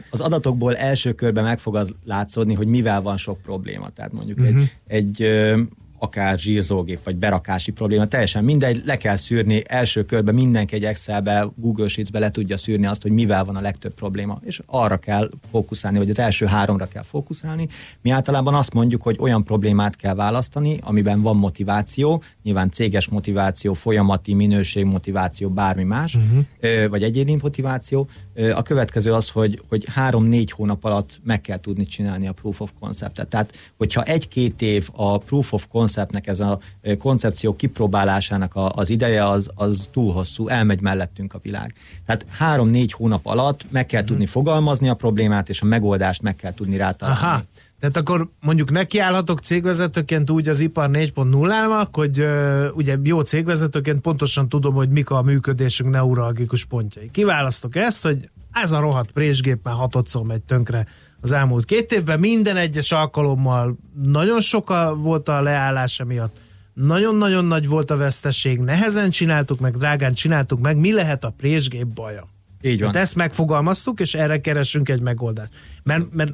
Az 0.09 0.21
adatokból 0.21 0.75
első 0.75 1.13
körben 1.13 1.43
meg 1.43 1.59
fog 1.59 1.75
az 1.75 1.93
látszódni, 2.05 2.53
hogy 2.53 2.67
mivel 2.67 3.01
van 3.01 3.17
sok 3.17 3.41
probléma. 3.41 3.89
Tehát 3.89 4.11
mondjuk 4.11 4.39
uh-huh. 4.39 4.61
egy, 4.87 5.21
egy 5.21 5.57
akár 5.99 6.39
zsírzógép, 6.39 7.03
vagy 7.03 7.15
berakási 7.15 7.71
probléma, 7.71 8.05
teljesen 8.05 8.43
mindegy, 8.43 8.81
le 8.85 8.95
kell 8.95 9.15
szűrni 9.15 9.61
első 9.67 10.03
körben 10.03 10.35
mindenki 10.35 10.75
egy 10.75 10.83
Excelbe, 10.83 11.47
Google 11.55 11.87
Sheets-be 11.87 12.19
le 12.19 12.31
tudja 12.31 12.57
szűrni 12.57 12.85
azt, 12.85 13.01
hogy 13.01 13.11
mivel 13.11 13.45
van 13.45 13.55
a 13.55 13.61
legtöbb 13.61 13.93
probléma, 13.93 14.39
és 14.43 14.61
arra 14.65 14.97
kell 14.97 15.29
fókuszálni, 15.51 15.97
hogy 15.97 16.09
az 16.09 16.19
első 16.19 16.45
háromra 16.45 16.87
kell 16.87 17.03
fókuszálni. 17.03 17.67
Mi 18.01 18.09
általában 18.09 18.53
azt 18.53 18.73
mondjuk, 18.73 19.01
hogy 19.01 19.17
olyan 19.19 19.43
problémát 19.43 19.95
kell 19.95 20.15
választani, 20.15 20.77
amiben 20.81 21.21
van 21.21 21.35
motiváció, 21.35 22.23
nyilván 22.43 22.71
céges 22.71 23.07
motiváció, 23.07 23.73
folyamati 23.73 24.33
minőség 24.33 24.85
motiváció, 24.85 25.49
bármi 25.49 25.83
más, 25.83 26.15
uh-huh. 26.15 26.89
vagy 26.89 27.03
egyéni 27.03 27.37
motiváció. 27.41 28.07
A 28.55 28.61
következő 28.61 29.13
az, 29.13 29.29
hogy, 29.29 29.61
hogy 29.69 29.85
három-négy 29.93 30.51
hónap 30.51 30.83
alatt 30.83 31.19
meg 31.23 31.41
kell 31.41 31.59
tudni 31.59 31.85
csinálni 31.85 32.27
a 32.27 32.31
proof 32.31 32.61
of 32.61 32.71
concept-et. 32.79 33.27
Tehát, 33.27 33.55
hogyha 33.77 34.03
egy-két 34.03 34.61
év 34.61 34.89
a 34.93 35.17
proof 35.17 35.53
of 35.53 35.67
concept 35.67 35.99
konceptnek, 35.99 36.27
ez 36.27 36.39
a 36.39 36.59
koncepció 36.97 37.55
kipróbálásának 37.55 38.55
a, 38.55 38.69
az 38.69 38.89
ideje, 38.89 39.27
az, 39.27 39.49
az 39.55 39.89
túl 39.91 40.13
hosszú, 40.13 40.47
elmegy 40.47 40.81
mellettünk 40.81 41.33
a 41.33 41.39
világ. 41.41 41.73
Tehát 42.05 42.25
három-négy 42.29 42.91
hónap 42.91 43.25
alatt 43.25 43.65
meg 43.71 43.85
kell 43.85 44.03
tudni 44.03 44.25
fogalmazni 44.25 44.89
a 44.89 44.93
problémát, 44.93 45.49
és 45.49 45.61
a 45.61 45.65
megoldást 45.65 46.21
meg 46.21 46.35
kell 46.35 46.53
tudni 46.53 46.77
rátalálni. 46.77 47.21
Aha. 47.21 47.43
Tehát 47.79 47.97
akkor 47.97 48.29
mondjuk 48.39 48.71
nekiállhatok 48.71 49.39
cégvezetőként 49.39 50.29
úgy 50.29 50.47
az 50.47 50.59
ipar 50.59 50.89
4.0-nak, 50.93 51.87
hogy 51.91 52.19
uh, 52.19 52.65
ugye 52.73 52.97
jó 53.03 53.21
cégvezetőként 53.21 54.01
pontosan 54.01 54.49
tudom, 54.49 54.73
hogy 54.73 54.89
mik 54.89 55.09
a 55.09 55.21
működésünk 55.21 55.89
neuralgikus 55.89 56.65
pontjai. 56.65 57.09
Kiválasztok 57.11 57.75
ezt, 57.75 58.03
hogy 58.03 58.29
ez 58.51 58.71
a 58.71 58.79
rohadt 58.79 59.11
présgép 59.11 59.59
már 59.63 59.75
hatodszor 59.75 60.23
megy 60.23 60.41
tönkre 60.41 60.87
az 61.21 61.31
elmúlt 61.31 61.65
két 61.65 61.91
évben, 61.91 62.19
minden 62.19 62.57
egyes 62.57 62.91
alkalommal 62.91 63.77
nagyon 64.03 64.41
sok 64.41 64.73
volt 64.95 65.29
a 65.29 65.41
leállása 65.41 66.05
miatt, 66.05 66.37
nagyon-nagyon 66.73 67.45
nagy 67.45 67.67
volt 67.67 67.91
a 67.91 67.97
veszteség, 67.97 68.59
nehezen 68.59 69.09
csináltuk 69.09 69.59
meg, 69.59 69.77
drágán 69.77 70.13
csináltuk 70.13 70.59
meg, 70.59 70.77
mi 70.77 70.93
lehet 70.93 71.23
a 71.23 71.33
présgép 71.37 71.87
baja? 71.87 72.27
Így 72.61 72.81
van. 72.81 72.93
Hát 72.93 73.01
ezt 73.01 73.15
megfogalmaztuk, 73.15 73.99
és 73.99 74.13
erre 74.13 74.41
keresünk 74.41 74.89
egy 74.89 75.01
megoldást. 75.01 75.49
Mert, 75.83 76.13
mert 76.13 76.33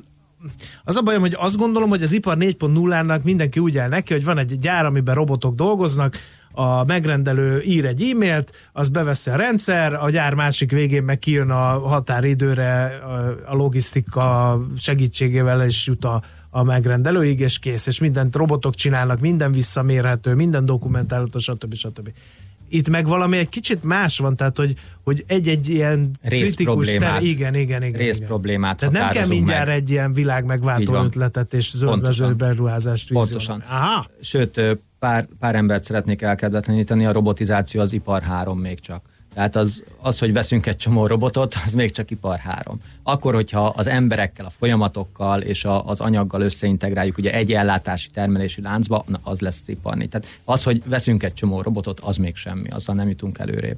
az 0.84 0.96
a 0.96 1.02
bajom, 1.02 1.22
hogy 1.22 1.36
azt 1.38 1.58
gondolom, 1.58 1.90
hogy 1.90 2.04
az 2.04 2.12
ipar 2.12 2.38
4.0-nak 2.40 3.24
mindenki 3.24 3.60
úgy 3.60 3.78
áll 3.78 3.90
neki, 3.90 4.14
hogy 4.14 4.24
van 4.24 4.38
egy 4.38 4.60
gyár, 4.60 4.86
amiben 4.86 5.16
robotok 5.16 5.56
dolgoznak, 5.56 6.18
a 6.52 6.84
megrendelő 6.86 7.62
ír 7.62 7.86
egy 7.86 8.02
e-mailt, 8.02 8.70
az 8.74 8.90
beveszi 8.90 9.30
a 9.30 9.36
rendszer, 9.36 9.94
a 9.94 10.10
gyár 10.10 10.34
másik 10.34 10.72
végén 10.72 11.04
meg 11.04 11.20
kijön 11.20 11.50
a 11.50 11.88
határidőre 11.88 13.02
a 13.46 13.56
logisztika 13.56 14.60
segítségével 14.78 15.66
és 15.66 15.88
jut 15.88 16.06
a, 16.06 16.22
a 16.56 16.64
megrendelőig, 16.64 17.40
és 17.40 17.60
kész, 17.60 17.88
és 17.88 18.00
mindent 18.00 18.36
robotok 18.36 18.76
csinálnak, 18.76 19.20
minden 19.20 19.52
visszamérhető, 19.52 20.34
minden 20.34 20.66
dokumentálható, 20.66 21.40
stb. 21.40 21.74
stb. 21.74 22.10
Itt 22.70 22.90
meg 22.90 23.08
valami 23.08 23.38
egy 23.38 23.50
kicsit 23.50 23.84
más 23.84 24.18
van, 24.18 24.36
tehát 24.36 24.58
hogy, 24.58 24.74
hogy 25.04 25.24
egy-egy 25.28 25.70
ilyen 25.70 26.12
Rész 26.22 26.44
kritikus 26.44 26.94
ter, 26.94 27.24
igen, 27.24 27.56
igen, 27.56 27.84
igen. 27.84 28.00
rész 28.00 28.16
igen. 28.16 28.28
problémát 28.28 28.78
Tehát 28.78 28.94
nem 28.94 29.10
kell 29.10 29.28
mindjárt 29.28 29.68
meg. 29.68 29.76
egy 29.76 29.90
ilyen 29.90 30.14
világ 30.14 30.46
megváltó 30.46 30.94
ötletet 30.94 31.54
és 31.54 31.72
zöldvező 31.76 32.34
beruházást 32.34 33.14
Pontosan. 33.14 33.64
Aha. 33.70 34.08
Sőt, 34.22 34.62
pár, 35.00 35.28
pár 35.40 35.56
embert 35.56 35.84
szeretnék 35.84 36.22
elkedvetleníteni, 36.22 37.06
a 37.06 37.12
robotizáció 37.12 37.82
az 37.82 37.94
ipar 37.94 38.22
három 38.22 38.60
még 38.60 38.80
csak. 38.80 39.15
Tehát 39.36 39.56
az, 39.56 39.84
az, 40.02 40.20
hogy 40.20 40.34
veszünk 40.34 40.66
egy 40.66 40.76
csomó 40.76 41.08
robotot, 41.08 41.56
az 41.66 41.74
még 41.74 41.92
csak 41.92 42.12
ipar 42.12 42.40
három. 42.40 42.82
Akkor, 43.04 43.34
hogyha 43.34 43.66
az 43.66 43.88
emberekkel, 43.88 44.46
a 44.46 44.50
folyamatokkal 44.50 45.42
és 45.42 45.66
a, 45.66 45.86
az 45.86 46.00
anyaggal 46.00 46.42
összeintegráljuk 46.42 47.18
ugye 47.18 47.34
egy 47.34 47.54
ellátási 47.54 48.10
termelési 48.10 48.62
láncba, 48.62 49.04
na, 49.08 49.20
az 49.24 49.40
lesz 49.40 49.60
az 49.62 49.70
ipar 49.70 49.96
négy. 49.96 50.10
Tehát 50.10 50.28
az, 50.46 50.64
hogy 50.64 50.82
veszünk 50.86 51.24
egy 51.24 51.34
csomó 51.34 51.62
robotot, 51.62 52.00
az 52.00 52.18
még 52.18 52.36
semmi, 52.36 52.70
azzal 52.70 52.96
nem 52.96 53.10
jutunk 53.10 53.38
előrébb. 53.38 53.78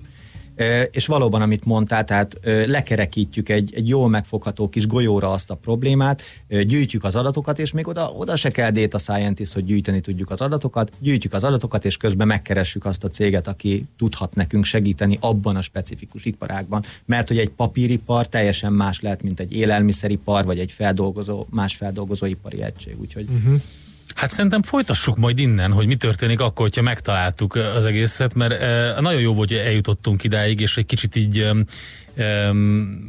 És 0.92 1.06
valóban, 1.06 1.42
amit 1.42 1.66
mondtál, 1.66 2.04
tehát 2.04 2.40
lekerekítjük 2.66 3.50
egy, 3.50 3.74
egy 3.76 3.88
jól 3.88 4.10
megfogható 4.10 4.70
kis 4.70 4.88
golyóra 4.88 5.32
azt 5.32 5.50
a 5.50 5.56
problémát, 5.56 6.22
gyűjtjük 6.48 7.04
az 7.04 7.16
adatokat, 7.16 7.60
és 7.60 7.72
még 7.72 7.88
oda, 7.88 8.12
oda 8.12 8.36
se 8.36 8.52
kell 8.52 8.72
data 8.72 8.98
scientist, 8.98 9.54
hogy 9.54 9.64
gyűjteni 9.66 10.02
tudjuk 10.02 10.30
az 10.30 10.42
adatokat, 10.42 10.92
gyűjtjük 11.00 11.34
az 11.34 11.44
adatokat, 11.44 11.86
és 11.86 11.98
közben 11.98 12.28
megkeressük 12.28 12.86
azt 12.86 13.04
a 13.04 13.08
céget, 13.08 13.48
aki 13.48 13.86
tudhat 13.98 14.36
nekünk 14.36 14.66
segíteni 14.66 15.18
abban 15.22 15.56
a 15.56 15.62
specifikus 15.62 16.26
iparágban. 16.26 16.84
Mert 17.06 17.28
hogy 17.28 17.38
egy 17.38 17.50
papíripar 17.50 18.28
teljesen 18.28 18.74
más 18.74 19.02
lehet, 19.02 19.22
mint 19.22 19.40
egy 19.40 19.54
élelmiszeripar, 19.54 20.46
vagy 20.46 20.60
egy 20.60 20.72
feldolgozó, 20.72 21.46
más 21.50 21.76
feldolgozóipari 21.76 22.62
egység. 22.62 23.00
Úgyhogy 23.00 23.28
uh-huh. 23.30 23.62
Hát 24.18 24.30
szerintem 24.30 24.64
folytassuk 24.64 25.18
majd 25.18 25.40
innen, 25.40 25.72
hogy 25.72 25.88
mi 25.88 25.96
történik 25.96 26.40
akkor, 26.40 26.66
hogyha 26.66 26.82
megtaláltuk 26.82 27.56
az 27.56 27.86
egészet, 27.86 28.34
mert 28.34 28.60
nagyon 29.00 29.22
jó 29.22 29.34
volt, 29.34 29.50
hogy 29.50 29.58
eljutottunk 29.58 30.24
idáig, 30.24 30.60
és 30.60 30.78
egy 30.78 30.86
kicsit 30.86 31.16
így 31.16 31.38
e, 32.16 32.52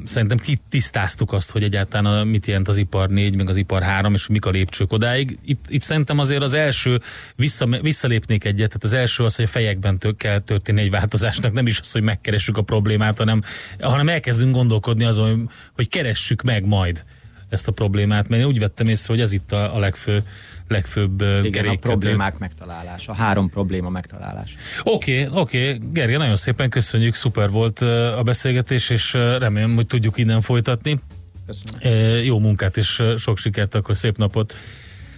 szerintem 0.04 0.38
tisztáztuk 0.68 1.32
azt, 1.32 1.50
hogy 1.50 1.62
egyáltalán 1.62 2.18
a, 2.18 2.24
mit 2.24 2.46
jelent 2.46 2.68
az 2.68 2.76
ipar 2.76 3.08
4, 3.08 3.36
meg 3.36 3.48
az 3.48 3.56
ipar 3.56 3.82
3, 3.82 4.14
és 4.14 4.26
mik 4.26 4.44
a 4.44 4.50
lépcsők 4.50 4.92
odáig. 4.92 5.38
Itt, 5.44 5.64
itt 5.68 5.82
szerintem 5.82 6.18
azért 6.18 6.42
az 6.42 6.52
első, 6.52 7.00
vissza, 7.36 7.66
visszalépnék 7.66 8.44
egyet, 8.44 8.68
tehát 8.68 8.84
az 8.84 8.92
első 8.92 9.24
az, 9.24 9.36
hogy 9.36 9.44
a 9.44 9.48
fejekben 9.48 9.98
tő, 9.98 10.12
kell 10.12 10.38
történni 10.38 10.80
egy 10.80 10.90
változásnak, 10.90 11.52
nem 11.52 11.66
is 11.66 11.80
az, 11.80 11.92
hogy 11.92 12.02
megkeressük 12.02 12.56
a 12.56 12.62
problémát, 12.62 13.18
hanem, 13.18 13.42
hanem 13.80 14.08
elkezdünk 14.08 14.54
gondolkodni 14.54 15.04
azon, 15.04 15.50
hogy 15.74 15.88
keressük 15.88 16.42
meg 16.42 16.66
majd 16.66 17.04
ezt 17.48 17.68
a 17.68 17.72
problémát, 17.72 18.28
mert 18.28 18.42
én 18.42 18.48
úgy 18.48 18.58
vettem 18.58 18.88
észre, 18.88 19.12
hogy 19.12 19.22
ez 19.22 19.32
itt 19.32 19.52
a, 19.52 19.74
a 19.74 19.78
legfő 19.78 20.22
legfőbb 20.68 21.20
Igen, 21.20 21.50
gerékkötő. 21.50 21.72
a 21.72 21.78
problémák 21.78 22.38
megtalálása, 22.38 23.12
a 23.12 23.14
három 23.14 23.50
probléma 23.50 23.88
megtalálása. 23.88 24.56
Oké, 24.82 25.24
okay, 25.26 25.40
oké, 25.40 25.72
okay. 25.72 25.80
Gergely, 25.92 26.16
nagyon 26.16 26.36
szépen 26.36 26.70
köszönjük, 26.70 27.14
szuper 27.14 27.50
volt 27.50 27.78
a 28.18 28.22
beszélgetés, 28.24 28.90
és 28.90 29.12
remélem, 29.12 29.74
hogy 29.74 29.86
tudjuk 29.86 30.18
innen 30.18 30.40
folytatni. 30.40 31.00
Köszönöm. 31.46 32.24
Jó 32.24 32.38
munkát 32.38 32.76
és 32.76 33.02
sok 33.16 33.38
sikert, 33.38 33.74
akkor 33.74 33.96
szép 33.96 34.16
napot. 34.16 34.56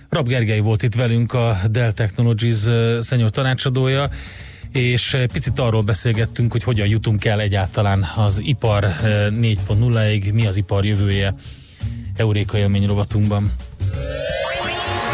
Rab 0.09 0.29
Gergely 0.29 0.61
volt 0.61 0.83
itt 0.83 0.95
velünk, 0.95 1.33
a 1.33 1.61
Dell 1.71 1.93
Technologies 1.93 2.67
szenyor 3.01 3.31
tanácsadója, 3.31 4.11
és 4.73 5.17
picit 5.33 5.59
arról 5.59 5.83
beszélgettünk, 5.83 6.53
hogy 6.53 6.63
hogyan 6.63 6.87
jutunk 6.87 7.25
el 7.25 7.41
egyáltalán 7.41 8.07
az 8.17 8.41
ipar 8.45 8.85
4.0-ig, 8.85 10.33
mi 10.33 10.47
az 10.47 10.57
ipar 10.57 10.85
jövője 10.85 11.35
Euréka 12.17 12.59
élmény 12.59 12.87
rovatunkban. 12.87 13.53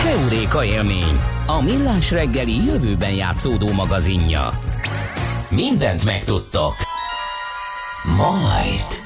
Euréka 0.07 0.65
élmény, 0.65 1.21
a 1.47 1.63
millás 1.63 2.11
reggeli 2.11 2.65
jövőben 2.65 3.13
játszódó 3.13 3.73
magazinja. 3.73 4.61
Mindent 5.51 6.05
megtudtok. 6.05 6.75
Majd. 8.17 9.05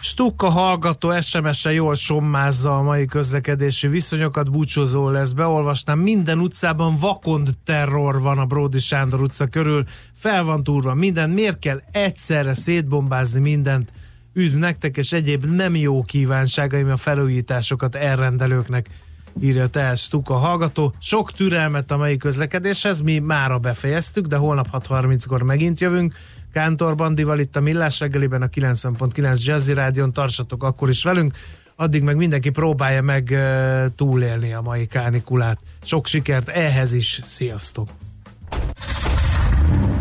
Stukka 0.00 0.48
hallgató 0.48 1.20
SMS-e 1.20 1.72
jól 1.72 1.94
sommázza 1.94 2.76
a 2.76 2.82
mai 2.82 3.06
közlekedési 3.06 3.88
viszonyokat, 3.88 4.50
búcsúzó 4.50 5.08
lesz, 5.08 5.32
beolvasnám, 5.32 5.98
minden 5.98 6.38
utcában 6.38 6.96
vakond 6.96 7.48
terror 7.64 8.20
van 8.20 8.38
a 8.38 8.44
Bródi 8.44 8.78
Sándor 8.78 9.22
utca 9.22 9.46
körül, 9.46 9.84
fel 10.14 10.44
van 10.44 10.62
túrva 10.62 10.94
minden, 10.94 11.30
miért 11.30 11.58
kell 11.58 11.82
egyszerre 11.92 12.54
szétbombázni 12.54 13.40
mindent, 13.40 13.92
üdv 14.36 14.56
nektek, 14.56 14.96
és 14.96 15.12
egyéb 15.12 15.44
nem 15.44 15.76
jó 15.76 16.02
kívánságaim 16.02 16.90
a 16.90 16.96
felújításokat 16.96 17.94
elrendelőknek 17.94 18.86
írja 19.40 19.66
Tehes 19.66 20.00
Stuka 20.00 20.34
hallgató. 20.34 20.94
Sok 21.00 21.32
türelmet 21.32 21.90
a 21.90 21.96
mai 21.96 22.16
közlekedéshez, 22.16 23.00
mi 23.00 23.18
mára 23.18 23.58
befejeztük, 23.58 24.26
de 24.26 24.36
holnap 24.36 24.68
6.30-kor 24.72 25.42
megint 25.42 25.80
jövünk. 25.80 26.14
Kántor 26.52 26.94
Bandival 26.94 27.38
itt 27.38 27.56
a 27.56 27.60
Millás 27.60 28.00
reggeliben 28.00 28.42
a 28.42 28.46
90.9 28.46 29.44
Jazzy 29.44 29.72
Rádion, 29.72 30.12
tartsatok 30.12 30.62
akkor 30.62 30.88
is 30.88 31.04
velünk, 31.04 31.32
addig 31.76 32.02
meg 32.02 32.16
mindenki 32.16 32.50
próbálja 32.50 33.02
meg 33.02 33.38
túlélni 33.96 34.52
a 34.52 34.60
mai 34.60 34.86
kánikulát. 34.86 35.58
Sok 35.82 36.06
sikert 36.06 36.48
ehhez 36.48 36.92
is, 36.92 37.20
sziasztok! 37.24 37.88